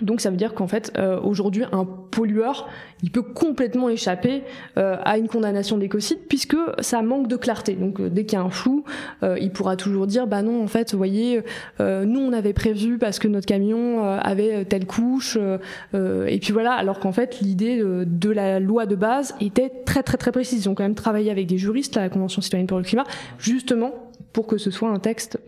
Donc 0.00 0.20
ça 0.20 0.30
veut 0.30 0.36
dire 0.36 0.54
qu'en 0.54 0.66
fait, 0.66 0.92
euh, 0.96 1.20
aujourd'hui, 1.20 1.64
un 1.72 1.84
pollueur, 1.84 2.68
il 3.02 3.10
peut 3.10 3.22
complètement 3.22 3.88
échapper 3.88 4.42
euh, 4.78 4.96
à 5.04 5.18
une 5.18 5.28
condamnation 5.28 5.76
d'écocide 5.76 6.18
puisque 6.28 6.56
ça 6.80 7.02
manque 7.02 7.28
de 7.28 7.36
clarté. 7.36 7.74
Donc 7.74 8.00
euh, 8.00 8.08
dès 8.08 8.24
qu'il 8.24 8.38
y 8.38 8.40
a 8.40 8.44
un 8.44 8.50
flou, 8.50 8.84
il 9.22 9.50
pourra 9.52 9.76
toujours 9.76 10.06
dire, 10.06 10.26
bah 10.26 10.42
non, 10.42 10.62
en 10.62 10.66
fait, 10.66 10.92
vous 10.92 10.98
voyez, 10.98 11.42
nous 11.80 12.20
on 12.20 12.32
avait 12.32 12.52
prévu 12.52 12.98
parce 12.98 13.18
que 13.18 13.28
notre 13.28 13.46
camion 13.46 14.02
avait 14.04 14.64
telle 14.64 14.86
couche, 14.86 15.38
et 15.94 16.38
puis 16.40 16.52
voilà. 16.52 16.72
Alors 16.72 16.98
qu'en 16.98 17.12
fait, 17.12 17.40
l'idée 17.40 17.82
de, 17.82 18.30
la 18.30 18.60
loi 18.60 18.86
de 18.86 18.96
base 18.96 19.34
était 19.40 19.70
très 19.84 20.02
très 20.02 20.16
très 20.16 20.32
précise. 20.32 20.64
Ils 20.64 20.68
ont 20.68 20.74
quand 20.74 20.82
même 20.82 20.94
travaillé 20.94 21.30
avec 21.30 21.46
des 21.46 21.58
juristes, 21.58 21.96
la 21.96 22.08
Convention 22.08 22.42
citoyenne 22.42 22.66
pour 22.66 22.78
le 22.78 22.84
climat, 22.84 23.04
justement 23.38 23.92
pour 24.32 24.46
que 24.46 24.58
ce 24.58 24.70
soit 24.70 24.88
un 24.88 24.98
texte 24.98 25.38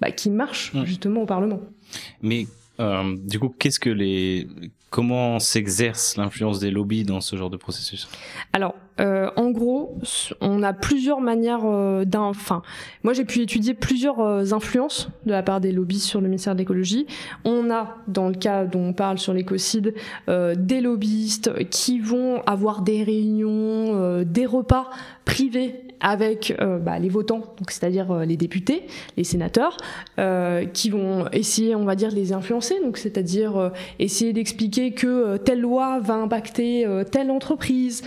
bah, 0.00 0.10
qui 0.10 0.30
marche 0.30 0.72
mmh. 0.74 0.84
justement 0.84 1.22
au 1.22 1.26
Parlement. 1.26 1.60
Mais 2.22 2.46
euh, 2.80 3.16
du 3.16 3.38
coup, 3.38 3.54
qu'est-ce 3.56 3.78
que 3.78 3.90
les, 3.90 4.48
comment 4.90 5.38
s'exerce 5.38 6.16
l'influence 6.16 6.58
des 6.58 6.70
lobbies 6.70 7.04
dans 7.04 7.20
ce 7.20 7.36
genre 7.36 7.50
de 7.50 7.56
processus? 7.56 8.08
Euh, 8.98 9.30
en 9.36 9.50
gros, 9.50 9.98
on 10.40 10.62
a 10.62 10.72
plusieurs 10.72 11.20
manières 11.20 11.64
euh, 11.64 12.04
d'un. 12.04 12.22
Enfin, 12.22 12.62
moi 13.02 13.12
j'ai 13.12 13.24
pu 13.24 13.40
étudier 13.40 13.74
plusieurs 13.74 14.20
euh, 14.20 14.52
influences 14.52 15.08
de 15.24 15.32
la 15.32 15.42
part 15.42 15.60
des 15.60 15.72
lobbies 15.72 16.00
sur 16.00 16.20
le 16.20 16.26
ministère 16.26 16.54
de 16.54 16.58
l'écologie. 16.58 17.06
On 17.44 17.70
a, 17.70 17.96
dans 18.08 18.28
le 18.28 18.34
cas 18.34 18.64
dont 18.64 18.88
on 18.88 18.92
parle 18.92 19.18
sur 19.18 19.32
l'écocide, 19.32 19.94
euh, 20.28 20.54
des 20.56 20.80
lobbyistes 20.80 21.68
qui 21.70 22.00
vont 22.00 22.42
avoir 22.46 22.82
des 22.82 23.02
réunions, 23.02 24.22
des 24.24 24.46
repas 24.46 24.90
privés 25.24 25.82
avec 26.00 26.54
bah, 26.58 26.98
les 26.98 27.10
votants, 27.10 27.42
donc 27.58 27.70
c'est-à-dire 27.70 28.20
les 28.20 28.36
députés, 28.36 28.86
les 29.16 29.24
sénateurs, 29.24 29.76
qui 30.72 30.90
vont 30.90 31.28
essayer, 31.32 31.74
on 31.74 31.84
va 31.84 31.94
dire, 31.94 32.10
de 32.10 32.14
les 32.14 32.32
influencer, 32.32 32.80
donc 32.82 32.96
c'est-à-dire 32.96 33.70
essayer 33.98 34.32
d'expliquer 34.32 34.92
que 34.92 35.36
telle 35.36 35.60
loi 35.60 36.00
va 36.00 36.14
impacter 36.14 36.86
telle 37.10 37.30
entreprise, 37.30 38.02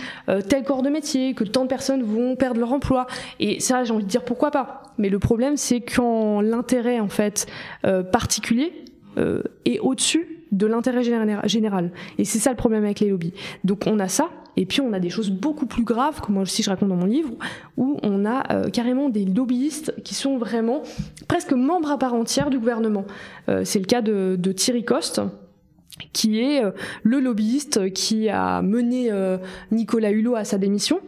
tel 0.48 0.64
corps 0.64 0.82
de 0.84 0.90
métier, 0.90 1.34
que 1.34 1.44
tant 1.44 1.64
de 1.64 1.68
personnes 1.68 2.02
vont 2.02 2.36
perdre 2.36 2.60
leur 2.60 2.72
emploi. 2.72 3.06
Et 3.40 3.60
ça, 3.60 3.84
j'ai 3.84 3.92
envie 3.92 4.04
de 4.04 4.08
dire 4.08 4.24
pourquoi 4.24 4.50
pas. 4.50 4.82
Mais 4.98 5.08
le 5.08 5.18
problème, 5.18 5.56
c'est 5.56 5.80
quand 5.80 6.40
l'intérêt 6.40 7.00
en 7.00 7.08
fait 7.08 7.46
euh, 7.84 8.02
particulier 8.02 8.72
euh, 9.18 9.42
est 9.64 9.78
au-dessus 9.80 10.28
de 10.52 10.66
l'intérêt 10.66 11.02
général. 11.02 11.90
Et 12.18 12.24
c'est 12.24 12.38
ça 12.38 12.50
le 12.50 12.56
problème 12.56 12.84
avec 12.84 13.00
les 13.00 13.10
lobbies. 13.10 13.32
Donc 13.64 13.84
on 13.86 13.98
a 13.98 14.06
ça, 14.06 14.28
et 14.56 14.66
puis 14.66 14.80
on 14.80 14.92
a 14.92 15.00
des 15.00 15.10
choses 15.10 15.30
beaucoup 15.30 15.66
plus 15.66 15.82
graves, 15.82 16.20
comme 16.20 16.34
moi 16.34 16.44
aussi 16.44 16.62
je 16.62 16.70
raconte 16.70 16.90
dans 16.90 16.96
mon 16.96 17.06
livre, 17.06 17.30
où 17.76 17.98
on 18.04 18.24
a 18.24 18.52
euh, 18.52 18.70
carrément 18.70 19.08
des 19.08 19.24
lobbyistes 19.24 19.92
qui 20.04 20.14
sont 20.14 20.38
vraiment 20.38 20.82
presque 21.26 21.52
membres 21.52 21.90
à 21.90 21.98
part 21.98 22.14
entière 22.14 22.50
du 22.50 22.58
gouvernement. 22.60 23.04
c'est 23.64 23.80
le 23.80 23.86
cas 23.86 24.00
de, 24.00 24.36
de 24.38 24.52
Thierry 24.52 24.84
Coste, 24.84 25.20
qui 26.12 26.40
est 26.40 26.64
euh, 26.64 26.70
le 27.02 27.20
lobbyiste 27.20 27.92
qui 27.92 28.28
a 28.28 28.62
mené 28.62 29.10
euh, 29.10 29.38
Nicolas 29.70 30.10
Hulot 30.10 30.36
à 30.36 30.44
sa 30.44 30.58
démission 30.58 31.00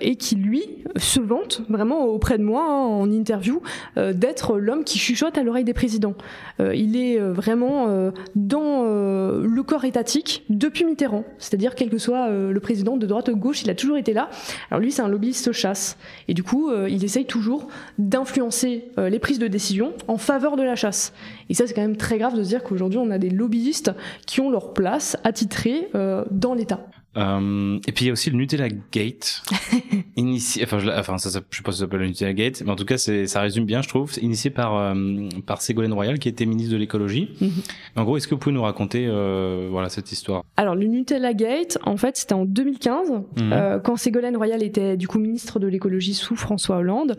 et 0.00 0.16
qui 0.16 0.36
lui 0.36 0.62
se 0.96 1.20
vante 1.20 1.62
vraiment 1.68 2.04
auprès 2.06 2.38
de 2.38 2.42
moi 2.42 2.64
hein, 2.68 2.84
en 2.84 3.10
interview 3.10 3.62
euh, 3.96 4.12
d'être 4.12 4.58
l'homme 4.58 4.84
qui 4.84 4.98
chuchote 4.98 5.38
à 5.38 5.42
l'oreille 5.42 5.64
des 5.64 5.74
présidents. 5.74 6.14
Euh, 6.60 6.74
il 6.74 6.96
est 6.96 7.18
vraiment 7.18 8.12
dans 8.34 8.82
le 8.84 9.62
corps 9.62 9.84
étatique 9.84 10.44
depuis 10.48 10.84
Mitterrand, 10.84 11.24
c'est-à-dire 11.38 11.74
quel 11.74 11.90
que 11.90 11.98
soit 11.98 12.30
le 12.30 12.60
président 12.60 12.96
de 12.96 13.06
droite 13.06 13.28
ou 13.28 13.32
de 13.32 13.38
gauche, 13.38 13.62
il 13.62 13.70
a 13.70 13.74
toujours 13.74 13.96
été 13.96 14.12
là. 14.12 14.30
Alors 14.70 14.80
lui, 14.80 14.92
c'est 14.92 15.02
un 15.02 15.08
lobbyiste 15.08 15.52
chasse 15.52 15.96
et 16.28 16.34
du 16.34 16.42
coup, 16.42 16.70
il 16.88 17.04
essaye 17.04 17.24
toujours 17.24 17.68
d'influencer 17.98 18.90
les 18.98 19.18
prises 19.18 19.38
de 19.38 19.48
décision 19.48 19.92
en 20.08 20.16
faveur 20.16 20.56
de 20.56 20.62
la 20.62 20.74
chasse. 20.74 21.12
Et 21.48 21.54
ça, 21.54 21.66
c'est 21.66 21.74
quand 21.74 21.82
même 21.82 21.96
très 21.96 22.18
grave 22.18 22.36
de 22.36 22.42
se 22.42 22.48
dire 22.48 22.62
qu'aujourd'hui, 22.62 22.98
on 22.98 23.10
a 23.10 23.18
des 23.18 23.30
lobbyistes 23.30 23.92
qui 24.26 24.40
ont 24.40 24.50
leur 24.50 24.72
place 24.72 25.16
attitrée 25.24 25.90
dans 26.30 26.54
l'État. 26.54 26.86
Euh, 27.16 27.78
et 27.86 27.92
puis 27.92 28.04
il 28.04 28.08
y 28.08 28.10
a 28.10 28.12
aussi 28.12 28.30
le 28.30 28.36
Nutella 28.36 28.68
Gate, 28.90 29.42
initié, 30.16 30.64
enfin, 30.64 30.78
je, 30.78 30.88
enfin 30.88 31.18
ça, 31.18 31.30
ça, 31.30 31.40
je 31.50 31.56
sais 31.58 31.62
pas 31.62 31.72
si 31.72 31.78
ça 31.78 31.84
s'appelle 31.84 32.00
le 32.00 32.06
Nutella 32.06 32.32
Gate, 32.32 32.62
mais 32.64 32.70
en 32.70 32.76
tout 32.76 32.86
cas 32.86 32.96
c'est, 32.96 33.26
ça 33.26 33.42
résume 33.42 33.66
bien, 33.66 33.82
je 33.82 33.88
trouve, 33.88 34.12
initié 34.22 34.50
par 34.50 34.76
euh, 34.76 35.28
par 35.44 35.60
Ségolène 35.60 35.92
Royal 35.92 36.18
qui 36.18 36.28
était 36.28 36.46
ministre 36.46 36.72
de 36.72 36.78
l'écologie. 36.78 37.30
Mhm. 37.40 37.50
En 37.96 38.04
gros, 38.04 38.16
est-ce 38.16 38.26
que 38.26 38.34
vous 38.34 38.40
pouvez 38.40 38.54
nous 38.54 38.62
raconter 38.62 39.06
euh, 39.06 39.68
voilà 39.70 39.90
cette 39.90 40.10
histoire? 40.10 40.42
Alors 40.56 40.74
le 40.74 40.86
Nutella 40.86 41.34
Gate, 41.34 41.78
en 41.84 41.98
fait, 41.98 42.16
c'était 42.16 42.34
en 42.34 42.46
2015 42.46 43.10
mhm. 43.10 43.80
quand 43.84 43.96
Ségolène 43.96 44.36
Royal 44.36 44.62
était 44.62 44.96
du 44.96 45.06
coup 45.06 45.18
ministre 45.18 45.58
de 45.58 45.66
l'écologie 45.66 46.14
sous 46.14 46.36
François 46.36 46.76
Hollande. 46.76 47.18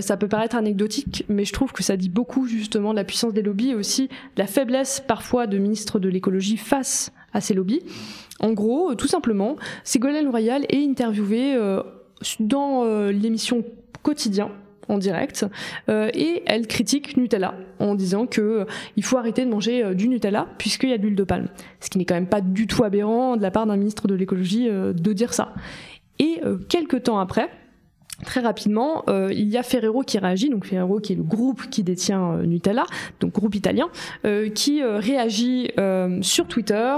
Ça 0.00 0.16
peut 0.16 0.28
paraître 0.28 0.56
anecdotique, 0.56 1.24
mais 1.28 1.44
je 1.44 1.52
trouve 1.52 1.72
que 1.72 1.82
ça 1.82 1.96
dit 1.96 2.08
beaucoup 2.08 2.46
justement 2.46 2.92
de 2.92 2.96
la 2.96 3.04
puissance 3.04 3.34
des 3.34 3.42
lobbies 3.42 3.70
et 3.70 3.74
aussi 3.74 4.08
de 4.08 4.38
la 4.38 4.46
faiblesse 4.46 5.02
parfois 5.06 5.46
de 5.46 5.58
ministres 5.58 5.98
de 5.98 6.08
l'écologie 6.08 6.56
face 6.56 7.12
à 7.36 7.40
ces 7.40 7.54
lobbies. 7.54 7.82
En 8.40 8.52
gros, 8.52 8.90
euh, 8.90 8.94
tout 8.94 9.06
simplement, 9.06 9.56
Ségolène 9.84 10.28
Royal 10.28 10.64
est 10.68 10.82
interviewée 10.82 11.54
euh, 11.54 11.82
dans 12.40 12.84
euh, 12.84 13.12
l'émission 13.12 13.64
Quotidien 14.02 14.50
en 14.88 14.98
direct 14.98 15.44
et 15.88 16.44
elle 16.46 16.68
critique 16.68 17.16
Nutella 17.16 17.56
en 17.80 17.96
disant 17.96 18.28
que 18.28 18.66
il 18.94 19.02
faut 19.02 19.16
arrêter 19.16 19.44
de 19.44 19.50
manger 19.50 19.96
du 19.96 20.06
Nutella 20.06 20.46
puisqu'il 20.58 20.90
y 20.90 20.92
a 20.92 20.98
de 20.98 21.02
l'huile 21.02 21.16
de 21.16 21.24
palme. 21.24 21.48
Ce 21.80 21.90
qui 21.90 21.98
n'est 21.98 22.04
quand 22.04 22.14
même 22.14 22.28
pas 22.28 22.40
du 22.40 22.68
tout 22.68 22.84
aberrant 22.84 23.36
de 23.36 23.42
la 23.42 23.50
part 23.50 23.66
d'un 23.66 23.76
ministre 23.76 24.06
de 24.06 24.14
l'écologie 24.14 24.68
de 24.68 25.12
dire 25.12 25.34
ça. 25.34 25.54
Et 26.20 26.40
quelques 26.68 27.02
temps 27.02 27.18
après, 27.18 27.50
très 28.24 28.40
rapidement, 28.40 29.04
euh, 29.08 29.28
il 29.32 29.48
y 29.48 29.56
a 29.56 29.62
Ferrero 29.62 30.02
qui 30.02 30.18
réagit, 30.18 30.48
donc 30.48 30.64
Ferrero 30.64 31.00
qui 31.00 31.12
est 31.12 31.16
le 31.16 31.22
groupe 31.22 31.68
qui 31.68 31.82
détient 31.82 32.32
euh, 32.32 32.46
Nutella, 32.46 32.84
donc 33.20 33.32
groupe 33.32 33.54
italien, 33.54 33.88
euh, 34.24 34.48
qui 34.48 34.82
réagit 34.82 35.70
sur 36.22 36.46
Twitter, 36.46 36.96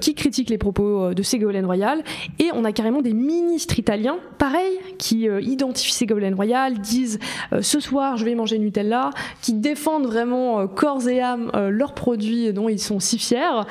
qui 0.00 0.14
critique 0.14 0.50
les 0.50 0.58
propos 0.58 1.14
de 1.14 1.22
Ségolène 1.22 1.64
Royal, 1.64 2.02
et 2.38 2.50
on 2.52 2.64
a 2.64 2.72
carrément 2.72 3.02
des 3.02 3.12
ministres 3.12 3.78
italiens, 3.78 4.18
pareil, 4.38 4.78
qui 4.98 5.26
identifient 5.26 5.92
Ségolène 5.92 6.34
Royal, 6.34 6.78
disent 6.78 7.18
ce 7.60 7.80
soir 7.80 8.16
je 8.16 8.24
vais 8.24 8.34
manger 8.34 8.58
Nutella, 8.58 9.10
qui 9.40 9.54
défendent 9.54 10.06
vraiment 10.06 10.66
corps 10.68 11.08
et 11.08 11.20
âme 11.20 11.50
leurs 11.70 11.94
produits 11.94 12.52
dont 12.52 12.68
ils 12.68 12.80
sont 12.80 13.00
si 13.00 13.18
fiers. 13.18 13.62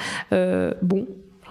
bon, 0.81 1.07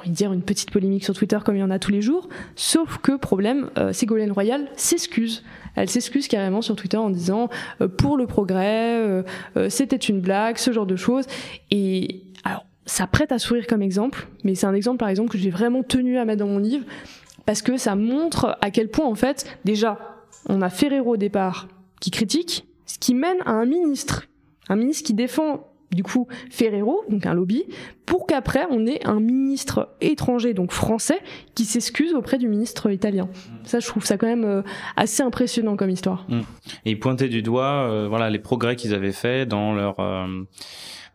dire 0.09 0.33
une 0.33 0.43
petite 0.43 0.71
polémique 0.71 1.05
sur 1.05 1.15
Twitter 1.15 1.39
comme 1.45 1.57
il 1.57 1.61
y 1.61 1.63
en 1.63 1.71
a 1.71 1.79
tous 1.79 1.91
les 1.91 2.03
jours. 2.03 2.29
Sauf 2.57 2.99
que 2.99 3.17
problème, 3.17 3.71
euh, 3.79 3.93
Ségolène 3.93 4.33
Royal 4.33 4.69
s'excuse. 4.77 5.43
Elle 5.77 5.89
s'excuse 5.89 6.29
carrément 6.29 6.63
sur 6.63 6.77
Twitter 6.77 6.97
en 6.97 7.11
disant 7.11 7.49
euh, 7.81 7.89
pour 7.89 8.17
le 8.17 8.27
progrès, 8.27 8.97
euh, 8.97 9.23
euh, 9.57 9.69
c'était 9.71 9.97
une 9.97 10.21
blague, 10.21 10.59
ce 10.59 10.73
genre 10.73 10.87
de 10.87 10.97
choses. 10.97 11.27
Et 11.71 12.23
alors, 12.45 12.65
ça 12.87 13.07
prête 13.07 13.33
à 13.33 13.39
sourire 13.39 13.67
comme 13.67 13.83
exemple, 13.83 14.29
mais 14.45 14.55
c'est 14.55 14.67
un 14.67 14.75
exemple 14.75 14.99
par 14.99 15.09
exemple 15.09 15.31
que 15.31 15.39
j'ai 15.39 15.51
vraiment 15.51 15.83
tenu 15.83 16.19
à 16.19 16.25
mettre 16.25 16.41
dans 16.41 16.49
mon 16.49 16.59
livre 16.59 16.85
parce 17.47 17.63
que 17.63 17.77
ça 17.77 17.97
montre 17.97 18.57
à 18.61 18.71
quel 18.71 18.89
point 18.89 19.07
en 19.07 19.15
fait, 19.15 19.47
déjà, 19.65 19.99
on 20.49 20.63
a 20.63 20.71
Ferrero 20.71 21.15
au 21.15 21.17
départ 21.17 21.69
qui 22.01 22.11
critique, 22.11 22.67
ce 22.87 22.99
qui 22.99 23.15
mène 23.15 23.39
à 23.45 23.53
un 23.53 23.67
ministre, 23.67 24.27
un 24.69 24.77
ministre 24.77 25.05
qui 25.05 25.15
défend 25.15 25.70
du 25.91 26.03
coup 26.03 26.29
Ferrero, 26.51 27.03
donc 27.09 27.27
un 27.27 27.35
lobby, 27.35 27.65
pour 28.07 28.27
qu'après 28.27 28.67
on 28.71 28.87
ait 28.87 29.05
un 29.07 29.21
ministre 29.21 29.97
étranger, 30.01 30.55
donc 30.55 30.73
français, 30.73 31.21
qui 31.55 31.65
s'excuse 31.65 32.15
auprès 32.15 32.39
du 32.39 32.49
ministre 32.49 32.91
italien. 32.91 33.29
Ça, 33.65 33.81
je 33.81 33.87
trouve 33.87 34.05
ça 34.05 34.17
quand 34.17 34.27
même 34.27 34.45
euh, 34.45 34.63
assez 34.97 35.23
impressionnant 35.23 35.77
comme 35.77 35.91
histoire. 35.91 36.27
Mm. 36.29 36.41
Et 36.85 36.91
ils 36.93 37.01
pointaient 37.01 37.29
du 37.29 37.43
doigt, 37.43 37.89
euh, 37.89 38.07
voilà, 38.09 38.31
les 38.31 38.39
progrès 38.39 38.77
qu'ils 38.77 38.95
avaient 38.95 39.13
faits 39.13 39.49
dans 39.49 39.75
leur 39.75 39.99
euh, 40.01 40.27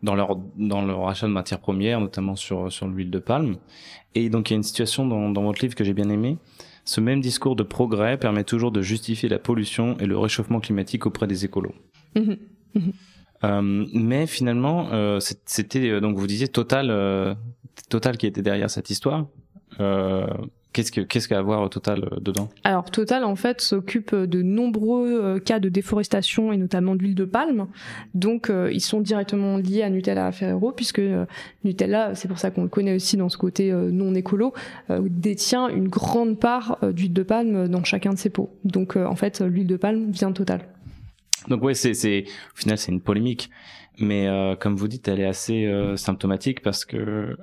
dans 0.03 0.15
leur 0.15 0.37
dans 0.57 0.85
leur 0.85 1.07
achat 1.07 1.27
de 1.27 1.31
matières 1.31 1.59
premières, 1.59 1.99
notamment 1.99 2.35
sur 2.35 2.71
sur 2.71 2.87
l'huile 2.87 3.11
de 3.11 3.19
palme. 3.19 3.57
Et 4.13 4.29
donc 4.29 4.49
il 4.49 4.53
y 4.53 4.55
a 4.55 4.57
une 4.57 4.63
situation 4.63 5.05
dans, 5.05 5.29
dans 5.29 5.43
votre 5.43 5.61
livre 5.61 5.75
que 5.75 5.83
j'ai 5.83 5.93
bien 5.93 6.09
aimé. 6.09 6.37
Ce 6.85 7.01
même 7.01 7.19
discours 7.19 7.55
de 7.55 7.63
progrès 7.63 8.17
permet 8.17 8.43
toujours 8.43 8.71
de 8.71 8.81
justifier 8.81 9.27
la 9.27 9.39
pollution 9.39 9.97
et 9.99 10.05
le 10.05 10.17
réchauffement 10.17 10.59
climatique 10.59 11.07
auprès 11.07 11.25
des 11.25 11.43
écolos. 11.43 11.73
Mm-hmm. 12.15 12.37
Mm-hmm. 12.75 12.93
Euh, 13.45 13.85
mais 13.93 14.27
finalement, 14.27 14.87
euh, 14.91 15.19
c'était 15.45 15.89
euh, 15.89 15.99
donc 15.99 16.17
vous 16.17 16.27
disiez 16.27 16.47
Total, 16.47 17.37
Total 17.89 18.17
qui 18.17 18.27
était 18.27 18.41
derrière 18.41 18.69
cette 18.69 18.89
histoire. 18.89 19.27
Qu'est-ce 20.73 20.91
que 20.91 20.99
qu'est-ce 20.99 21.29
qu'à 21.29 21.41
voir 21.41 21.69
Total 21.69 22.09
dedans? 22.19 22.49
Alors 22.65 22.91
Total 22.91 23.23
en 23.23 23.37
fait 23.37 23.61
s'occupe 23.61 24.13
de 24.13 24.41
nombreux 24.41 25.39
cas 25.39 25.59
de 25.59 25.69
déforestation 25.69 26.51
et 26.51 26.57
notamment 26.57 26.95
d'huile 26.95 27.15
de 27.15 27.23
palme. 27.23 27.67
Donc 28.13 28.51
ils 28.71 28.81
sont 28.81 28.99
directement 28.99 29.55
liés 29.55 29.83
à 29.83 29.89
Nutella 29.89 30.33
Ferrero 30.33 30.73
puisque 30.73 31.01
Nutella, 31.63 32.13
c'est 32.15 32.27
pour 32.27 32.39
ça 32.39 32.51
qu'on 32.51 32.63
le 32.63 32.69
connaît 32.69 32.93
aussi 32.93 33.15
dans 33.15 33.29
ce 33.29 33.37
côté 33.37 33.71
non 33.71 34.13
écolo, 34.15 34.53
détient 34.89 35.69
une 35.69 35.87
grande 35.87 36.37
part 36.39 36.77
d'huile 36.83 37.13
de 37.13 37.23
palme 37.23 37.69
dans 37.69 37.85
chacun 37.85 38.11
de 38.11 38.17
ses 38.17 38.29
pots. 38.29 38.49
Donc 38.65 38.97
en 38.97 39.15
fait 39.15 39.39
l'huile 39.39 39.67
de 39.67 39.77
palme 39.77 40.11
vient 40.11 40.29
de 40.29 40.35
Total. 40.35 40.59
Donc 41.47 41.63
ouais, 41.63 41.73
c'est, 41.73 41.93
c'est, 41.93 42.25
au 42.53 42.57
final, 42.57 42.77
c'est 42.77 42.91
une 42.91 43.01
polémique, 43.01 43.49
mais 43.97 44.27
euh, 44.27 44.55
comme 44.55 44.75
vous 44.75 44.87
dites, 44.87 45.07
elle 45.07 45.19
est 45.19 45.25
assez 45.25 45.65
euh, 45.65 45.95
symptomatique 45.95 46.61
parce 46.61 46.85
que 46.85 47.37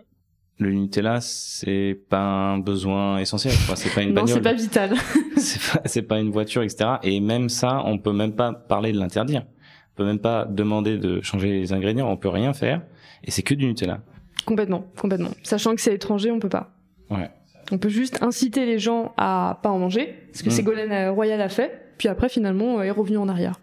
le 0.58 0.72
Nutella, 0.72 1.20
c'est 1.20 1.98
pas 2.08 2.20
un 2.20 2.58
besoin 2.58 3.18
essentiel, 3.18 3.54
quoi. 3.66 3.76
C'est 3.76 3.92
pas 3.94 4.02
une 4.02 4.14
bagnole. 4.14 4.28
non, 4.28 4.34
c'est 4.34 4.42
pas 4.42 4.52
vital. 4.52 4.94
c'est 5.36 5.72
pas, 5.72 5.82
c'est 5.86 6.02
pas 6.02 6.20
une 6.20 6.30
voiture, 6.30 6.62
etc. 6.62 6.90
Et 7.02 7.20
même 7.20 7.48
ça, 7.48 7.82
on 7.84 7.98
peut 7.98 8.12
même 8.12 8.34
pas 8.34 8.52
parler 8.52 8.92
de 8.92 8.98
l'interdire. 8.98 9.44
On 9.92 9.96
peut 9.96 10.04
même 10.04 10.20
pas 10.20 10.46
demander 10.46 10.98
de 10.98 11.20
changer 11.20 11.48
les 11.48 11.72
ingrédients. 11.72 12.10
On 12.10 12.16
peut 12.16 12.28
rien 12.28 12.52
faire. 12.52 12.82
Et 13.24 13.30
c'est 13.30 13.42
que 13.42 13.54
du 13.54 13.66
Nutella. 13.66 14.00
Complètement, 14.46 14.86
complètement. 14.98 15.30
Sachant 15.42 15.74
que 15.74 15.80
c'est 15.80 15.94
étranger, 15.94 16.30
on 16.30 16.38
peut 16.38 16.48
pas. 16.48 16.74
Ouais. 17.10 17.30
On 17.70 17.78
peut 17.78 17.88
juste 17.88 18.22
inciter 18.22 18.66
les 18.66 18.78
gens 18.78 19.12
à 19.16 19.60
pas 19.62 19.70
en 19.70 19.78
manger, 19.78 20.16
ce 20.32 20.42
que 20.42 20.48
mmh. 20.48 20.52
Ségolène 20.52 21.08
Royal 21.10 21.40
a 21.40 21.48
fait, 21.48 21.94
puis 21.96 22.08
après 22.08 22.28
finalement 22.28 22.82
est 22.82 22.90
revenu 22.90 23.16
en 23.16 23.28
arrière. 23.28 23.60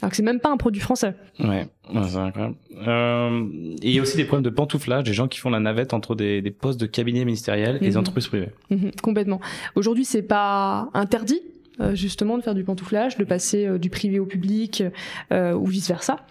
Alors 0.00 0.10
que 0.10 0.16
c'est 0.16 0.22
même 0.22 0.38
pas 0.38 0.50
un 0.50 0.56
produit 0.56 0.80
français. 0.80 1.14
Ouais, 1.40 1.66
c'est 1.90 2.16
incroyable. 2.16 2.54
Euh, 2.86 3.46
et 3.82 3.88
il 3.88 3.90
y 3.90 3.98
a 3.98 4.02
aussi 4.02 4.16
des 4.16 4.24
problèmes 4.24 4.44
de 4.44 4.54
pantouflage, 4.54 5.02
des 5.02 5.12
gens 5.12 5.26
qui 5.26 5.40
font 5.40 5.50
la 5.50 5.58
navette 5.58 5.92
entre 5.92 6.14
des, 6.14 6.40
des 6.40 6.52
postes 6.52 6.80
de 6.80 6.86
cabinet 6.86 7.24
ministériel 7.24 7.76
et 7.76 7.80
des 7.80 7.90
mhm. 7.92 7.98
entreprises 7.98 8.28
privées. 8.28 8.50
Mhm, 8.70 8.92
complètement. 9.02 9.40
Aujourd'hui, 9.74 10.04
c'est 10.04 10.22
pas 10.22 10.88
interdit, 10.94 11.40
euh, 11.80 11.96
justement, 11.96 12.38
de 12.38 12.42
faire 12.42 12.54
du 12.54 12.62
pantouflage, 12.62 13.16
de 13.16 13.24
passer 13.24 13.66
euh, 13.66 13.78
du 13.78 13.90
privé 13.90 14.20
au 14.20 14.26
public 14.26 14.84
ou 15.32 15.66
vice 15.66 15.88
versa. 15.88 16.24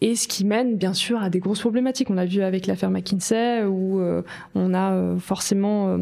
Et 0.00 0.14
ce 0.14 0.26
qui 0.26 0.46
mène 0.46 0.76
bien 0.76 0.94
sûr 0.94 1.22
à 1.22 1.28
des 1.28 1.38
grosses 1.38 1.60
problématiques. 1.60 2.08
On 2.10 2.14
l'a 2.14 2.26
vu 2.26 2.42
avec 2.42 2.66
l'affaire 2.66 2.90
McKinsey 2.90 3.64
où 3.64 3.98
on 4.54 4.74
a 4.74 5.16
forcément 5.18 5.98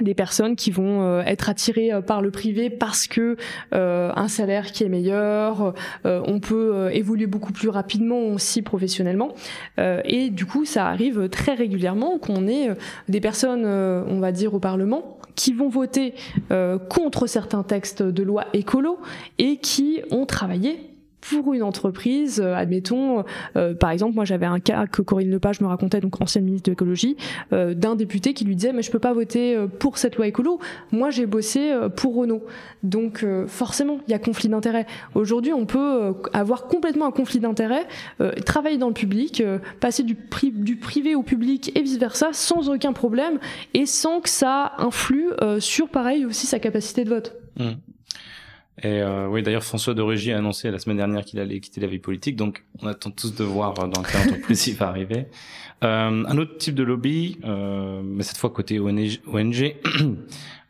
des 0.00 0.14
personnes 0.14 0.56
qui 0.56 0.70
vont 0.70 1.02
euh, 1.02 1.22
être 1.26 1.48
attirées 1.48 1.92
euh, 1.92 2.00
par 2.00 2.22
le 2.22 2.30
privé 2.30 2.70
parce 2.70 3.06
que 3.06 3.36
euh, 3.74 4.12
un 4.14 4.28
salaire 4.28 4.72
qui 4.72 4.84
est 4.84 4.88
meilleur, 4.88 5.74
on 6.04 6.40
peut 6.40 6.90
évoluer 6.92 7.26
beaucoup 7.26 7.52
plus 7.52 7.68
rapidement 7.68 8.20
aussi 8.28 8.62
professionnellement. 8.62 9.34
Et 9.78 10.30
du 10.30 10.46
coup 10.46 10.64
ça 10.64 10.86
arrive 10.86 11.28
très 11.28 11.54
régulièrement 11.54 12.18
qu'on 12.18 12.46
ait 12.48 12.70
des 13.08 13.20
personnes 13.20 13.64
on 13.64 14.20
va 14.20 14.32
dire 14.32 14.54
au 14.54 14.58
parlement 14.58 15.18
qui 15.34 15.52
vont 15.52 15.68
voter 15.68 16.14
contre 16.88 17.26
certains 17.26 17.62
textes 17.62 18.02
de 18.02 18.22
loi 18.22 18.46
écolo 18.52 18.98
et 19.38 19.56
qui 19.58 20.00
ont 20.10 20.26
travaillé 20.26 20.89
pour 21.20 21.52
une 21.54 21.62
entreprise, 21.62 22.40
euh, 22.40 22.54
admettons, 22.54 23.24
euh, 23.56 23.74
par 23.74 23.90
exemple, 23.90 24.14
moi 24.14 24.24
j'avais 24.24 24.46
un 24.46 24.60
cas 24.60 24.86
que 24.86 25.02
Corinne 25.02 25.30
Lepage 25.30 25.60
me 25.60 25.66
racontait, 25.66 26.00
donc 26.00 26.20
ancienne 26.20 26.44
ministre 26.44 26.66
de 26.66 26.72
l'écologie, 26.72 27.16
euh, 27.52 27.74
d'un 27.74 27.96
député 27.96 28.34
qui 28.34 28.44
lui 28.44 28.56
disait 28.56 28.72
mais 28.72 28.82
je 28.82 28.90
peux 28.90 28.98
pas 28.98 29.12
voter 29.12 29.56
pour 29.78 29.98
cette 29.98 30.16
loi 30.16 30.26
écolo, 30.26 30.58
moi 30.92 31.10
j'ai 31.10 31.26
bossé 31.26 31.72
pour 31.96 32.16
Renault. 32.16 32.44
Donc 32.82 33.24
forcément, 33.46 33.98
il 34.06 34.10
y 34.10 34.14
a 34.14 34.18
conflit 34.18 34.48
d'intérêt. 34.48 34.86
Aujourd'hui, 35.14 35.52
on 35.52 35.66
peut 35.66 36.14
avoir 36.32 36.66
complètement 36.66 37.06
un 37.06 37.10
conflit 37.10 37.40
d'intérêt, 37.40 37.86
travailler 38.44 38.78
dans 38.78 38.88
le 38.88 38.94
public, 38.94 39.42
passer 39.80 40.02
du, 40.02 40.16
du, 40.52 40.76
privé 40.76 41.14
au 41.14 41.22
public 41.22 41.72
et 41.76 41.82
vice 41.82 41.98
versa 41.98 42.28
sans 42.32 42.68
aucun 42.68 42.92
problème 42.92 43.38
et 43.74 43.86
sans 43.86 44.20
que 44.20 44.28
ça 44.28 44.72
influe 44.78 45.30
sur 45.58 45.88
pareil 45.88 46.24
aussi 46.24 46.46
sa 46.46 46.58
capacité 46.58 47.04
de 47.04 47.10
vote. 47.10 47.36
Mmh. 47.58 47.70
Et 48.82 49.02
euh, 49.02 49.28
oui, 49.28 49.42
d'ailleurs, 49.42 49.64
François 49.64 49.92
de 49.92 50.00
Rugy 50.00 50.32
a 50.32 50.38
annoncé 50.38 50.70
la 50.70 50.78
semaine 50.78 50.96
dernière 50.96 51.24
qu'il 51.24 51.38
allait 51.38 51.60
quitter 51.60 51.80
la 51.80 51.86
vie 51.86 51.98
politique, 51.98 52.36
donc 52.36 52.64
on 52.80 52.86
attend 52.86 53.10
tous 53.10 53.34
de 53.34 53.44
voir 53.44 53.78
euh, 53.78 53.86
dans 53.86 54.02
quel 54.02 54.20
entreprise 54.28 54.66
il 54.68 54.74
va 54.74 54.88
arriver. 54.88 55.26
Euh, 55.82 56.24
un 56.26 56.38
autre 56.38 56.58
type 56.58 56.74
de 56.74 56.82
lobby, 56.82 57.38
euh, 57.44 58.02
mais 58.04 58.22
cette 58.22 58.36
fois 58.36 58.50
côté 58.50 58.78
ONG. 58.78 59.76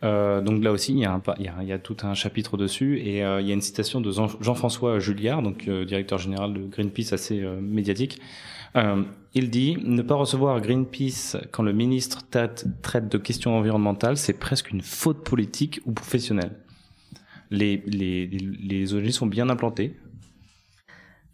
Euh, 0.03 0.41
donc 0.41 0.65
là 0.65 0.73
aussi, 0.73 0.93
il 0.93 0.99
y, 1.01 1.05
a 1.05 1.13
un, 1.13 1.23
il, 1.39 1.45
y 1.45 1.49
a, 1.49 1.57
il 1.61 1.69
y 1.69 1.73
a 1.73 1.79
tout 1.79 1.99
un 2.05 2.15
chapitre 2.15 2.57
dessus, 2.57 2.99
et 3.05 3.23
euh, 3.23 3.43
il 3.43 3.47
y 3.47 3.51
a 3.51 3.53
une 3.53 3.61
citation 3.61 4.01
de 4.01 4.11
Jean-François 4.11 4.99
Julliard, 4.99 5.43
donc 5.43 5.69
directeur 5.69 6.17
général 6.17 6.55
de 6.55 6.61
Greenpeace, 6.61 7.13
assez 7.13 7.39
médiatique. 7.61 8.19
il 9.35 9.51
dit 9.51 9.77
ne 9.85 10.01
pas 10.01 10.15
recevoir 10.15 10.59
Greenpeace 10.63 11.37
quand 11.51 11.63
le 11.63 11.75
ministre 11.75 12.21
traite 12.31 13.13
de 13.13 13.19
questions 13.19 13.55
environnementales, 13.55 14.17
c'est 14.17 14.39
presque 14.39 14.71
une 14.71 14.81
faute 14.81 15.23
politique 15.23 15.83
ou 15.85 15.93
professionnelle 15.93 16.53
les, 17.51 18.95
ONG 18.95 19.11
sont 19.11 19.27
bien 19.27 19.49
implantés 19.49 19.95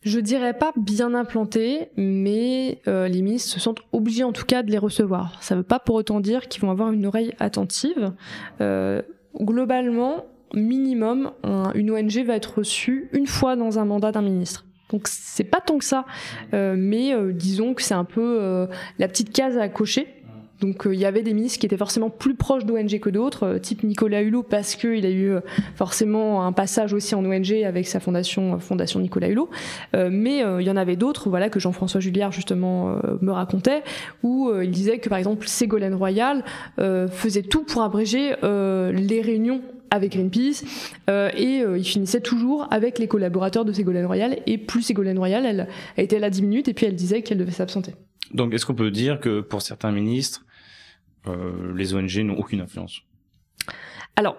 je 0.06 0.20
dirais 0.20 0.54
pas 0.56 0.72
bien 0.76 1.14
implantés, 1.14 1.88
mais 1.96 2.80
euh, 2.86 3.08
les 3.08 3.22
ministres 3.22 3.50
se 3.50 3.58
sentent 3.58 3.82
obligés 3.90 4.22
en 4.22 4.30
tout 4.30 4.44
cas 4.44 4.62
de 4.62 4.70
les 4.70 4.78
recevoir. 4.78 5.36
Ça 5.42 5.56
ne 5.56 5.60
veut 5.60 5.66
pas 5.66 5.80
pour 5.80 5.96
autant 5.96 6.20
dire 6.20 6.46
qu'ils 6.46 6.62
vont 6.62 6.70
avoir 6.70 6.92
une 6.92 7.06
oreille 7.06 7.34
attentive. 7.40 8.12
Euh, 8.60 9.02
globalement, 9.36 10.26
minimum, 10.54 11.32
une 11.74 11.90
ONG 11.90 12.24
va 12.24 12.36
être 12.36 12.58
reçue 12.58 13.08
une 13.12 13.26
fois 13.26 13.56
dans 13.56 13.80
un 13.80 13.84
mandat 13.84 14.12
d'un 14.12 14.22
ministre. 14.22 14.64
Donc 14.90 15.08
c'est 15.08 15.42
pas 15.42 15.60
tant 15.60 15.78
que 15.78 15.84
ça, 15.84 16.06
euh, 16.54 16.76
mais 16.78 17.12
disons 17.32 17.74
que 17.74 17.82
c'est 17.82 17.94
un 17.94 18.04
peu 18.04 18.68
la 19.00 19.08
petite 19.08 19.32
case 19.32 19.58
à 19.58 19.68
cocher. 19.68 20.06
Donc 20.60 20.86
euh, 20.86 20.94
il 20.94 21.00
y 21.00 21.04
avait 21.04 21.22
des 21.22 21.34
ministres 21.34 21.58
qui 21.58 21.66
étaient 21.66 21.76
forcément 21.76 22.10
plus 22.10 22.34
proches 22.34 22.64
d'ONG 22.64 22.98
que 22.98 23.10
d'autres, 23.10 23.44
euh, 23.44 23.58
type 23.58 23.82
Nicolas 23.82 24.22
Hulot 24.22 24.42
parce 24.42 24.74
qu'il 24.74 25.04
a 25.04 25.10
eu 25.10 25.30
euh, 25.30 25.40
forcément 25.74 26.46
un 26.46 26.52
passage 26.52 26.94
aussi 26.94 27.14
en 27.14 27.24
ONG 27.24 27.52
avec 27.64 27.86
sa 27.86 28.00
fondation 28.00 28.58
Fondation 28.58 29.00
Nicolas 29.00 29.28
Hulot. 29.28 29.50
mais 29.94 30.38
il 30.38 30.62
y 30.62 30.70
en 30.70 30.76
avait 30.76 30.96
d'autres, 30.96 31.28
voilà 31.28 31.48
que 31.50 31.60
Jean-François 31.60 32.00
Julliard 32.00 32.32
justement 32.32 32.98
me 33.20 33.30
racontait, 33.30 33.82
où 34.22 34.50
il 34.62 34.70
disait 34.70 34.98
que 34.98 35.08
par 35.08 35.18
exemple 35.18 35.46
Ségolène 35.46 35.94
Royal 35.94 36.44
faisait 36.78 37.42
tout 37.42 37.64
pour 37.64 37.82
abréger 37.82 38.34
les 38.42 39.20
réunions 39.22 39.62
avec 39.90 40.12
Greenpeace 40.12 40.64
et 41.08 41.62
il 41.76 41.84
finissait 41.84 42.20
toujours 42.20 42.66
avec 42.70 42.98
les 42.98 43.08
collaborateurs 43.08 43.64
de 43.64 43.72
Ségolène 43.72 44.06
Royal 44.06 44.38
et 44.46 44.58
plus 44.58 44.82
Ségolène 44.82 45.18
Royal 45.18 45.44
elle, 45.44 45.68
elle 45.96 46.04
était 46.04 46.18
là 46.18 46.30
10 46.30 46.42
minutes 46.42 46.68
et 46.68 46.74
puis 46.74 46.86
elle 46.86 46.96
disait 46.96 47.22
qu'elle 47.22 47.38
devait 47.38 47.50
s'absenter. 47.50 47.94
Donc 48.32 48.54
est-ce 48.54 48.66
qu'on 48.66 48.74
peut 48.74 48.90
dire 48.90 49.20
que 49.20 49.40
pour 49.40 49.62
certains 49.62 49.92
ministres 49.92 50.45
les 51.74 51.94
ONG 51.94 52.18
n'ont 52.18 52.36
aucune 52.36 52.60
influence 52.60 53.02
Alors, 54.16 54.36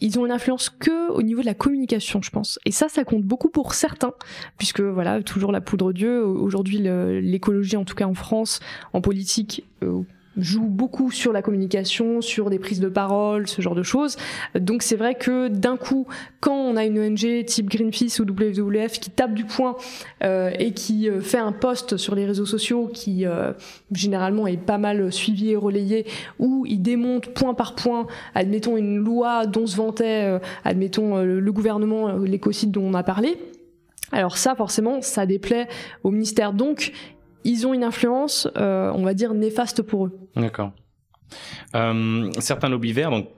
ils 0.00 0.18
ont 0.18 0.26
une 0.26 0.32
influence 0.32 0.68
que 0.68 1.10
au 1.10 1.22
niveau 1.22 1.40
de 1.40 1.46
la 1.46 1.54
communication, 1.54 2.20
je 2.20 2.30
pense. 2.30 2.58
Et 2.66 2.70
ça, 2.70 2.88
ça 2.88 3.04
compte 3.04 3.22
beaucoup 3.22 3.48
pour 3.48 3.74
certains, 3.74 4.12
puisque 4.58 4.80
voilà, 4.80 5.22
toujours 5.22 5.52
la 5.52 5.60
poudre 5.60 5.92
Dieu. 5.92 6.24
Aujourd'hui, 6.24 6.78
l'écologie, 6.78 7.76
en 7.76 7.84
tout 7.84 7.94
cas 7.94 8.06
en 8.06 8.14
France, 8.14 8.60
en 8.92 9.00
politique, 9.00 9.64
euh, 9.82 10.02
joue 10.36 10.66
beaucoup 10.66 11.10
sur 11.10 11.32
la 11.32 11.42
communication, 11.42 12.20
sur 12.20 12.50
des 12.50 12.58
prises 12.58 12.80
de 12.80 12.88
parole, 12.88 13.46
ce 13.46 13.62
genre 13.62 13.74
de 13.74 13.82
choses. 13.82 14.16
Donc 14.54 14.82
c'est 14.82 14.96
vrai 14.96 15.14
que 15.14 15.48
d'un 15.48 15.76
coup, 15.76 16.06
quand 16.40 16.56
on 16.56 16.76
a 16.76 16.84
une 16.84 16.98
ONG 16.98 17.44
type 17.44 17.70
Greenpeace 17.70 18.20
ou 18.20 18.24
WWF 18.24 19.00
qui 19.00 19.10
tape 19.10 19.34
du 19.34 19.44
poing 19.44 19.76
euh, 20.22 20.50
et 20.58 20.72
qui 20.72 21.08
euh, 21.08 21.20
fait 21.20 21.38
un 21.38 21.52
post 21.52 21.96
sur 21.96 22.14
les 22.14 22.26
réseaux 22.26 22.46
sociaux 22.46 22.90
qui 22.92 23.26
euh, 23.26 23.52
généralement 23.92 24.46
est 24.46 24.56
pas 24.56 24.78
mal 24.78 25.12
suivi 25.12 25.50
et 25.50 25.56
relayé, 25.56 26.06
où 26.38 26.64
il 26.66 26.82
démonte 26.82 27.28
point 27.34 27.54
par 27.54 27.74
point, 27.74 28.06
admettons 28.34 28.76
une 28.76 28.98
loi 28.98 29.46
dont 29.46 29.66
se 29.66 29.76
vantait, 29.76 30.38
admettons 30.64 31.22
le 31.22 31.52
gouvernement, 31.52 32.16
l'écocide 32.16 32.70
dont 32.70 32.84
on 32.84 32.94
a 32.94 33.02
parlé, 33.02 33.38
alors 34.12 34.36
ça, 34.36 34.54
forcément, 34.54 35.02
ça 35.02 35.26
déplaît 35.26 35.66
au 36.04 36.10
ministère. 36.10 36.52
Donc, 36.52 36.92
ils 37.46 37.66
ont 37.66 37.72
une 37.72 37.84
influence, 37.84 38.48
euh, 38.56 38.90
on 38.94 39.04
va 39.04 39.14
dire, 39.14 39.32
néfaste 39.32 39.82
pour 39.82 40.06
eux. 40.06 40.18
D'accord. 40.34 40.72
Euh, 41.74 42.30
certains 42.38 42.68
lobbies 42.68 42.92
verts, 42.92 43.10
donc 43.10 43.28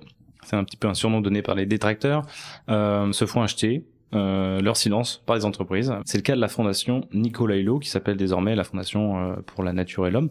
c'est 0.45 0.57
un 0.57 0.65
petit 0.65 0.77
peu 0.77 0.89
un 0.89 0.95
surnom 0.95 1.21
donné 1.21 1.43
par 1.43 1.55
les 1.55 1.67
détracteurs, 1.67 2.23
euh, 2.71 3.13
se 3.13 3.27
font 3.27 3.43
acheter 3.43 3.85
euh, 4.15 4.61
leur 4.61 4.77
silence 4.77 5.23
par 5.27 5.37
les 5.37 5.45
entreprises. 5.45 5.93
C'est 6.07 6.17
le 6.17 6.23
cas 6.23 6.35
de 6.35 6.41
la 6.41 6.49
fondation 6.49 7.07
Nicolas 7.13 7.57
Hulot, 7.57 7.79
qui 7.79 7.91
s'appelle 7.91 8.17
désormais 8.17 8.57
la 8.57 8.65
Fondation 8.65 9.37
pour 9.47 9.63
la 9.63 9.73
Nature 9.75 10.07
et 10.07 10.11
l'Homme. 10.11 10.31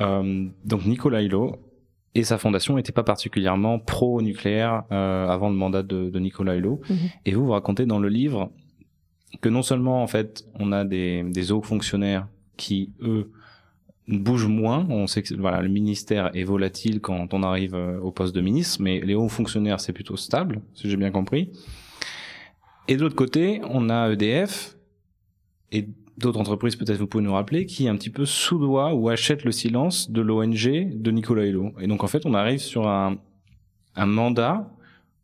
Euh, 0.00 0.46
donc 0.64 0.86
Nicolas 0.86 1.22
Hulot 1.22 1.56
et 2.14 2.24
sa 2.24 2.38
fondation 2.38 2.76
n'étaient 2.76 2.92
pas 2.92 3.02
particulièrement 3.02 3.78
pro-nucléaire 3.78 4.84
avant 4.90 5.48
le 5.48 5.56
mandat 5.56 5.82
de, 5.82 6.08
de 6.08 6.18
Nicolas 6.20 6.54
Hulot. 6.54 6.80
Mhm. 6.88 6.96
Et 7.26 7.34
vous, 7.34 7.46
vous 7.46 7.52
racontez 7.52 7.86
dans 7.86 7.98
le 7.98 8.08
livre 8.08 8.50
que 9.40 9.48
non 9.48 9.62
seulement 9.62 10.02
en 10.02 10.06
fait 10.06 10.44
on 10.60 10.72
a 10.72 10.84
des, 10.84 11.22
des 11.24 11.52
hauts 11.52 11.62
fonctionnaires 11.62 12.28
qui, 12.56 12.90
eux, 13.00 13.30
bougent 14.08 14.48
moins. 14.48 14.86
On 14.88 15.06
sait 15.06 15.22
que 15.22 15.34
voilà, 15.34 15.62
le 15.62 15.68
ministère 15.68 16.30
est 16.34 16.44
volatile 16.44 17.00
quand 17.00 17.32
on 17.34 17.42
arrive 17.42 17.74
euh, 17.74 17.98
au 18.00 18.10
poste 18.10 18.34
de 18.34 18.40
ministre, 18.40 18.82
mais 18.82 19.00
les 19.00 19.14
hauts 19.14 19.28
fonctionnaires, 19.28 19.80
c'est 19.80 19.92
plutôt 19.92 20.16
stable, 20.16 20.60
si 20.74 20.90
j'ai 20.90 20.96
bien 20.96 21.10
compris. 21.10 21.50
Et 22.88 22.96
de 22.96 23.02
l'autre 23.02 23.16
côté, 23.16 23.60
on 23.70 23.88
a 23.90 24.10
EDF 24.10 24.76
et 25.70 25.88
d'autres 26.18 26.40
entreprises, 26.40 26.76
peut-être 26.76 26.98
vous 26.98 27.06
pouvez 27.06 27.24
nous 27.24 27.32
rappeler, 27.32 27.66
qui 27.66 27.88
un 27.88 27.96
petit 27.96 28.10
peu 28.10 28.26
sous-doigt 28.26 28.94
ou 28.94 29.08
achètent 29.08 29.44
le 29.44 29.52
silence 29.52 30.10
de 30.10 30.20
l'ONG 30.20 30.90
de 30.94 31.10
Nicolas 31.10 31.46
Hulot. 31.46 31.72
Et 31.80 31.86
donc 31.86 32.04
en 32.04 32.06
fait, 32.06 32.26
on 32.26 32.34
arrive 32.34 32.58
sur 32.58 32.88
un, 32.88 33.18
un 33.96 34.06
mandat 34.06 34.70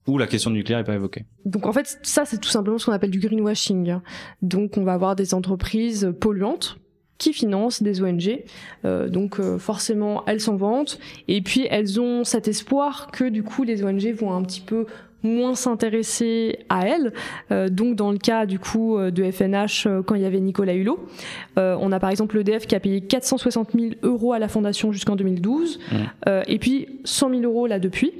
où 0.07 0.17
la 0.17 0.27
question 0.27 0.51
nucléaire 0.51 0.79
n'est 0.79 0.85
pas 0.85 0.95
évoquée. 0.95 1.27
Donc 1.45 1.67
en 1.67 1.73
fait, 1.73 1.99
ça 2.03 2.25
c'est 2.25 2.39
tout 2.39 2.49
simplement 2.49 2.79
ce 2.79 2.87
qu'on 2.87 2.93
appelle 2.93 3.11
du 3.11 3.21
greenwashing. 3.21 3.99
Donc 4.41 4.79
on 4.79 4.85
va 4.85 4.95
avoir 4.95 5.17
des 5.17 5.35
entreprises 5.35 6.15
polluantes 6.19 6.79
qui 7.19 7.33
financent 7.33 7.83
des 7.83 8.01
ONG. 8.01 8.41
Euh, 8.85 9.09
donc 9.09 9.39
euh, 9.41 9.59
forcément, 9.59 10.23
elles 10.27 10.41
s'en 10.41 10.57
vantent. 10.57 10.99
Et 11.27 11.43
puis, 11.43 11.67
elles 11.69 12.01
ont 12.01 12.25
cet 12.25 12.49
espoir 12.49 13.11
que 13.13 13.29
du 13.29 13.43
coup, 13.43 13.65
les 13.65 13.85
ONG 13.85 14.13
vont 14.13 14.33
un 14.33 14.43
petit 14.43 14.61
peu 14.61 14.87
moins 15.25 15.57
s'intéresser 15.57 16.61
à 16.69 16.87
elles. 16.87 17.13
Euh, 17.51 17.69
donc 17.69 17.97
dans 17.97 18.13
le 18.13 18.19
cas 18.19 18.47
du 18.47 18.61
coup 18.61 18.97
de 19.01 19.31
FNH 19.33 19.89
quand 20.07 20.15
il 20.15 20.23
y 20.23 20.25
avait 20.25 20.39
Nicolas 20.39 20.75
Hulot, 20.75 21.09
on 21.57 21.91
a 21.91 21.99
par 21.99 22.11
exemple 22.11 22.39
l'EDF 22.39 22.69
qui 22.69 22.77
a 22.77 22.81
payé 22.81 23.01
460 23.01 23.73
000 23.73 23.87
euros 24.05 24.33
à 24.33 24.39
la 24.39 24.47
fondation 24.47 24.93
jusqu'en 24.93 25.17
2012, 25.17 25.81
mmh. 25.81 26.29
et 26.47 26.59
puis 26.61 27.01
100 27.03 27.31
000 27.31 27.43
euros 27.43 27.67
là 27.67 27.81
depuis. 27.81 28.13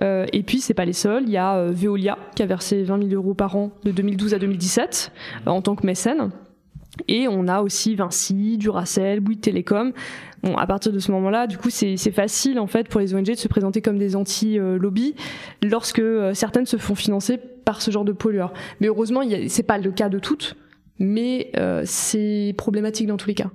et 0.00 0.42
puis 0.42 0.60
c'est 0.60 0.72
pas 0.72 0.86
les 0.86 0.94
seuls, 0.94 1.24
il 1.26 1.30
y 1.30 1.36
a 1.36 1.66
Veolia 1.66 2.16
qui 2.34 2.42
a 2.42 2.46
versé 2.46 2.84
20 2.84 3.08
000 3.10 3.12
euros 3.12 3.34
par 3.34 3.54
an 3.56 3.70
de 3.84 3.90
2012 3.90 4.32
à 4.32 4.38
2017 4.38 5.12
en 5.44 5.60
tant 5.60 5.76
que 5.76 5.84
mécène. 5.84 6.30
Et 7.08 7.28
on 7.28 7.48
a 7.48 7.62
aussi 7.62 7.94
Vinci, 7.94 8.58
Duracell, 8.58 9.20
Bouygues 9.20 9.40
Télécom. 9.40 9.92
Bon, 10.42 10.56
à 10.56 10.66
partir 10.66 10.92
de 10.92 10.98
ce 10.98 11.12
moment-là, 11.12 11.46
du 11.46 11.58
coup, 11.58 11.70
c'est 11.70 11.96
facile 12.12 12.58
en 12.58 12.66
fait 12.66 12.88
pour 12.88 13.00
les 13.00 13.14
ONG 13.14 13.26
de 13.26 13.34
se 13.34 13.48
présenter 13.48 13.82
comme 13.82 13.98
des 13.98 14.16
anti-lobby 14.16 15.14
lorsque 15.62 15.98
euh, 15.98 16.32
certaines 16.34 16.66
se 16.66 16.76
font 16.76 16.94
financer 16.94 17.38
par 17.38 17.82
ce 17.82 17.90
genre 17.90 18.04
de 18.04 18.12
pollueurs. 18.12 18.52
Mais 18.80 18.88
heureusement, 18.88 19.22
c'est 19.48 19.62
pas 19.62 19.78
le 19.78 19.92
cas 19.92 20.08
de 20.08 20.18
toutes, 20.18 20.56
mais 20.98 21.50
euh, 21.56 21.82
c'est 21.84 22.54
problématique 22.56 23.06
dans 23.06 23.16
tous 23.16 23.28
les 23.28 23.34
cas. 23.34 23.50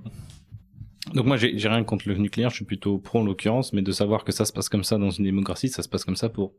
Donc 1.13 1.25
moi, 1.25 1.37
j'ai 1.37 1.67
rien 1.67 1.83
contre 1.83 2.09
le 2.09 2.15
nucléaire, 2.15 2.49
je 2.49 2.55
suis 2.55 2.65
plutôt 2.65 2.97
pro 2.97 3.19
en 3.19 3.23
l'occurrence, 3.23 3.73
mais 3.73 3.81
de 3.81 3.91
savoir 3.91 4.23
que 4.23 4.31
ça 4.31 4.45
se 4.45 4.51
passe 4.51 4.69
comme 4.69 4.83
ça 4.83 4.97
dans 4.97 5.11
une 5.11 5.23
démocratie, 5.23 5.69
ça 5.69 5.83
se 5.83 5.89
passe 5.89 6.03
comme 6.03 6.15
ça 6.15 6.29
pour 6.29 6.53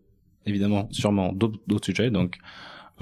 évidemment, 0.47 0.89
sûrement 0.93 1.33
d'autres 1.33 1.85
sujets. 1.85 2.11
Donc 2.11 2.37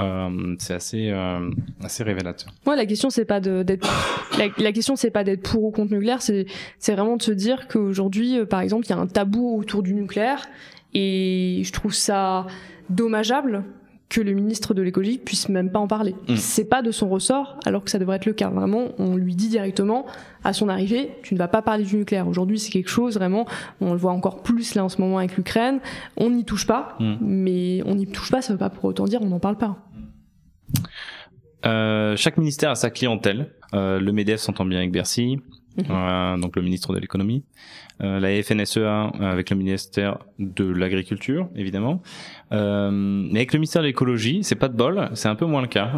euh, 0.00 0.56
c'est 0.58 0.74
assez 0.74 1.10
euh, 1.10 1.50
assez 1.82 2.02
révélateur. 2.02 2.52
Ouais, 2.66 2.74
la 2.74 2.84
question 2.84 3.10
c'est 3.10 3.24
pas 3.24 3.40
d'être 3.40 3.88
la, 4.38 4.46
la, 4.58 4.72
question 4.72 4.96
c'est 4.96 5.12
pas 5.12 5.22
d'être 5.22 5.42
pour 5.42 5.62
ou 5.62 5.70
contre 5.70 5.92
nucléaire, 5.92 6.20
c'est 6.20 6.46
c'est 6.78 6.94
vraiment 6.94 7.16
de 7.16 7.22
se 7.22 7.30
dire 7.30 7.68
qu'aujourd'hui, 7.68 8.38
euh, 8.38 8.44
par 8.44 8.60
exemple, 8.60 8.86
il 8.86 8.90
y 8.90 8.92
a 8.92 8.98
un 8.98 9.06
tabou 9.06 9.56
autour 9.56 9.84
du 9.84 9.94
nucléaire 9.94 10.46
et 10.94 11.62
je 11.64 11.72
trouve 11.72 11.94
ça 11.94 12.46
dommageable 12.90 13.64
que 14.08 14.20
le 14.20 14.32
ministre 14.32 14.74
de 14.74 14.82
l'écologie 14.82 15.18
puisse 15.18 15.48
même 15.48 15.70
pas 15.70 15.78
en 15.78 15.86
parler. 15.86 16.14
Mm. 16.28 16.36
C'est 16.36 16.68
pas 16.68 16.82
de 16.82 16.90
son 16.90 17.08
ressort, 17.08 17.58
alors 17.64 17.84
que 17.84 17.90
ça 17.90 17.98
devrait 17.98 18.16
être 18.16 18.26
le 18.26 18.32
cas. 18.32 18.48
Vraiment, 18.48 18.88
on 18.98 19.16
lui 19.16 19.34
dit 19.34 19.48
directement 19.48 20.06
à 20.44 20.52
son 20.52 20.68
arrivée, 20.68 21.10
tu 21.22 21.34
ne 21.34 21.38
vas 21.38 21.48
pas 21.48 21.62
parler 21.62 21.84
du 21.84 21.96
nucléaire. 21.96 22.28
Aujourd'hui, 22.28 22.58
c'est 22.58 22.70
quelque 22.70 22.90
chose 22.90 23.14
vraiment, 23.14 23.46
on 23.80 23.92
le 23.92 23.98
voit 23.98 24.12
encore 24.12 24.42
plus 24.42 24.74
là 24.74 24.84
en 24.84 24.88
ce 24.88 25.00
moment 25.00 25.18
avec 25.18 25.36
l'Ukraine. 25.36 25.80
On 26.16 26.30
n'y 26.30 26.44
touche 26.44 26.66
pas, 26.66 26.96
mm. 27.00 27.14
mais 27.20 27.82
on 27.86 27.94
n'y 27.94 28.06
touche 28.06 28.30
pas, 28.30 28.42
ça 28.42 28.52
veut 28.52 28.58
pas 28.58 28.70
pour 28.70 28.84
autant 28.84 29.04
dire 29.04 29.20
on 29.22 29.28
n'en 29.28 29.40
parle 29.40 29.56
pas. 29.56 29.78
Euh, 31.66 32.14
chaque 32.16 32.36
ministère 32.36 32.70
a 32.70 32.74
sa 32.74 32.90
clientèle. 32.90 33.50
Euh, 33.72 33.98
le 33.98 34.12
MEDEF 34.12 34.40
s'entend 34.40 34.64
bien 34.64 34.78
avec 34.78 34.92
Bercy. 34.92 35.38
Euh, 35.90 36.36
donc 36.36 36.56
le 36.56 36.62
ministre 36.62 36.94
de 36.94 36.98
l'économie. 36.98 37.44
Euh, 38.02 38.18
la 38.18 38.42
FNSEA 38.42 39.12
avec 39.20 39.50
le 39.50 39.56
ministère 39.56 40.18
de 40.38 40.64
l'agriculture, 40.64 41.48
évidemment. 41.54 42.02
mais 42.50 43.38
avec 43.38 43.52
le 43.52 43.58
ministère 43.58 43.82
de 43.82 43.86
l'écologie, 43.86 44.40
c'est 44.42 44.56
pas 44.56 44.68
de 44.68 44.76
bol, 44.76 45.10
c'est 45.14 45.28
un 45.28 45.36
peu 45.36 45.46
moins 45.46 45.62
le 45.62 45.68
cas, 45.68 45.92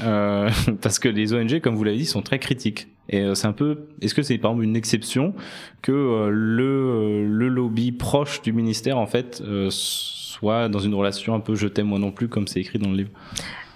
parce 0.82 0.98
que 0.98 1.08
les 1.08 1.32
ONG, 1.32 1.60
comme 1.60 1.76
vous 1.76 1.84
l'avez 1.84 1.98
dit, 1.98 2.06
sont 2.06 2.22
très 2.22 2.38
critiques. 2.38 2.88
Et 3.08 3.24
c'est 3.34 3.46
un 3.46 3.52
peu, 3.52 3.86
est-ce 4.00 4.14
que 4.14 4.22
c'est 4.22 4.38
par 4.38 4.50
exemple 4.50 4.64
une 4.64 4.74
exception 4.74 5.34
que 5.82 6.28
le 6.28 7.24
le 7.28 7.48
lobby 7.48 7.92
proche 7.92 8.42
du 8.42 8.52
ministère 8.52 8.98
en 8.98 9.06
fait 9.06 9.40
soit 9.70 10.68
dans 10.68 10.80
une 10.80 10.94
relation 10.94 11.34
un 11.34 11.40
peu 11.40 11.54
je 11.54 11.68
t'aime 11.68 11.86
moi 11.86 12.00
non 12.00 12.10
plus, 12.10 12.28
comme 12.28 12.48
c'est 12.48 12.60
écrit 12.60 12.80
dans 12.80 12.90
le 12.90 12.96
livre? 12.96 13.10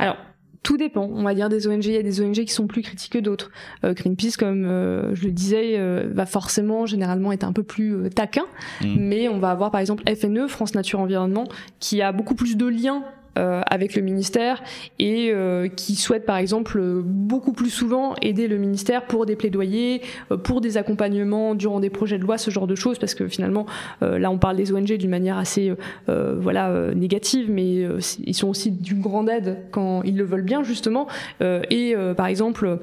Alors 0.00 0.16
tout 0.62 0.76
dépend. 0.76 1.08
On 1.12 1.22
va 1.22 1.34
dire 1.34 1.48
des 1.48 1.66
ONG, 1.66 1.84
il 1.86 1.92
y 1.92 1.96
a 1.96 2.02
des 2.02 2.20
ONG 2.20 2.34
qui 2.34 2.52
sont 2.52 2.66
plus 2.66 2.82
critiques 2.82 3.12
que 3.12 3.18
d'autres. 3.18 3.50
Euh, 3.84 3.94
Greenpeace, 3.94 4.36
comme 4.38 4.64
euh, 4.64 5.14
je 5.14 5.24
le 5.24 5.32
disais, 5.32 5.78
euh, 5.78 6.10
va 6.12 6.26
forcément 6.26 6.86
généralement 6.86 7.32
être 7.32 7.44
un 7.44 7.52
peu 7.52 7.62
plus 7.62 8.10
taquin, 8.14 8.44
mmh. 8.82 8.96
mais 8.98 9.28
on 9.28 9.38
va 9.38 9.50
avoir 9.50 9.70
par 9.70 9.80
exemple 9.80 10.04
FNE, 10.14 10.48
France 10.48 10.74
Nature 10.74 11.00
Environnement, 11.00 11.44
qui 11.78 12.02
a 12.02 12.12
beaucoup 12.12 12.34
plus 12.34 12.56
de 12.56 12.66
liens 12.66 13.04
euh, 13.38 13.62
avec 13.70 13.94
le 13.94 14.02
ministère 14.02 14.60
et 14.98 15.30
euh, 15.32 15.68
qui 15.68 15.94
souhaitent 15.94 16.26
par 16.26 16.36
exemple 16.36 16.80
beaucoup 17.04 17.52
plus 17.52 17.70
souvent 17.70 18.16
aider 18.22 18.48
le 18.48 18.56
ministère 18.58 19.04
pour 19.04 19.24
des 19.24 19.36
plaidoyers, 19.36 20.02
euh, 20.32 20.36
pour 20.36 20.60
des 20.60 20.76
accompagnements 20.76 21.54
durant 21.54 21.78
des 21.78 21.90
projets 21.90 22.18
de 22.18 22.24
loi, 22.24 22.38
ce 22.38 22.50
genre 22.50 22.66
de 22.66 22.74
choses, 22.74 22.98
parce 22.98 23.14
que 23.14 23.28
finalement 23.28 23.66
là 24.00 24.30
on 24.30 24.38
parle 24.38 24.56
des 24.56 24.72
ONG 24.72 24.96
d'une 24.96 25.10
manière 25.10 25.38
assez 25.38 25.72
voilà 26.06 26.92
négative, 26.94 27.50
mais 27.50 27.86
ils 28.24 28.34
sont 28.34 28.48
aussi 28.48 28.70
d'une 28.70 29.00
grande 29.00 29.28
aide 29.28 29.58
quand 29.70 30.02
ils 30.02 30.16
le 30.16 30.24
veulent 30.24 30.42
bien 30.42 30.62
justement. 30.64 31.06
et 31.40 31.94
par 32.16 32.26
exemple 32.26 32.78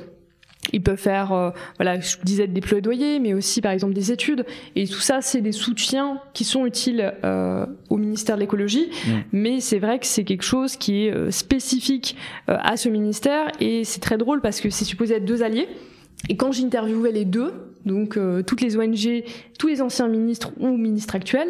ils 0.73 0.81
peuvent 0.81 0.97
faire, 0.97 1.31
euh, 1.31 1.49
voilà, 1.77 1.99
je 1.99 2.17
disais 2.23 2.47
des 2.47 2.61
plaidoyers, 2.61 3.19
mais 3.19 3.33
aussi 3.33 3.61
par 3.61 3.71
exemple 3.71 3.93
des 3.93 4.11
études. 4.11 4.45
Et 4.75 4.87
tout 4.87 4.99
ça, 4.99 5.21
c'est 5.21 5.41
des 5.41 5.51
soutiens 5.51 6.19
qui 6.33 6.43
sont 6.43 6.65
utiles 6.65 7.13
euh, 7.23 7.65
au 7.89 7.97
ministère 7.97 8.35
de 8.35 8.41
l'écologie. 8.41 8.89
Mm. 9.05 9.11
Mais 9.31 9.59
c'est 9.59 9.79
vrai 9.79 9.99
que 9.99 10.05
c'est 10.05 10.23
quelque 10.23 10.43
chose 10.43 10.75
qui 10.75 11.05
est 11.05 11.13
euh, 11.13 11.31
spécifique 11.31 12.15
à 12.47 12.77
ce 12.77 12.89
ministère. 12.89 13.51
Et 13.59 13.83
c'est 13.83 13.99
très 13.99 14.17
drôle 14.17 14.41
parce 14.41 14.61
que 14.61 14.69
c'est 14.69 14.85
supposé 14.85 15.15
être 15.15 15.25
deux 15.25 15.43
alliés. 15.43 15.67
Et 16.29 16.35
quand 16.35 16.51
j'interviewais 16.51 17.11
les 17.11 17.25
deux, 17.25 17.53
donc 17.85 18.17
toutes 18.45 18.61
les 18.61 18.75
ONG, 18.75 19.23
tous 19.59 19.67
les 19.67 19.81
anciens 19.81 20.07
ministres 20.07 20.51
ou 20.59 20.75
ministres 20.75 21.15
actuels, 21.15 21.49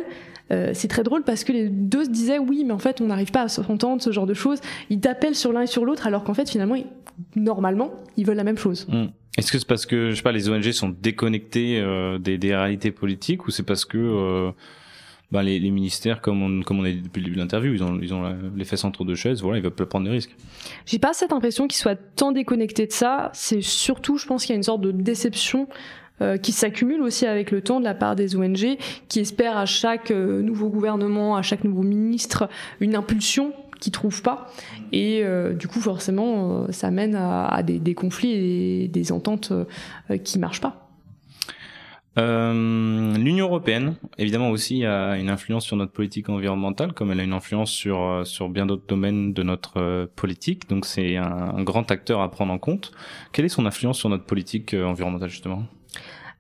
euh, 0.52 0.72
c'est 0.74 0.88
très 0.88 1.04
drôle 1.04 1.24
parce 1.24 1.44
que 1.44 1.52
les 1.52 1.70
deux 1.70 2.06
se 2.06 2.10
disaient 2.10 2.40
oui, 2.40 2.64
mais 2.66 2.74
en 2.74 2.80
fait, 2.80 3.02
on 3.02 3.08
n'arrive 3.08 3.32
pas 3.32 3.44
à 3.44 3.48
s'entendre, 3.48 4.02
ce 4.02 4.12
genre 4.12 4.26
de 4.26 4.34
choses. 4.34 4.60
Ils 4.90 5.00
t'appellent 5.00 5.36
sur 5.36 5.52
l'un 5.52 5.62
et 5.62 5.68
sur 5.68 5.86
l'autre, 5.86 6.08
alors 6.08 6.24
qu'en 6.24 6.34
fait, 6.34 6.50
finalement, 6.50 6.78
normalement, 7.36 7.92
ils 8.16 8.26
veulent 8.26 8.38
la 8.38 8.44
même 8.44 8.58
chose. 8.58 8.88
Hmm. 8.88 9.08
Est-ce 9.38 9.52
que 9.52 9.60
c'est 9.60 9.68
parce 9.68 9.86
que, 9.86 10.12
je 10.12 10.16
sais 10.16 10.24
pas, 10.24 10.32
les 10.32 10.50
ONG 10.50 10.72
sont 10.72 10.90
déconnectés 10.90 11.80
euh, 11.80 12.18
des, 12.18 12.38
des, 12.38 12.56
réalités 12.56 12.92
politiques 12.92 13.46
ou 13.48 13.52
c'est 13.52 13.64
parce 13.64 13.86
que 13.86 13.98
euh, 13.98 14.52
bah, 15.32 15.44
les, 15.44 15.60
les, 15.60 15.70
ministères, 15.70 16.22
comme 16.22 16.42
on, 16.42 16.64
comme 16.64 16.80
on 16.80 16.86
a 16.86 16.90
dit 16.90 17.02
depuis 17.02 17.20
le 17.20 17.26
début 17.26 17.36
de 17.36 17.42
l'interview, 17.42 17.74
ils 17.74 17.84
ont, 17.84 18.00
ils 18.02 18.16
ont 18.16 18.36
les 18.56 18.66
fesses 18.66 18.84
entre 18.84 19.04
deux 19.04 19.14
chaises, 19.14 19.44
voilà, 19.44 19.60
ils 19.60 19.62
veulent 19.62 19.72
pas 19.72 19.86
prendre 19.86 20.06
des 20.06 20.12
risques. 20.12 20.36
J'ai 20.88 20.98
pas 20.98 21.14
cette 21.14 21.34
impression 21.34 21.68
qu'ils 21.68 21.78
soient 21.78 21.96
tant 21.96 22.32
déconnectés 22.32 22.88
de 22.88 22.92
ça. 22.92 23.30
C'est 23.34 23.62
surtout, 23.62 24.18
je 24.18 24.26
pense 24.26 24.44
qu'il 24.44 24.54
y 24.54 24.56
a 24.56 24.58
une 24.58 24.64
sorte 24.64 24.82
de 24.82 24.92
déception 24.92 25.68
euh, 26.22 26.38
qui 26.38 26.52
s'accumule 26.52 27.02
aussi 27.02 27.26
avec 27.26 27.52
le 27.52 27.62
temps 27.62 27.80
de 27.80 27.86
la 27.86 27.94
part 27.94 28.16
des 28.16 28.36
ONG 28.36 28.78
qui 29.08 29.20
espèrent 29.20 29.58
à 29.58 29.66
chaque 29.66 30.12
euh, 30.12 30.42
nouveau 30.42 30.70
gouvernement, 30.70 31.36
à 31.36 31.42
chaque 31.42 31.64
nouveau 31.64 31.84
ministre, 31.84 32.50
une 32.80 32.96
impulsion 32.96 33.54
qui 33.80 33.92
trouvent 33.92 34.24
pas. 34.24 34.52
Et 34.92 35.24
du 35.54 35.68
coup, 35.68 35.80
forcément, 35.80 36.66
ça 36.72 36.90
mène 36.90 37.14
à, 37.14 37.62
des, 37.62 37.94
conflits 37.94 38.32
et 38.32 38.88
des, 38.88 39.12
ententes 39.12 39.54
qui 40.24 40.40
marchent 40.40 40.62
pas. 40.62 40.88
Euh, 42.18 43.16
L'Union 43.18 43.46
européenne, 43.46 43.96
évidemment 44.18 44.50
aussi, 44.50 44.86
a 44.86 45.18
une 45.18 45.30
influence 45.30 45.66
sur 45.66 45.76
notre 45.76 45.92
politique 45.92 46.30
environnementale, 46.30 46.94
comme 46.94 47.12
elle 47.12 47.20
a 47.20 47.24
une 47.24 47.34
influence 47.34 47.72
sur 47.72 48.02
euh, 48.02 48.24
sur 48.24 48.50
bien 48.50 48.66
d'autres 48.66 48.88
domaines 48.88 49.34
de 49.34 49.44
notre 49.44 49.80
euh, 49.80 50.08
politique. 50.16 50.68
Donc 50.68 50.86
c'est 50.86 51.18
un, 51.18 51.62
grand 51.64 51.92
acteur 51.92 52.22
à 52.22 52.32
prendre 52.32 52.52
en 52.52 52.58
compte. 52.58 52.92
Quelle 53.34 53.46
est 53.46 53.50
son 53.50 53.66
influence 53.66 54.00
sur 54.00 54.10
notre 54.10 54.24
politique 54.24 54.74
euh, 54.74 54.86
environnementale 54.86 55.30
justement? 55.30 55.64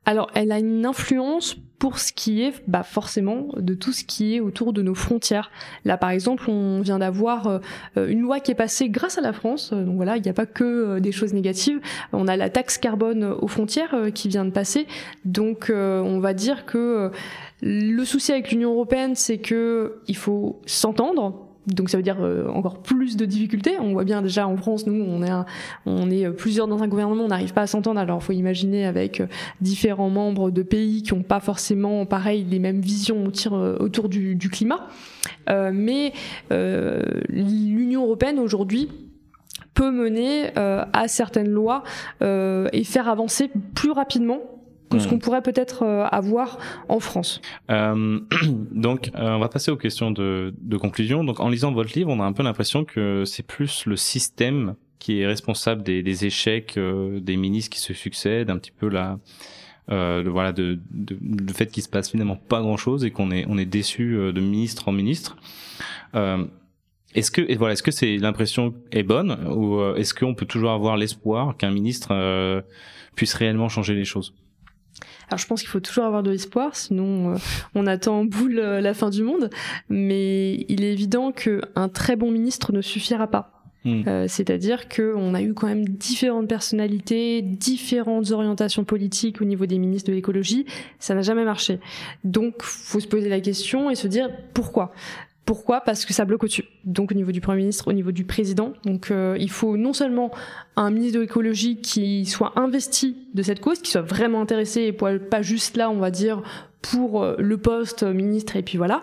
Alors, 0.08 0.32
elle 0.36 0.54
a 0.54 0.60
une 0.60 0.86
influence 0.86 1.58
pour 1.80 2.00
ce 2.00 2.14
qui 2.14 2.41
est 2.41 2.64
bah, 2.66 2.84
forcément 2.84 3.50
de 3.58 3.74
tout 3.74 3.91
ce 3.91 4.06
qui 4.06 4.36
est 4.36 4.39
autour 4.39 4.72
de 4.72 4.82
nos 4.82 4.95
frontières. 4.95 5.52
Là, 5.84 5.98
par 5.98 6.12
exemple, 6.12 6.50
on 6.50 6.80
vient 6.80 7.00
d'avoir 7.00 7.48
euh, 7.48 8.08
une 8.08 8.22
loi 8.22 8.39
qui 8.39 8.52
est 8.52 8.56
passée 8.56 8.88
grâce 8.88 9.18
à 9.18 9.22
la 9.22 9.34
France. 9.34 9.74
Donc 9.74 9.98
voilà, 9.98 10.16
il 10.16 10.24
n'y 10.24 10.30
a 10.30 10.34
pas 10.34 10.45
que 10.45 10.64
euh, 10.64 11.00
des 11.02 11.12
choses 11.12 11.34
négatives. 11.34 11.82
On 12.14 12.30
a 12.30 12.38
la 12.38 12.50
taxe 12.50 12.78
carbone 12.78 13.26
aux 13.26 13.50
frontières 13.50 13.93
euh, 13.95 14.10
qui 14.10 14.30
vient 14.30 14.45
de 14.45 14.52
passer. 14.52 14.88
Donc, 15.26 15.70
on 15.70 16.20
va 16.20 16.34
dire 16.34 16.66
que 16.66 17.12
le 17.62 18.06
souci 18.06 18.32
avec 18.32 18.52
l'Union 18.52 18.72
européenne, 18.72 19.16
c'est 19.16 19.39
que 19.39 20.00
il 20.08 20.16
faut 20.16 20.62
s'entendre 20.66 21.47
donc 21.68 21.89
ça 21.89 21.97
veut 21.97 22.03
dire 22.03 22.18
euh, 22.22 22.47
encore 22.47 22.80
plus 22.80 23.18
de 23.18 23.26
difficultés. 23.26 23.78
On 23.80 23.93
voit 23.93 24.05
bien 24.05 24.22
déjà 24.22 24.47
en 24.47 24.57
France, 24.57 24.88
nous, 24.88 25.03
on 25.03 25.22
est, 25.24 25.32
on 25.86 26.09
est 26.09 26.30
plusieurs 26.30 26.68
dans 26.68 26.82
un 26.82 26.88
gouvernement, 26.88 27.26
on 27.26 27.28
n'arrive 27.28 27.53
pas 27.53 27.63
à 27.63 27.68
s'entendre. 27.68 27.99
Alors 27.99 28.24
faut 28.24 28.34
imaginer 28.34 28.86
avec 28.86 29.20
euh, 29.20 29.28
différents 29.61 30.09
membres 30.09 30.49
de 30.51 30.63
pays 30.63 31.03
qui 31.03 31.13
n'ont 31.13 31.24
pas 31.24 31.39
forcément, 31.39 32.05
pareil, 32.05 32.45
les 32.49 32.59
mêmes 32.59 32.82
visions 32.82 33.32
euh, 33.51 33.78
autour 33.80 34.09
du, 34.09 34.36
du 34.36 34.49
climat. 34.49 34.88
Euh, 35.49 35.72
mais 35.74 36.13
euh, 36.51 37.01
l'Union 37.30 38.03
européenne 38.05 38.39
aujourd'hui 38.39 38.89
peut 39.74 39.91
mener 39.91 40.55
à 40.55 41.07
certaines 41.07 41.49
lois 41.49 41.84
et 42.22 42.84
faire 42.84 43.07
avancer 43.07 43.51
plus 43.76 43.91
rapidement 43.91 44.57
que 44.90 45.00
ce 45.00 45.08
hmm. 45.08 45.10
qu'on 45.10 45.20
pourrait 45.20 45.42
peut-être 45.42 45.84
euh, 45.84 46.06
avoir 46.06 46.58
en 46.90 47.00
France. 47.00 47.42
Euh, 47.70 48.20
donc, 48.72 49.12
euh, 49.16 49.36
on 49.36 49.40
va 49.40 49.50
passer 49.50 49.72
aux 49.72 49.78
questions 49.78 50.12
de, 50.12 50.54
de, 50.60 50.78
conclusion. 50.78 51.24
Donc, 51.24 51.40
en 51.40 51.50
lisant 51.50 51.72
votre 51.72 51.94
livre, 51.98 52.10
on 52.10 52.20
a 52.20 52.26
un 52.26 52.34
peu 52.34 52.44
l'impression 52.44 52.86
que 52.86 53.24
c'est 53.26 53.46
plus 53.46 53.86
le 53.86 53.96
système 53.96 54.76
qui 55.00 55.22
est 55.22 55.28
responsable 55.28 55.84
des, 55.84 56.02
des 56.04 56.26
échecs 56.26 56.76
euh, 56.78 57.20
des 57.20 57.38
ministres 57.38 57.72
qui 57.76 57.80
se 57.80 57.94
succèdent, 57.94 58.50
un 58.50 58.58
petit 58.58 58.72
peu 58.72 58.88
la, 58.88 59.20
euh, 59.90 60.24
voilà, 60.28 60.52
de, 60.52 60.80
de, 60.92 61.18
le 61.22 61.54
fait 61.54 61.68
qu'il 61.68 61.84
se 61.84 61.90
passe 61.90 62.10
finalement 62.10 62.36
pas 62.36 62.62
grand-chose 62.62 63.06
et 63.06 63.12
qu'on 63.12 63.32
est, 63.32 63.46
on 63.48 63.58
est 63.58 63.66
déçu 63.66 64.16
de 64.16 64.42
ministre 64.42 64.88
en 64.88 64.92
ministre. 64.92 65.38
est-ce 67.14 67.32
que, 67.32 67.42
et 67.42 67.56
voilà, 67.56 67.74
est-ce 67.74 67.84
que 67.84 67.92
c'est 67.92 68.18
l'impression 68.18 68.74
est 68.92 69.04
bonne 69.04 69.38
ou 69.54 69.82
est-ce 69.96 70.14
qu'on 70.14 70.34
peut 70.34 70.46
toujours 70.46 70.72
avoir 70.72 70.98
l'espoir 70.98 71.56
qu'un 71.58 71.72
ministre 71.72 72.64
puisse 73.16 73.34
réellement 73.34 73.70
changer 73.70 73.94
les 73.94 74.06
choses? 74.06 74.34
Alors 75.30 75.39
je 75.39 75.47
pense 75.47 75.61
qu'il 75.61 75.69
faut 75.69 75.80
toujours 75.80 76.05
avoir 76.05 76.23
de 76.23 76.32
l'espoir, 76.32 76.75
sinon 76.75 77.34
euh, 77.34 77.38
on 77.75 77.86
attend 77.86 78.19
en 78.19 78.25
boule 78.25 78.59
euh, 78.59 78.82
la 78.82 78.93
fin 78.93 79.09
du 79.09 79.23
monde. 79.23 79.49
Mais 79.89 80.65
il 80.69 80.84
est 80.84 80.93
évident 80.93 81.32
qu'un 81.32 81.89
très 81.89 82.15
bon 82.15 82.32
ministre 82.32 82.71
ne 82.71 82.82
suffira 82.82 83.28
pas. 83.28 83.57
Hmm. 83.86 84.03
Euh, 84.07 84.25
c'est-à-dire 84.28 84.89
qu'on 84.89 85.34
a 85.34 85.41
eu 85.41 85.53
quand 85.53 85.67
même 85.67 85.88
différentes 85.88 86.47
personnalités, 86.47 87.41
différentes 87.41 88.32
orientations 88.32 88.84
politiques 88.84 89.41
au 89.41 89.45
niveau 89.45 89.65
des 89.65 89.78
ministres 89.78 90.09
de 90.09 90.15
l'écologie. 90.15 90.65
Ça 90.99 91.13
n'a 91.13 91.21
jamais 91.21 91.45
marché. 91.45 91.80
Donc, 92.23 92.63
faut 92.63 92.99
se 92.99 93.07
poser 93.07 93.30
la 93.30 93.39
question 93.39 93.89
et 93.89 93.95
se 93.95 94.07
dire 94.07 94.30
pourquoi. 94.53 94.93
Pourquoi? 95.48 95.80
Parce 95.80 96.06
que 96.06 96.14
ça 96.14 96.26
bloque 96.26 96.43
au-dessus. 96.43 96.66
Donc 96.84 97.12
au 97.12 97.16
niveau 97.16 97.32
du 97.32 97.39
Premier 97.39 97.60
ministre, 97.60 97.88
au 97.88 97.93
niveau 97.93 98.12
du 98.12 98.26
président. 98.26 98.74
Donc 98.84 99.12
euh, 99.12 99.38
il 99.39 99.50
faut 99.50 99.78
non 99.78 99.93
seulement 99.93 100.30
un 100.76 100.91
ministre 100.91 101.16
de 101.16 101.22
l'écologie 101.22 101.78
qui 101.78 102.26
soit 102.26 102.52
investi 102.60 103.16
de 103.34 103.41
cette 103.41 103.62
cause, 103.62 103.82
qui 103.82 103.89
soit 103.89 104.02
vraiment 104.02 104.41
intéressé 104.41 104.82
et 104.82 104.91
pas 104.91 105.41
juste 105.41 105.78
là, 105.78 105.89
on 105.89 106.00
va 106.00 106.12
dire, 106.12 106.43
pour 106.82 107.24
euh, 107.24 107.36
le 107.39 107.58
poste 107.58 108.04
ministre 108.04 108.58
et 108.58 108.62
puis 108.62 108.78
voilà. 108.78 109.02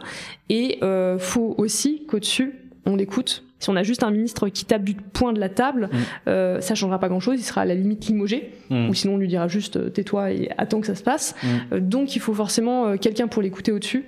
Et 0.50 0.78
euh, 0.82 1.18
faut 1.18 1.54
aussi 1.56 2.04
qu'au-dessus, 2.06 2.52
on 2.84 2.96
l'écoute. 2.96 3.42
Si 3.58 3.70
on 3.70 3.76
a 3.76 3.82
juste 3.82 4.02
un 4.02 4.10
ministre 4.10 4.50
qui 4.50 4.66
tape 4.66 4.84
du 4.84 4.94
point 4.94 5.32
de 5.32 5.40
la 5.40 5.48
table, 5.48 5.88
mm. 5.90 5.98
euh, 6.28 6.60
ça 6.60 6.74
changera 6.74 6.98
pas 6.98 7.08
grand-chose. 7.08 7.40
Il 7.40 7.44
sera 7.44 7.62
à 7.62 7.64
la 7.64 7.74
limite 7.74 8.06
limogé, 8.06 8.52
mm. 8.68 8.90
ou 8.90 8.94
sinon 8.94 9.14
on 9.14 9.16
lui 9.16 9.28
dira 9.28 9.48
juste 9.48 9.94
tais-toi 9.94 10.32
et 10.32 10.50
attends 10.58 10.82
que 10.82 10.86
ça 10.86 10.94
se 10.94 11.02
passe. 11.02 11.34
Mm. 11.42 11.78
donc 11.78 12.16
il 12.16 12.20
faut 12.20 12.34
forcément 12.34 12.98
quelqu'un 12.98 13.28
pour 13.28 13.40
l'écouter 13.40 13.72
au-dessus. 13.72 14.04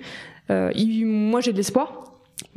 moi 0.49 1.41
j'ai 1.41 1.51
de 1.51 1.57
l'espoir 1.57 2.03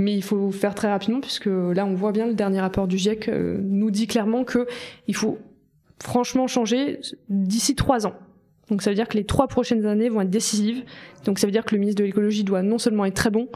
mais 0.01 0.15
il 0.15 0.23
faut 0.23 0.51
faire 0.51 0.75
très 0.75 0.89
rapidement 0.89 1.21
puisque 1.21 1.47
là 1.47 1.85
on 1.85 1.95
voit 1.95 2.13
bien 2.13 2.27
le 2.27 2.35
dernier 2.35 2.61
rapport 2.61 2.89
du 2.89 2.97
GIEC 2.97 3.29
euh, 3.29 3.61
nous 3.63 3.91
dit 3.91 4.07
clairement 4.07 4.45
que 4.45 4.67
il 5.07 5.15
faut 5.15 5.39
franchement 6.03 6.47
changer 6.47 7.01
d'ici 7.29 7.75
trois 7.77 8.07
ans. 8.07 8.15
Donc 8.71 8.81
ça 8.81 8.91
veut 8.91 8.97
dire 8.97 9.09
que 9.09 9.19
les 9.19 9.25
trois 9.25 9.47
prochaines 9.47 9.85
années 9.85 10.09
vont 10.09 10.23
être 10.23 10.31
décisives. 10.31 10.85
Donc 11.27 11.39
ça 11.39 11.47
veut 11.47 11.53
dire 11.53 11.67
que 11.67 11.75
le 11.75 11.81
ministre 11.81 12.01
de 12.01 12.07
l'écologie 12.07 12.45
doit 12.45 12.63
non 12.63 12.79
seulement 12.79 13.05
être 13.05 13.15
très 13.15 13.31
bon, 13.31 13.49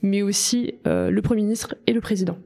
mais 0.00 0.22
aussi 0.22 0.74
euh, 0.88 1.10
le 1.10 1.22
Premier 1.22 1.42
ministre 1.42 1.76
et 1.86 1.92
le 1.92 2.00
Président. 2.00 2.36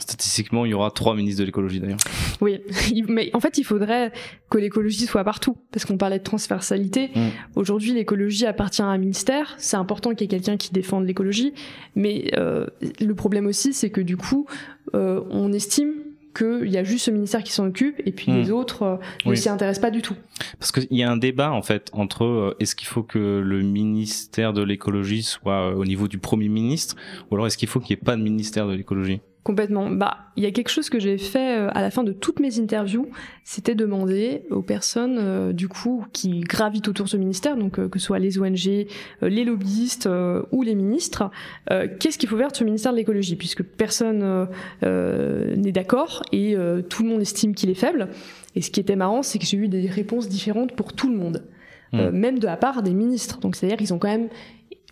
Statistiquement, 0.00 0.64
il 0.64 0.70
y 0.70 0.74
aura 0.74 0.90
trois 0.90 1.14
ministres 1.14 1.40
de 1.40 1.46
l'écologie 1.46 1.78
d'ailleurs. 1.80 1.98
Oui, 2.40 2.60
mais 3.08 3.30
en 3.34 3.40
fait, 3.40 3.58
il 3.58 3.64
faudrait 3.64 4.12
que 4.50 4.58
l'écologie 4.58 5.06
soit 5.06 5.24
partout, 5.24 5.56
parce 5.70 5.84
qu'on 5.84 5.96
parlait 5.96 6.18
de 6.18 6.24
transversalité. 6.24 7.10
Mm. 7.14 7.28
Aujourd'hui, 7.56 7.92
l'écologie 7.92 8.46
appartient 8.46 8.82
à 8.82 8.86
un 8.86 8.98
ministère. 8.98 9.54
C'est 9.58 9.76
important 9.76 10.10
qu'il 10.10 10.22
y 10.22 10.24
ait 10.24 10.38
quelqu'un 10.38 10.56
qui 10.56 10.72
défende 10.72 11.06
l'écologie, 11.06 11.54
mais 11.94 12.32
euh, 12.36 12.66
le 13.00 13.14
problème 13.14 13.46
aussi, 13.46 13.72
c'est 13.72 13.90
que 13.90 14.00
du 14.00 14.16
coup, 14.16 14.46
euh, 14.94 15.22
on 15.30 15.52
estime 15.52 15.92
qu'il 16.34 16.70
y 16.70 16.78
a 16.78 16.84
juste 16.84 17.06
ce 17.06 17.10
ministère 17.10 17.42
qui 17.42 17.52
s'en 17.52 17.66
occupe 17.66 18.00
et 18.04 18.12
puis 18.12 18.30
les 18.32 18.50
mm. 18.50 18.54
autres 18.54 18.82
euh, 18.82 18.96
ne 19.26 19.34
s'y 19.34 19.48
intéressent 19.48 19.82
pas 19.82 19.90
du 19.90 20.02
tout. 20.02 20.14
Parce 20.58 20.72
qu'il 20.72 20.86
y 20.90 21.02
a 21.02 21.10
un 21.10 21.16
débat 21.16 21.52
en 21.52 21.62
fait 21.62 21.90
entre 21.92 22.24
euh, 22.24 22.56
est-ce 22.60 22.74
qu'il 22.74 22.88
faut 22.88 23.02
que 23.02 23.18
le 23.18 23.62
ministère 23.62 24.52
de 24.52 24.62
l'écologie 24.62 25.22
soit 25.22 25.70
euh, 25.70 25.74
au 25.74 25.84
niveau 25.84 26.08
du 26.08 26.18
premier 26.18 26.48
ministre 26.48 26.96
ou 27.30 27.34
alors 27.34 27.46
est-ce 27.46 27.58
qu'il 27.58 27.68
faut 27.68 27.80
qu'il 27.80 27.96
n'y 27.96 28.00
ait 28.00 28.04
pas 28.04 28.16
de 28.16 28.22
ministère 28.22 28.66
de 28.66 28.74
l'écologie? 28.74 29.20
Complètement. 29.42 29.88
Bah, 29.88 30.18
il 30.36 30.42
y 30.42 30.46
a 30.46 30.50
quelque 30.50 30.68
chose 30.68 30.90
que 30.90 30.98
j'ai 30.98 31.16
fait 31.16 31.56
euh, 31.56 31.70
à 31.72 31.80
la 31.80 31.90
fin 31.90 32.02
de 32.02 32.12
toutes 32.12 32.40
mes 32.40 32.60
interviews, 32.60 33.08
c'était 33.42 33.74
demander 33.74 34.42
aux 34.50 34.60
personnes 34.60 35.16
euh, 35.18 35.52
du 35.54 35.66
coup 35.66 36.04
qui 36.12 36.40
gravitent 36.40 36.88
autour 36.88 37.06
de 37.06 37.10
ce 37.10 37.16
ministère, 37.16 37.56
donc 37.56 37.78
euh, 37.78 37.88
que 37.88 37.98
ce 37.98 38.04
soit 38.04 38.18
les 38.18 38.38
ONG, 38.38 38.86
les 39.22 39.44
lobbyistes 39.44 40.08
ou 40.52 40.62
les 40.62 40.74
ministres, 40.74 41.30
qu'est-ce 41.68 42.18
qu'il 42.18 42.28
faut 42.28 42.36
faire 42.36 42.50
de 42.50 42.56
ce 42.56 42.64
ministère 42.64 42.92
de 42.92 42.96
l'écologie, 42.96 43.36
puisque 43.36 43.62
personne 43.62 44.48
n'est 44.82 45.72
d'accord 45.72 46.22
et 46.32 46.56
tout 46.88 47.02
le 47.02 47.08
monde 47.08 47.20
estime 47.20 47.54
qu'il 47.54 47.70
est 47.70 47.74
faible. 47.74 48.08
Et 48.54 48.62
ce 48.62 48.70
qui 48.70 48.80
était 48.80 48.96
marrant, 48.96 49.22
c'est 49.22 49.38
que 49.38 49.46
j'ai 49.46 49.56
eu 49.56 49.68
des 49.68 49.86
réponses 49.86 50.28
différentes 50.28 50.74
pour 50.74 50.92
tout 50.92 51.10
le 51.10 51.16
monde. 51.16 51.44
Mmh. 51.92 52.10
même 52.10 52.38
de 52.38 52.46
la 52.46 52.56
part 52.56 52.84
des 52.84 52.94
ministres. 52.94 53.40
Donc 53.40 53.56
c'est-à-dire 53.56 53.76
qu'ils 53.76 53.92
ont 53.92 53.98
quand 53.98 54.08
même 54.08 54.28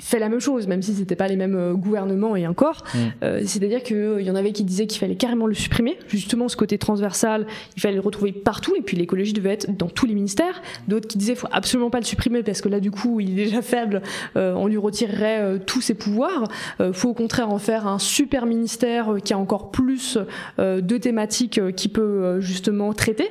fait 0.00 0.18
la 0.18 0.28
même 0.28 0.40
chose, 0.40 0.66
même 0.66 0.82
si 0.82 0.94
c'était 0.94 1.16
pas 1.16 1.28
les 1.28 1.36
mêmes 1.36 1.56
euh, 1.56 1.74
gouvernements 1.74 2.36
et 2.36 2.46
encore. 2.46 2.84
Mm. 2.94 2.98
Euh, 3.22 3.42
C'est-à-dire 3.44 3.82
qu'il 3.82 3.96
euh, 3.96 4.22
y 4.22 4.30
en 4.30 4.36
avait 4.36 4.52
qui 4.52 4.64
disaient 4.64 4.86
qu'il 4.86 5.00
fallait 5.00 5.16
carrément 5.16 5.46
le 5.46 5.54
supprimer, 5.54 5.98
justement 6.08 6.48
ce 6.48 6.56
côté 6.56 6.78
transversal, 6.78 7.46
il 7.76 7.82
fallait 7.82 7.96
le 7.96 8.00
retrouver 8.00 8.32
partout, 8.32 8.74
et 8.76 8.82
puis 8.82 8.96
l'écologie 8.96 9.32
devait 9.32 9.52
être 9.52 9.76
dans 9.76 9.88
tous 9.88 10.06
les 10.06 10.14
ministères. 10.14 10.62
D'autres 10.86 11.08
qui 11.08 11.18
disaient 11.18 11.34
faut 11.34 11.48
absolument 11.50 11.90
pas 11.90 11.98
le 11.98 12.04
supprimer 12.04 12.42
parce 12.42 12.60
que 12.60 12.68
là 12.68 12.80
du 12.80 12.90
coup 12.90 13.20
il 13.20 13.32
est 13.32 13.44
déjà 13.44 13.62
faible, 13.62 14.02
euh, 14.36 14.54
on 14.54 14.66
lui 14.66 14.76
retirerait 14.76 15.60
tous 15.66 15.80
ses 15.80 15.94
pouvoirs. 15.94 16.44
faut 16.92 17.10
au 17.10 17.14
contraire 17.14 17.50
en 17.50 17.58
faire 17.58 17.86
un 17.86 17.98
super 17.98 18.46
ministère 18.46 19.16
qui 19.24 19.32
a 19.32 19.38
encore 19.38 19.70
plus 19.70 20.18
de 20.58 20.96
thématiques 20.96 21.60
qui 21.74 21.88
peut 21.88 22.40
justement 22.40 22.92
traiter. 22.92 23.28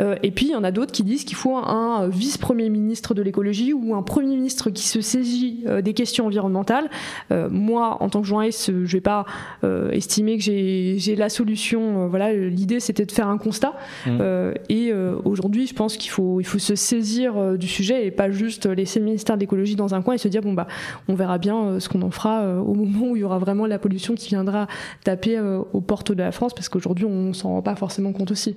et 0.00 0.30
puis 0.30 0.46
il 0.46 0.52
y 0.52 0.56
en 0.56 0.64
a 0.64 0.70
d'autres 0.70 0.92
qui 0.92 1.02
disent 1.02 1.24
qu'il 1.24 1.36
faut 1.36 1.56
un 1.56 2.08
vice-premier 2.08 2.68
ministre 2.68 3.14
de 3.14 3.22
l'écologie 3.22 3.72
ou 3.72 3.94
un 3.94 4.02
premier 4.02 4.36
ministre 4.36 4.70
qui 4.70 4.86
se 4.86 5.00
saisit 5.00 5.64
des 5.82 5.94
questions 5.94 6.09
environnementale. 6.18 6.90
Euh, 7.30 7.48
moi, 7.50 7.98
en 8.00 8.08
tant 8.08 8.20
que 8.20 8.26
journaliste, 8.26 8.72
je 8.84 8.92
vais 8.92 9.00
pas 9.00 9.24
euh, 9.62 9.90
estimer 9.90 10.36
que 10.36 10.42
j'ai 10.42 11.16
la 11.16 11.28
solution. 11.28 12.04
Euh, 12.04 12.06
voilà, 12.08 12.32
l'idée 12.32 12.80
c'était 12.80 13.06
de 13.06 13.12
faire 13.12 13.28
un 13.28 13.38
constat. 13.38 13.74
Mmh. 14.06 14.20
et 14.68 14.92
aujourd'hui, 15.24 15.66
je 15.66 15.74
pense 15.74 15.96
qu'il 15.96 16.10
faut, 16.10 16.40
il 16.40 16.44
faut 16.44 16.58
se 16.58 16.74
saisir 16.74 17.58
du 17.58 17.68
sujet 17.68 18.06
et 18.06 18.10
pas 18.10 18.30
juste 18.30 18.66
laisser 18.66 18.98
le 18.98 19.04
ministère 19.04 19.36
de 19.36 19.40
l'écologie 19.40 19.76
dans 19.76 19.94
un 19.94 20.02
coin 20.02 20.14
et 20.14 20.18
se 20.18 20.28
dire 20.28 20.42
bon 20.42 20.54
bah 20.54 20.66
on 21.08 21.14
verra 21.14 21.38
bien 21.38 21.78
ce 21.78 21.88
qu'on 21.88 22.02
en 22.02 22.10
fera 22.10 22.60
au 22.60 22.74
moment 22.74 23.10
où 23.10 23.16
il 23.16 23.20
y 23.20 23.24
aura 23.24 23.38
vraiment 23.38 23.66
la 23.66 23.78
pollution 23.78 24.14
qui 24.14 24.28
viendra 24.28 24.66
taper 25.04 25.38
aux 25.40 25.80
portes 25.80 26.12
de 26.12 26.22
la 26.22 26.32
France 26.32 26.54
parce 26.54 26.68
qu'aujourd'hui 26.68 27.04
on 27.04 27.32
s'en 27.32 27.50
rend 27.50 27.62
pas 27.62 27.76
forcément 27.76 28.12
compte 28.12 28.30
aussi. 28.30 28.56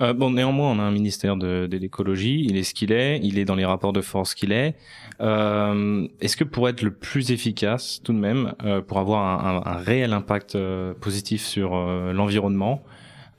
Euh, 0.00 0.12
bon, 0.12 0.30
néanmoins, 0.30 0.70
on 0.70 0.78
a 0.78 0.82
un 0.82 0.90
ministère 0.90 1.36
de, 1.36 1.66
de 1.66 1.76
l'écologie. 1.76 2.44
Il 2.48 2.56
est 2.56 2.62
ce 2.62 2.74
qu'il 2.74 2.92
est. 2.92 3.20
Il 3.22 3.38
est 3.38 3.44
dans 3.44 3.54
les 3.54 3.64
rapports 3.64 3.92
de 3.92 4.00
force 4.00 4.34
qu'il 4.34 4.52
est. 4.52 4.74
Euh, 5.20 6.06
Est-ce 6.20 6.36
que 6.36 6.44
pour 6.44 6.68
être 6.68 6.82
le 6.82 6.92
plus 6.92 7.30
efficace, 7.30 8.00
tout 8.02 8.12
de 8.12 8.18
même, 8.18 8.54
euh, 8.64 8.80
pour 8.80 8.98
avoir 8.98 9.44
un, 9.46 9.62
un, 9.64 9.76
réel 9.76 10.12
impact 10.12 10.56
euh, 10.56 10.94
positif 10.94 11.44
sur 11.44 11.74
euh, 11.74 12.12
l'environnement, 12.12 12.82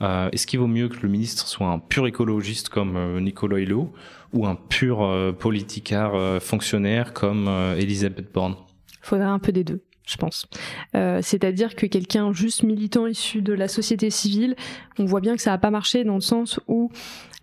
est-ce 0.01 0.45
qu'il 0.45 0.59
vaut 0.59 0.67
mieux 0.67 0.87
que 0.87 0.97
le 1.01 1.09
ministre 1.09 1.47
soit 1.47 1.67
un 1.67 1.79
pur 1.79 2.05
écologiste 2.05 2.69
comme 2.69 3.19
Nicolas 3.21 3.57
Hulot 3.57 3.91
ou 4.33 4.45
un 4.45 4.53
pur 4.53 5.33
politicard 5.39 6.39
fonctionnaire 6.43 7.11
comme 7.13 7.47
Elisabeth 7.79 8.31
Borne? 8.31 8.55
Faudrait 9.01 9.25
un 9.25 9.39
peu 9.39 9.51
des 9.51 9.63
deux. 9.63 9.81
Je 10.05 10.17
pense. 10.17 10.45
Euh, 10.95 11.19
c'est-à-dire 11.21 11.75
que 11.75 11.85
quelqu'un 11.85 12.31
juste 12.31 12.63
militant 12.63 13.07
issu 13.07 13.41
de 13.41 13.53
la 13.53 13.67
société 13.67 14.09
civile, 14.09 14.55
on 14.99 15.05
voit 15.05 15.21
bien 15.21 15.35
que 15.35 15.41
ça 15.41 15.51
n'a 15.51 15.57
pas 15.57 15.71
marché 15.71 16.03
dans 16.03 16.15
le 16.15 16.21
sens 16.21 16.59
où, 16.67 16.91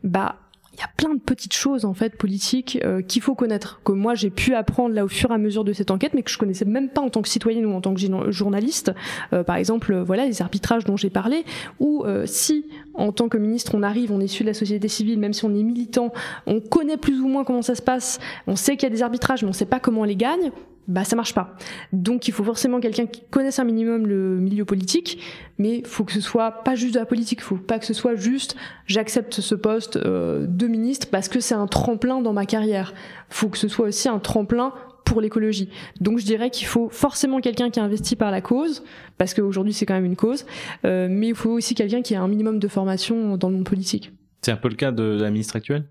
bah, 0.04 0.36
il 0.74 0.80
y 0.80 0.82
a 0.82 0.88
plein 0.96 1.12
de 1.12 1.20
petites 1.20 1.52
choses 1.52 1.84
en 1.84 1.92
fait 1.92 2.16
politiques 2.16 2.78
euh, 2.82 3.02
qu'il 3.02 3.20
faut 3.20 3.34
connaître 3.34 3.82
que 3.84 3.92
moi 3.92 4.14
j'ai 4.14 4.30
pu 4.30 4.54
apprendre 4.54 4.94
là 4.94 5.04
au 5.04 5.08
fur 5.08 5.30
et 5.30 5.34
à 5.34 5.38
mesure 5.38 5.64
de 5.64 5.74
cette 5.74 5.90
enquête 5.90 6.14
mais 6.14 6.22
que 6.22 6.30
je 6.30 6.38
connaissais 6.38 6.64
même 6.64 6.88
pas 6.88 7.02
en 7.02 7.10
tant 7.10 7.20
que 7.20 7.28
citoyenne 7.28 7.66
ou 7.66 7.74
en 7.74 7.82
tant 7.82 7.92
que 7.92 8.30
journaliste 8.30 8.90
euh, 9.34 9.44
par 9.44 9.56
exemple 9.56 9.94
voilà 9.94 10.24
les 10.24 10.40
arbitrages 10.40 10.84
dont 10.84 10.96
j'ai 10.96 11.10
parlé 11.10 11.44
ou 11.78 12.06
si 12.24 12.64
en 12.94 13.12
tant 13.12 13.28
que 13.28 13.36
ministre 13.36 13.74
on 13.74 13.82
arrive 13.82 14.12
on 14.12 14.20
est 14.22 14.24
issu 14.24 14.44
de 14.44 14.48
la 14.48 14.54
société 14.54 14.88
civile 14.88 15.18
même 15.18 15.34
si 15.34 15.44
on 15.44 15.54
est 15.54 15.62
militant 15.62 16.10
on 16.46 16.60
connaît 16.60 16.96
plus 16.96 17.20
ou 17.20 17.28
moins 17.28 17.44
comment 17.44 17.60
ça 17.60 17.74
se 17.74 17.82
passe 17.82 18.18
on 18.46 18.56
sait 18.56 18.78
qu'il 18.78 18.88
y 18.88 18.92
a 18.92 18.94
des 18.94 19.02
arbitrages 19.02 19.42
mais 19.42 19.50
on 19.50 19.52
sait 19.52 19.66
pas 19.66 19.78
comment 19.78 20.00
on 20.00 20.04
les 20.04 20.16
gagne 20.16 20.52
bah 20.88 21.04
ça 21.04 21.16
marche 21.16 21.34
pas. 21.34 21.56
Donc 21.92 22.28
il 22.28 22.34
faut 22.34 22.44
forcément 22.44 22.80
quelqu'un 22.80 23.06
qui 23.06 23.22
connaisse 23.30 23.58
un 23.58 23.64
minimum 23.64 24.06
le 24.06 24.38
milieu 24.38 24.64
politique, 24.64 25.22
mais 25.58 25.82
faut 25.84 26.04
que 26.04 26.12
ce 26.12 26.20
soit 26.20 26.50
pas 26.64 26.74
juste 26.74 26.94
de 26.94 26.98
la 26.98 27.06
politique, 27.06 27.40
faut 27.40 27.56
pas 27.56 27.78
que 27.78 27.86
ce 27.86 27.94
soit 27.94 28.14
juste 28.14 28.56
j'accepte 28.86 29.40
ce 29.40 29.54
poste 29.54 29.96
euh, 29.96 30.46
de 30.46 30.66
ministre 30.66 31.08
parce 31.10 31.28
que 31.28 31.40
c'est 31.40 31.54
un 31.54 31.66
tremplin 31.66 32.20
dans 32.20 32.32
ma 32.32 32.46
carrière. 32.46 32.94
Faut 33.28 33.48
que 33.48 33.58
ce 33.58 33.68
soit 33.68 33.88
aussi 33.88 34.08
un 34.08 34.18
tremplin 34.18 34.72
pour 35.04 35.20
l'écologie. 35.20 35.68
Donc 36.00 36.18
je 36.18 36.24
dirais 36.24 36.50
qu'il 36.50 36.66
faut 36.66 36.88
forcément 36.88 37.40
quelqu'un 37.40 37.70
qui 37.70 37.80
a 37.80 37.84
investi 37.84 38.16
par 38.16 38.30
la 38.30 38.40
cause, 38.40 38.82
parce 39.18 39.34
qu'aujourd'hui 39.34 39.72
c'est 39.72 39.86
quand 39.86 39.94
même 39.94 40.04
une 40.04 40.16
cause, 40.16 40.46
euh, 40.84 41.08
mais 41.10 41.28
il 41.28 41.34
faut 41.34 41.50
aussi 41.50 41.74
quelqu'un 41.74 42.02
qui 42.02 42.14
a 42.14 42.22
un 42.22 42.28
minimum 42.28 42.58
de 42.58 42.68
formation 42.68 43.36
dans 43.36 43.48
le 43.48 43.56
monde 43.56 43.66
politique. 43.66 44.12
C'est 44.42 44.52
un 44.52 44.56
peu 44.56 44.68
le 44.68 44.74
cas 44.74 44.90
de 44.90 45.18
la 45.20 45.30
ministre 45.30 45.56
actuelle? 45.56 45.84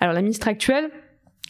Alors 0.00 0.14
la 0.14 0.22
ministre 0.22 0.48
actuelle, 0.48 0.90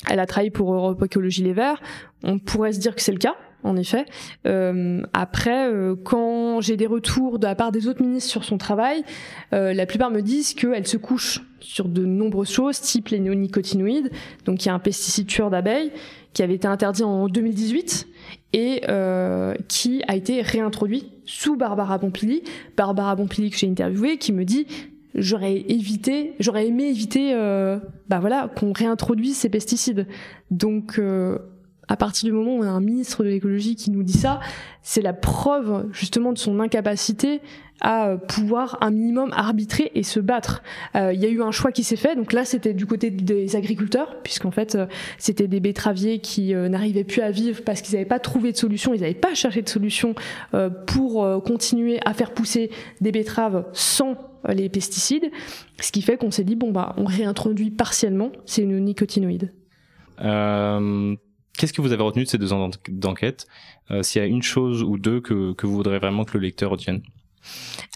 elle 0.09 0.21
a 0.21 0.27
travaillé 0.27 0.51
pour 0.51 0.73
Europe 0.73 1.03
Écologie 1.03 1.43
Les 1.43 1.53
Verts. 1.53 1.81
On 2.23 2.39
pourrait 2.39 2.73
se 2.73 2.81
dire 2.81 2.95
que 2.95 3.03
c'est 3.03 3.13
le 3.13 3.19
cas, 3.19 3.37
en 3.65 3.77
effet. 3.77 4.07
Euh, 4.47 5.03
après, 5.13 5.69
euh, 5.69 5.97
quand 6.03 6.61
j'ai 6.61 6.77
des 6.77 6.87
retours 6.87 7.39
de 7.39 7.47
la 7.47 7.55
part 7.55 7.73
des 7.73 7.89
autres 7.89 8.03
ministres 8.03 8.31
sur 8.31 8.45
son 8.45 8.59
travail, 8.59 9.03
euh, 9.53 9.73
la 9.73 9.87
plupart 9.87 10.11
me 10.11 10.21
disent 10.21 10.55
qu'elle 10.55 10.87
se 10.87 10.97
couche 10.97 11.41
sur 11.61 11.89
de 11.89 12.05
nombreuses 12.05 12.51
choses, 12.51 12.81
type 12.81 13.09
les 13.09 13.19
néonicotinoïdes, 13.19 14.11
donc 14.45 14.65
il 14.65 14.69
y 14.69 14.71
a 14.71 14.75
un 14.75 14.79
pesticide 14.79 15.27
tueur 15.27 15.51
d'abeilles 15.51 15.93
qui 16.33 16.43
avait 16.43 16.55
été 16.55 16.69
interdit 16.69 17.03
en 17.03 17.27
2018 17.27 18.07
et 18.53 18.83
qui 19.67 20.03
a 20.07 20.15
été 20.15 20.41
réintroduit 20.41 21.11
sous 21.25 21.57
Barbara 21.57 21.99
Pompili. 21.99 22.43
Barbara 22.77 23.17
Pompili 23.17 23.51
que 23.51 23.59
j'ai 23.59 23.69
interviewé, 23.69 24.19
qui 24.19 24.33
me 24.33 24.45
dit 24.45 24.67
j'aurais 25.21 25.57
évité, 25.69 26.35
j'aurais 26.41 26.67
aimé 26.67 26.85
éviter, 26.85 27.35
euh, 27.35 27.79
bah 28.09 28.19
voilà, 28.19 28.49
qu'on 28.57 28.73
réintroduise 28.73 29.37
ces 29.37 29.49
pesticides. 29.49 30.07
Donc, 30.51 30.99
euh, 30.99 31.39
à 31.89 31.97
partir 31.97 32.27
du 32.27 32.33
moment 32.33 32.57
où 32.57 32.61
on 32.61 32.67
a 32.67 32.71
un 32.71 32.81
ministre 32.81 33.25
de 33.25 33.29
l'écologie 33.29 33.77
qui 33.77 33.91
nous 33.91 34.03
dit 34.03 34.13
ça, 34.13 34.41
c'est 34.83 35.03
la 35.03 35.13
preuve 35.13 35.87
justement 35.93 36.33
de 36.33 36.39
son 36.39 36.61
incapacité 36.61 37.41
à 37.81 38.17
pouvoir 38.17 38.79
un 38.81 38.91
minimum 38.91 39.33
arbitrer 39.33 39.91
et 39.95 40.03
se 40.03 40.21
battre. 40.21 40.63
Euh, 40.97 41.13
il 41.13 41.21
y 41.21 41.27
a 41.27 41.29
eu 41.29 41.43
un 41.43 41.51
choix 41.51 41.73
qui 41.73 41.85
s'est 41.85 41.97
fait, 41.97 42.17
donc 42.17 42.33
là 42.33 42.45
c'était 42.45 42.75
du 42.75 42.87
côté 42.87 43.11
des 43.11 43.57
agriculteurs, 43.57 44.21
puisqu'en 44.23 44.51
fait 44.51 44.75
euh, 44.75 44.87
c'était 45.17 45.49
des 45.49 45.61
betteraviers 45.61 46.19
qui 46.19 46.55
euh, 46.55 46.69
n'arrivaient 46.69 47.05
plus 47.05 47.23
à 47.23 47.31
vivre 47.31 47.63
parce 47.65 47.83
qu'ils 47.83 47.95
n'avaient 47.95 48.09
pas 48.09 48.19
trouvé 48.19 48.53
de 48.53 48.57
solution, 48.57 48.95
ils 48.95 49.01
n'avaient 49.01 49.15
pas 49.15 49.35
cherché 49.35 49.63
de 49.63 49.69
solution 49.69 50.15
pour 50.87 51.43
continuer 51.45 52.01
à 52.05 52.15
faire 52.15 52.33
pousser 52.33 52.71
des 53.01 53.13
betteraves 53.13 53.67
sans 53.73 54.17
les 54.49 54.69
pesticides, 54.69 55.31
ce 55.81 55.93
qui 55.93 56.03
fait 56.03 56.17
qu'on 56.17 56.31
s'est 56.31 56.45
dit 56.45 56.57
bon 56.57 56.71
bah 56.71 56.95
on 56.97 57.05
réintroduit 57.05 57.71
partiellement 57.71 58.33
ces 58.45 58.65
néonicotinoïdes. 58.65 59.53
Qu'est-ce 61.59 61.73
que 61.73 61.83
vous 61.83 61.93
avez 61.93 62.03
retenu 62.03 62.25
de 62.25 62.29
ces 62.29 62.39
deux 62.39 62.53
ans 62.53 62.71
d'enquête 62.89 63.47
S'il 64.03 64.23
y 64.23 64.25
a 64.25 64.29
une 64.29 64.43
chose 64.43 64.83
ou 64.83 64.97
deux 64.97 65.21
que, 65.21 65.53
que 65.53 65.67
vous 65.67 65.75
voudrez 65.75 65.99
vraiment 65.99 66.25
que 66.25 66.39
le 66.39 66.45
lecteur 66.45 66.71
retienne? 66.71 67.03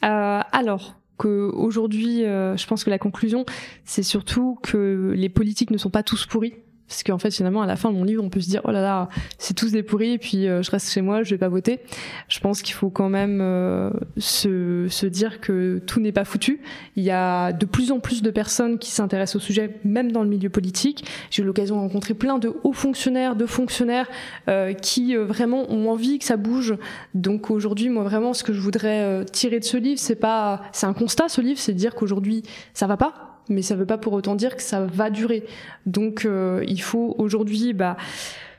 Euh, 0.04 0.40
alors, 0.52 0.94
qu'aujourd'hui, 1.18 2.24
euh, 2.24 2.56
je 2.56 2.66
pense 2.66 2.84
que 2.84 2.90
la 2.90 2.98
conclusion, 2.98 3.44
c'est 3.84 4.02
surtout 4.02 4.58
que 4.62 5.12
les 5.16 5.28
politiques 5.28 5.70
ne 5.70 5.78
sont 5.78 5.90
pas 5.90 6.02
tous 6.02 6.26
pourris 6.26 6.54
parce 6.92 7.04
qu'en 7.04 7.18
fait 7.18 7.30
finalement 7.30 7.62
à 7.62 7.66
la 7.66 7.76
fin 7.76 7.90
de 7.90 7.96
mon 7.96 8.04
livre 8.04 8.22
on 8.22 8.28
peut 8.28 8.42
se 8.42 8.50
dire 8.50 8.60
oh 8.64 8.70
là 8.70 8.82
là 8.82 9.08
c'est 9.38 9.54
tous 9.54 9.72
des 9.72 9.82
pourris 9.82 10.12
et 10.12 10.18
puis 10.18 10.46
euh, 10.46 10.62
je 10.62 10.70
reste 10.70 10.90
chez 10.90 11.00
moi 11.00 11.22
je 11.22 11.30
vais 11.30 11.38
pas 11.38 11.48
voter. 11.48 11.80
Je 12.28 12.38
pense 12.38 12.60
qu'il 12.60 12.74
faut 12.74 12.90
quand 12.90 13.08
même 13.08 13.40
euh, 13.40 13.90
se, 14.18 14.88
se 14.90 15.06
dire 15.06 15.40
que 15.40 15.80
tout 15.86 16.00
n'est 16.00 16.12
pas 16.12 16.26
foutu. 16.26 16.60
Il 16.96 17.02
y 17.02 17.10
a 17.10 17.52
de 17.52 17.64
plus 17.64 17.92
en 17.92 17.98
plus 17.98 18.20
de 18.20 18.30
personnes 18.30 18.78
qui 18.78 18.90
s'intéressent 18.90 19.36
au 19.36 19.40
sujet 19.40 19.80
même 19.84 20.12
dans 20.12 20.22
le 20.22 20.28
milieu 20.28 20.50
politique. 20.50 21.06
J'ai 21.30 21.42
eu 21.42 21.46
l'occasion 21.46 21.76
de 21.76 21.80
rencontrer 21.80 22.12
plein 22.12 22.38
de 22.38 22.54
hauts 22.62 22.74
fonctionnaires 22.74 23.36
de 23.36 23.46
fonctionnaires 23.46 24.08
euh, 24.48 24.74
qui 24.74 25.16
vraiment 25.16 25.70
ont 25.70 25.88
envie 25.90 26.18
que 26.18 26.26
ça 26.26 26.36
bouge. 26.36 26.76
Donc 27.14 27.50
aujourd'hui 27.50 27.88
moi 27.88 28.02
vraiment 28.02 28.34
ce 28.34 28.44
que 28.44 28.52
je 28.52 28.60
voudrais 28.60 29.24
tirer 29.32 29.60
de 29.60 29.64
ce 29.64 29.78
livre 29.78 29.98
c'est 29.98 30.14
pas 30.14 30.60
c'est 30.72 30.84
un 30.84 30.92
constat 30.92 31.30
ce 31.30 31.40
livre 31.40 31.58
c'est 31.58 31.72
de 31.72 31.78
dire 31.78 31.94
qu'aujourd'hui 31.94 32.42
ça 32.74 32.86
va 32.86 32.98
pas 32.98 33.31
mais 33.48 33.62
ça 33.62 33.74
ne 33.74 33.80
veut 33.80 33.86
pas 33.86 33.98
pour 33.98 34.12
autant 34.12 34.34
dire 34.34 34.56
que 34.56 34.62
ça 34.62 34.84
va 34.84 35.10
durer. 35.10 35.44
Donc 35.86 36.24
euh, 36.24 36.64
il 36.66 36.80
faut 36.80 37.14
aujourd'hui 37.18 37.72
bah, 37.72 37.96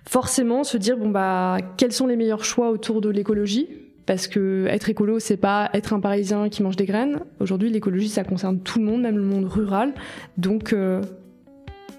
forcément 0.05 0.63
se 0.63 0.77
dire 0.77 0.97
bon 0.97 1.09
bah 1.09 1.57
quels 1.77 1.91
sont 1.91 2.07
les 2.07 2.15
meilleurs 2.15 2.45
choix 2.45 2.69
autour 2.69 3.01
de 3.01 3.09
l'écologie? 3.09 3.67
Parce 4.05 4.27
que 4.27 4.65
être 4.67 4.89
écolo 4.89 5.19
c'est 5.19 5.37
pas 5.37 5.69
être 5.73 5.93
un 5.93 5.99
parisien 5.99 6.49
qui 6.49 6.63
mange 6.63 6.75
des 6.75 6.85
graines. 6.85 7.21
Aujourd'hui 7.39 7.69
l'écologie 7.69 8.09
ça 8.09 8.23
concerne 8.23 8.59
tout 8.59 8.79
le 8.79 8.85
monde, 8.85 9.01
même 9.01 9.17
le 9.17 9.23
monde 9.23 9.45
rural. 9.45 9.93
Donc 10.37 10.73
euh, 10.73 11.01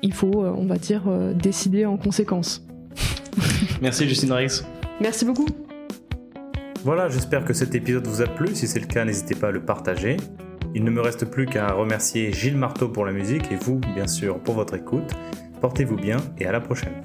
il 0.03 0.13
faut 0.13 0.45
euh, 0.45 0.53
on 0.57 0.67
va 0.67 0.77
dire 0.77 1.05
décider 1.35 1.87
en 1.87 1.97
conséquence. 1.97 2.67
Merci 3.81 4.09
Justine 4.09 4.33
Rix. 4.33 4.65
Merci 5.01 5.25
beaucoup. 5.25 5.47
Voilà, 6.85 7.09
j'espère 7.09 7.47
que 7.47 7.55
cet 7.55 7.75
épisode 7.75 8.07
vous 8.07 8.21
a 8.21 8.27
plu. 8.27 8.55
Si 8.55 8.69
c'est 8.69 8.79
le 8.79 8.87
cas, 8.87 9.07
n'hésitez 9.07 9.35
pas 9.35 9.49
à 9.49 9.51
le 9.51 9.65
partager. 9.65 10.19
Il 10.77 10.83
ne 10.83 10.91
me 10.91 11.01
reste 11.01 11.27
plus 11.27 11.47
qu'à 11.47 11.73
remercier 11.73 12.33
Gilles 12.33 12.57
Marteau 12.57 12.89
pour 12.89 13.07
la 13.07 13.13
musique 13.13 13.53
et 13.53 13.57
vous, 13.57 13.79
bien 13.95 14.09
sûr, 14.09 14.41
pour 14.41 14.55
votre 14.55 14.75
écoute. 14.75 15.15
Portez-vous 15.61 15.97
bien 15.97 16.17
et 16.39 16.47
à 16.47 16.53
la 16.53 16.61
prochaine. 16.61 17.01